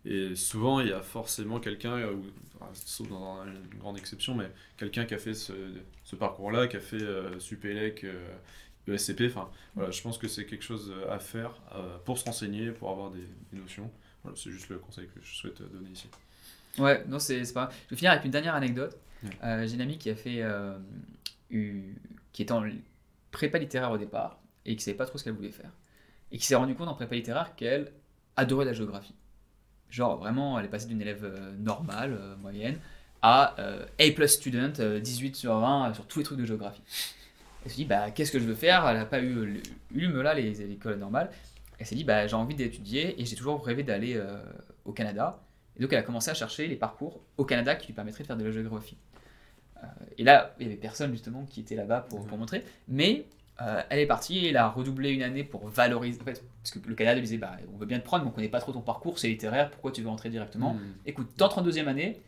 Et 0.05 0.37
souvent, 0.37 0.81
il 0.81 0.89
y 0.89 0.93
a 0.93 1.03
forcément 1.03 1.59
quelqu'un, 1.61 1.97
euh, 1.97 2.15
enfin, 2.55 2.71
sauf 2.75 3.09
dans 3.09 3.45
une 3.45 3.79
grande 3.79 3.99
exception, 3.99 4.35
mais 4.37 4.51
quelqu'un 4.77 5.05
qui 5.05 5.15
a 5.15 5.19
fait 5.19 5.35
ce, 5.35 5.53
ce 6.05 6.17
parcours-là, 6.17 6.69
qui 6.69 6.77
a 6.77 6.81
fait 6.81 7.03
euh, 7.03 7.39
Supélec, 7.41 8.07
ESCP. 8.89 9.23
Enfin, 9.27 9.51
voilà, 9.75 9.91
je 9.91 10.01
pense 10.03 10.17
que 10.19 10.29
c'est 10.29 10.47
quelque 10.47 10.63
chose 10.65 10.93
à 11.11 11.19
faire 11.19 11.53
pour 12.05 12.19
se 12.19 12.25
renseigner, 12.25 12.71
pour 12.71 12.91
avoir 12.91 13.11
des, 13.11 13.27
des 13.53 13.59
notions. 13.59 13.91
Voilà, 14.23 14.37
c'est 14.37 14.51
juste 14.51 14.69
le 14.69 14.79
conseil 14.79 15.07
que 15.09 15.21
je 15.23 15.35
souhaite 15.35 15.61
donner 15.63 15.91
ici. 15.91 16.09
Ouais, 16.79 17.05
non, 17.09 17.19
c'est 17.19 17.41
pas 17.55 17.65
grave. 17.67 17.75
Je 17.87 17.91
vais 17.91 17.97
finir 17.97 18.13
avec 18.13 18.25
une 18.25 18.31
dernière 18.31 18.55
anecdote. 18.55 18.97
Ouais. 19.23 19.31
Euh, 19.45 19.67
J'ai 19.67 19.75
une 19.75 19.81
amie 19.81 19.99
qui 19.99 20.11
a 20.11 20.15
fait. 20.15 20.43
euh, 20.43 20.79
qui 21.51 22.43
était 22.43 22.53
en 22.53 22.65
prépa 23.31 23.59
littéraire 23.59 23.91
au 23.91 23.99
départ 23.99 24.39
et 24.65 24.77
qui 24.77 24.83
savait 24.83 24.97
pas 24.97 25.07
trop 25.07 25.19
ce 25.19 25.25
qu'elle 25.25 25.33
voulait 25.35 25.53
faire. 25.53 25.71
Et 26.33 26.39
qui 26.39 26.47
s'est 26.47 26.55
rendu 26.55 26.75
compte 26.75 26.89
en 26.89 26.95
prépa 26.95 27.15
littéraire 27.15 27.55
qu'elle 27.55 27.93
adorait 28.37 28.65
la 28.65 28.73
géographie. 28.73 29.15
Genre, 29.91 30.19
vraiment, 30.19 30.59
elle 30.59 30.67
est 30.67 30.69
passée 30.69 30.89
d'une 30.89 31.01
élève 31.01 31.25
euh, 31.25 31.55
normale, 31.57 32.17
euh, 32.19 32.37
moyenne, 32.37 32.79
à 33.23 33.59
euh, 33.61 33.87
A 34.01 34.11
plus 34.13 34.29
student, 34.29 34.73
euh, 34.81 35.01
18 35.01 35.37
sur 35.37 35.59
20 35.59 35.91
euh, 35.91 35.95
sur 35.95 36.07
tous 36.07 36.19
les 36.19 36.25
trucs 36.25 36.39
de 36.39 36.45
géographie. 36.45 36.83
Elle 37.65 37.71
s'est 37.71 37.77
dit, 37.77 37.85
bah, 37.85 38.11
qu'est-ce 38.11 38.33
que 38.33 38.39
je 38.39 38.45
veux 38.45 38.55
faire? 38.55 38.87
Elle 38.89 38.99
n'a 38.99 39.07
pas 39.07 39.21
eu 39.21 39.63
l'ULM 39.91 40.21
là, 40.23 40.35
les, 40.35 40.43
les 40.43 40.73
écoles 40.73 40.99
normales. 40.99 41.31
Elle 41.79 41.87
s'est 41.87 41.95
dit, 41.95 42.05
bah, 42.05 42.27
j'ai 42.27 42.37
envie 42.37 42.55
d'étudier 42.55 43.21
et 43.21 43.25
j'ai 43.25 43.37
toujours 43.37 43.65
rêvé 43.65 43.83
d'aller 43.83 44.15
euh, 44.17 44.39
au 44.85 44.93
Canada. 44.93 45.41
Et 45.77 45.83
donc 45.83 45.93
elle 45.93 45.99
a 45.99 46.03
commencé 46.03 46.31
à 46.31 46.35
chercher 46.35 46.67
les 46.69 46.77
parcours 46.77 47.21
au 47.37 47.45
Canada 47.45 47.75
qui 47.75 47.89
lui 47.89 47.95
permettraient 47.95 48.23
de 48.23 48.27
faire 48.27 48.37
de 48.37 48.45
la 48.45 48.51
géographie. 48.51 48.97
Euh, 49.83 49.87
et 50.17 50.25
là, 50.25 50.55
il 50.59 50.67
y 50.67 50.71
avait 50.71 50.79
personne 50.79 51.13
justement 51.13 51.45
qui 51.45 51.61
était 51.61 51.77
là-bas 51.77 52.07
pour, 52.09 52.25
pour 52.27 52.39
montrer. 52.39 52.65
Mais 52.89 53.27
euh, 53.63 53.83
elle 53.89 53.99
est 54.01 54.07
partie 54.07 54.47
elle 54.47 54.57
a 54.59 54.69
redoublé 54.69 55.11
une 55.13 55.23
année 55.23 55.45
pour 55.45 55.67
valoriser. 55.69 56.21
En 56.21 56.25
fait, 56.25 56.43
parce 56.63 56.71
que 56.73 56.79
le 56.89 56.95
Canada 56.95 57.15
lui 57.17 57.23
disait 57.23 57.39
bah, 57.39 57.57
on 57.73 57.79
veut 57.79 57.87
bien 57.87 57.99
te 57.99 58.05
prendre, 58.05 58.25
mais 58.25 58.31
on 58.31 58.35
connaît 58.35 58.49
pas 58.49 58.61
trop 58.61 58.73
ton 58.73 58.81
parcours, 58.83 59.19
c'est 59.19 59.29
littéraire, 59.29 59.71
pourquoi 59.71 59.93
tu 59.93 60.03
veux 60.03 60.09
entrer 60.09 60.29
directement 60.31 60.75
Hmm. 60.75 60.93
Écoute, 61.07 61.29
t'entres 61.37 61.59
en 61.59 61.63
deuxième 61.63 61.89
année, 61.89 62.21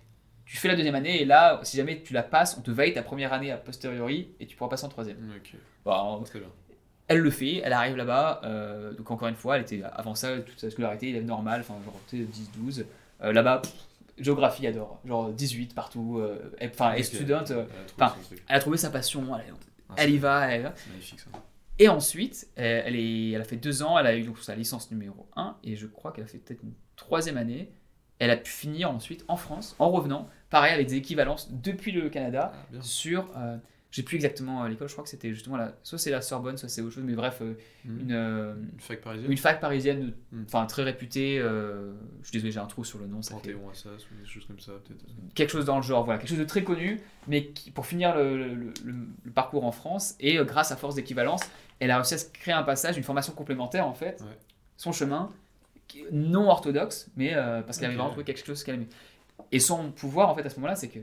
tu 0.47 0.57
fais 0.57 0.69
la 0.69 0.77
deuxième 0.77 0.95
année 0.95 1.21
et 1.21 1.25
là, 1.27 1.61
si 1.65 1.77
jamais 1.77 2.01
tu 2.03 2.15
la 2.15 2.23
passes, 2.23 2.57
on 2.59 2.63
te 2.63 2.71
valide 2.71 2.95
ta 2.95 3.03
première 3.03 3.33
année 3.35 3.51
a 3.53 3.59
posteriori 3.59 4.29
et 4.41 4.47
tu 4.47 4.57
pourras 4.57 4.71
passer 4.71 4.87
en 4.87 4.89
troisième. 4.89 5.19
Ok, 5.37 5.53
Bon, 5.85 6.23
très 6.25 6.39
bien. 6.39 6.49
elle 7.09 7.19
le 7.19 7.31
fait, 7.31 7.57
elle 7.65 7.73
arrive 7.75 7.97
là-bas, 7.97 8.41
euh, 8.45 8.93
donc 8.95 9.11
encore 9.11 9.29
une 9.29 9.35
fois, 9.37 9.57
elle 9.57 9.63
était 9.63 9.83
avant 9.93 10.15
ça, 10.15 10.39
toute 10.39 10.59
sa 10.59 10.71
scolarité, 10.71 11.09
élève 11.11 11.25
normale, 11.27 11.61
enfin 11.61 11.75
genre 11.85 12.01
tu 12.09 12.19
sais, 12.19 12.25
10-12. 12.25 12.85
Euh, 13.23 13.33
là-bas, 13.33 13.61
géographie, 14.19 14.67
adore, 14.67 15.01
genre 15.05 15.31
18 15.31 15.75
partout, 15.75 16.19
euh, 16.19 16.55
elle- 16.59 16.71
enfin, 16.71 16.93
elle 16.93 17.01
est 17.01 17.15
Elle 17.21 17.27
a 17.27 17.85
trouvé 17.87 18.05
enfin, 18.07 18.15
elle 18.49 18.57
a 18.57 18.61
trouvé 18.61 18.77
sa 18.79 18.91
passion, 18.91 19.25
elle, 19.37 19.53
Ah, 19.91 19.95
elle 19.97 20.11
y 20.11 20.19
va, 20.19 20.53
elle 20.53 20.61
y 20.61 20.63
va. 20.65 20.75
Magnifique 20.91 21.21
ça. 21.21 21.31
Et 21.79 21.89
ensuite, 21.89 22.49
elle, 22.57 22.83
elle 22.87 22.97
est, 22.97 23.31
elle 23.31 23.41
a 23.41 23.45
fait 23.45 23.57
deux 23.57 23.83
ans, 23.83 23.99
elle 23.99 24.07
a 24.07 24.17
eu 24.17 24.23
donc 24.25 24.39
sa 24.39 24.55
licence 24.55 24.91
numéro 24.91 25.29
1, 25.37 25.57
et 25.65 25.77
je 25.77 25.87
crois 25.87 26.11
qu'elle 26.13 26.25
a 26.25 26.27
fait 26.27 26.39
peut-être 26.39 26.63
une 26.63 26.75
troisième 26.97 27.37
année. 27.37 27.71
Elle 28.19 28.31
a 28.31 28.37
pu 28.37 28.51
finir 28.51 28.91
ensuite 28.91 29.25
en 29.29 29.37
France, 29.37 29.77
en 29.79 29.91
revenant, 29.91 30.29
pareil 30.51 30.75
avec 30.75 30.89
des 30.89 30.97
équivalences 30.97 31.53
depuis 31.53 31.93
le 31.93 32.09
Canada, 32.09 32.53
Ah, 32.53 32.77
sur, 32.81 33.31
euh, 33.37 33.57
j'ai 33.91 34.03
plus 34.03 34.17
exactement 34.17 34.63
euh, 34.65 34.69
l'école, 34.69 34.87
je 34.89 34.93
crois 34.93 35.03
que 35.05 35.09
c'était 35.11 35.33
justement 35.33 35.57
la, 35.57 35.75
soit 35.83 35.99
c'est 35.99 36.11
la 36.11 36.21
Sorbonne, 36.21 36.59
soit 36.59 36.69
c'est 36.69 36.83
autre 36.83 36.95
chose, 36.95 37.05
mais 37.05 37.15
bref, 37.15 37.39
euh, 37.41 37.55
Hmm. 37.87 38.01
une, 38.01 38.13
euh, 38.13 38.55
Une 38.75 38.81
fac 38.81 39.01
parisienne 39.01 39.31
une 39.31 39.37
fac 39.39 39.61
parisienne, 39.61 40.13
Mm. 40.33 40.43
enfin 40.47 40.67
très 40.67 40.83
réputée, 40.83 41.39
euh, 41.39 41.93
je 42.21 42.27
suis 42.29 42.33
désolé, 42.33 42.53
j'ai 42.53 42.59
un 42.61 42.67
trou 42.67 42.85
sur 42.85 42.99
le 42.99 43.07
nom, 43.07 43.23
ça 43.23 43.35
fait- 43.37 43.53
Panthéon 43.53 43.71
Assas 43.71 43.89
ou 44.13 44.21
des 44.21 44.27
choses 44.29 44.45
comme 44.47 44.61
ça, 44.61 44.73
peut-être. 44.85 45.05
quelque 45.35 45.51
chose 45.51 45.65
dans 45.65 45.77
le 45.77 45.83
genre, 45.83 46.05
voilà, 46.05 46.19
quelque 46.19 46.29
chose 46.29 46.39
de 46.39 46.45
très 46.45 46.63
connu, 46.65 47.01
mais 47.29 47.47
qui, 47.47 47.71
pour 47.71 47.87
finir 47.87 48.15
le, 48.15 48.37
le- 48.37 48.55
le- 48.85 48.95
le 49.25 49.31
parcours 49.31 49.65
en 49.65 49.73
France, 49.73 50.17
et 50.21 50.39
euh, 50.39 50.45
grâce 50.45 50.71
à 50.71 50.77
force 50.77 50.95
d'équivalence, 50.95 51.41
elle 51.81 51.91
a 51.91 51.97
réussi 51.97 52.15
à 52.15 52.19
se 52.19 52.31
créer 52.31 52.53
un 52.55 52.63
passage, 52.65 52.97
une 52.99 53.05
formation 53.05 53.33
complémentaire 53.33 53.87
en 53.87 53.95
fait, 53.95 54.21
Ouais. 54.21 54.37
son 54.77 54.93
chemin, 54.93 55.31
non 56.13 56.49
orthodoxe, 56.51 57.09
mais 57.17 57.35
parce 57.65 57.79
qu'elle 57.79 57.87
avait 57.87 57.97
vraiment 57.97 58.11
trouvé 58.11 58.25
quelque 58.25 58.45
chose 58.45 58.63
qu'elle 58.65 58.75
aimait. 58.75 58.89
Et 59.53 59.61
son 59.61 59.91
pouvoir 59.93 60.29
en 60.29 60.35
fait 60.35 60.45
à 60.45 60.51
ce 60.51 60.57
moment-là, 60.57 60.77
c'est 60.77 60.89
que 60.89 60.99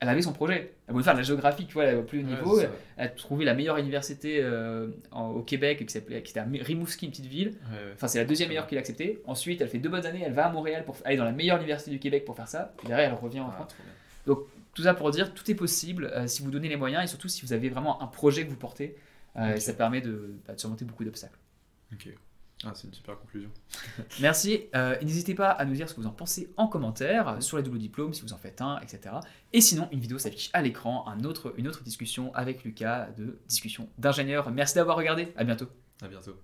elle 0.00 0.08
avait 0.08 0.22
son 0.22 0.32
projet. 0.32 0.74
Elle 0.86 0.92
voulait 0.92 1.04
faire 1.04 1.14
de 1.14 1.18
la 1.18 1.24
géographie, 1.24 1.66
tu 1.66 1.74
vois, 1.74 1.84
elle 1.84 2.04
plus 2.04 2.20
haut 2.20 2.26
niveau. 2.26 2.60
Elle 2.60 2.70
a 2.98 3.08
trouvé 3.08 3.44
la 3.44 3.54
meilleure 3.54 3.78
université 3.78 4.40
euh, 4.42 4.88
en- 5.10 5.28
au 5.30 5.42
Québec, 5.42 5.84
qui 5.86 5.92
s'appelait, 5.92 6.22
qui 6.22 6.30
était 6.32 6.40
à 6.40 6.44
Rimouski, 6.44 7.06
une 7.06 7.10
petite 7.12 7.26
ville. 7.26 7.48
Ouais, 7.70 7.76
ouais. 7.86 7.92
Enfin, 7.94 8.06
c'est 8.08 8.18
la 8.18 8.24
deuxième 8.26 8.48
meilleure 8.50 8.66
qu'il 8.66 8.76
a 8.76 8.80
acceptée. 8.80 9.22
Ensuite, 9.26 9.60
elle 9.62 9.68
fait 9.68 9.78
deux 9.78 9.88
bonnes 9.88 10.04
années, 10.06 10.22
elle 10.24 10.32
va 10.34 10.46
à 10.48 10.52
Montréal 10.52 10.84
pour 10.84 10.96
aller 11.04 11.16
dans 11.16 11.24
la 11.24 11.32
meilleure 11.32 11.56
université 11.58 11.90
du 11.90 11.98
Québec 11.98 12.24
pour 12.24 12.36
faire 12.36 12.48
ça. 12.48 12.74
Puis 12.78 12.88
derrière, 12.88 13.10
elle 13.10 13.18
revient 13.18 13.40
en 13.40 13.48
Ah, 13.48 13.52
France. 13.52 13.74
bien. 14.26 14.36
Tout 14.74 14.82
ça 14.82 14.92
pour 14.92 15.10
dire, 15.10 15.32
tout 15.32 15.50
est 15.50 15.54
possible 15.54 16.10
euh, 16.14 16.26
si 16.26 16.42
vous 16.42 16.50
donnez 16.50 16.68
les 16.68 16.76
moyens 16.76 17.02
et 17.02 17.06
surtout 17.06 17.28
si 17.28 17.40
vous 17.46 17.54
avez 17.54 17.70
vraiment 17.70 18.02
un 18.02 18.06
projet 18.06 18.44
que 18.44 18.50
vous 18.50 18.56
portez. 18.56 18.94
Euh, 19.36 19.54
et 19.54 19.60
Ça 19.60 19.72
permet 19.72 20.02
de, 20.02 20.34
bah, 20.46 20.52
de 20.54 20.60
surmonter 20.60 20.84
beaucoup 20.84 21.04
d'obstacles. 21.04 21.38
Ok. 21.94 22.08
Ah, 22.64 22.72
c'est 22.74 22.86
une 22.86 22.94
super 22.94 23.18
conclusion. 23.18 23.50
Merci. 24.20 24.62
Euh, 24.74 24.96
N'hésitez 25.02 25.34
pas 25.34 25.50
à 25.50 25.64
nous 25.64 25.74
dire 25.74 25.88
ce 25.88 25.94
que 25.94 26.00
vous 26.00 26.06
en 26.06 26.12
pensez 26.12 26.52
en 26.56 26.66
commentaire 26.66 27.28
euh, 27.28 27.40
sur 27.40 27.58
les 27.58 27.62
doubles 27.62 27.78
diplômes, 27.78 28.14
si 28.14 28.22
vous 28.22 28.32
en 28.32 28.38
faites 28.38 28.62
un, 28.62 28.78
etc. 28.80 29.16
Et 29.52 29.60
sinon, 29.60 29.88
une 29.92 30.00
vidéo 30.00 30.18
s'affiche 30.18 30.50
à 30.54 30.62
l'écran, 30.62 31.06
un 31.06 31.22
autre, 31.24 31.52
une 31.58 31.68
autre 31.68 31.82
discussion 31.82 32.34
avec 32.34 32.64
Lucas 32.64 33.10
de 33.18 33.38
discussion 33.46 33.88
d'ingénieur. 33.98 34.50
Merci 34.50 34.74
d'avoir 34.76 34.96
regardé. 34.96 35.32
À 35.36 35.44
bientôt. 35.44 35.68
À 36.00 36.08
bientôt. 36.08 36.36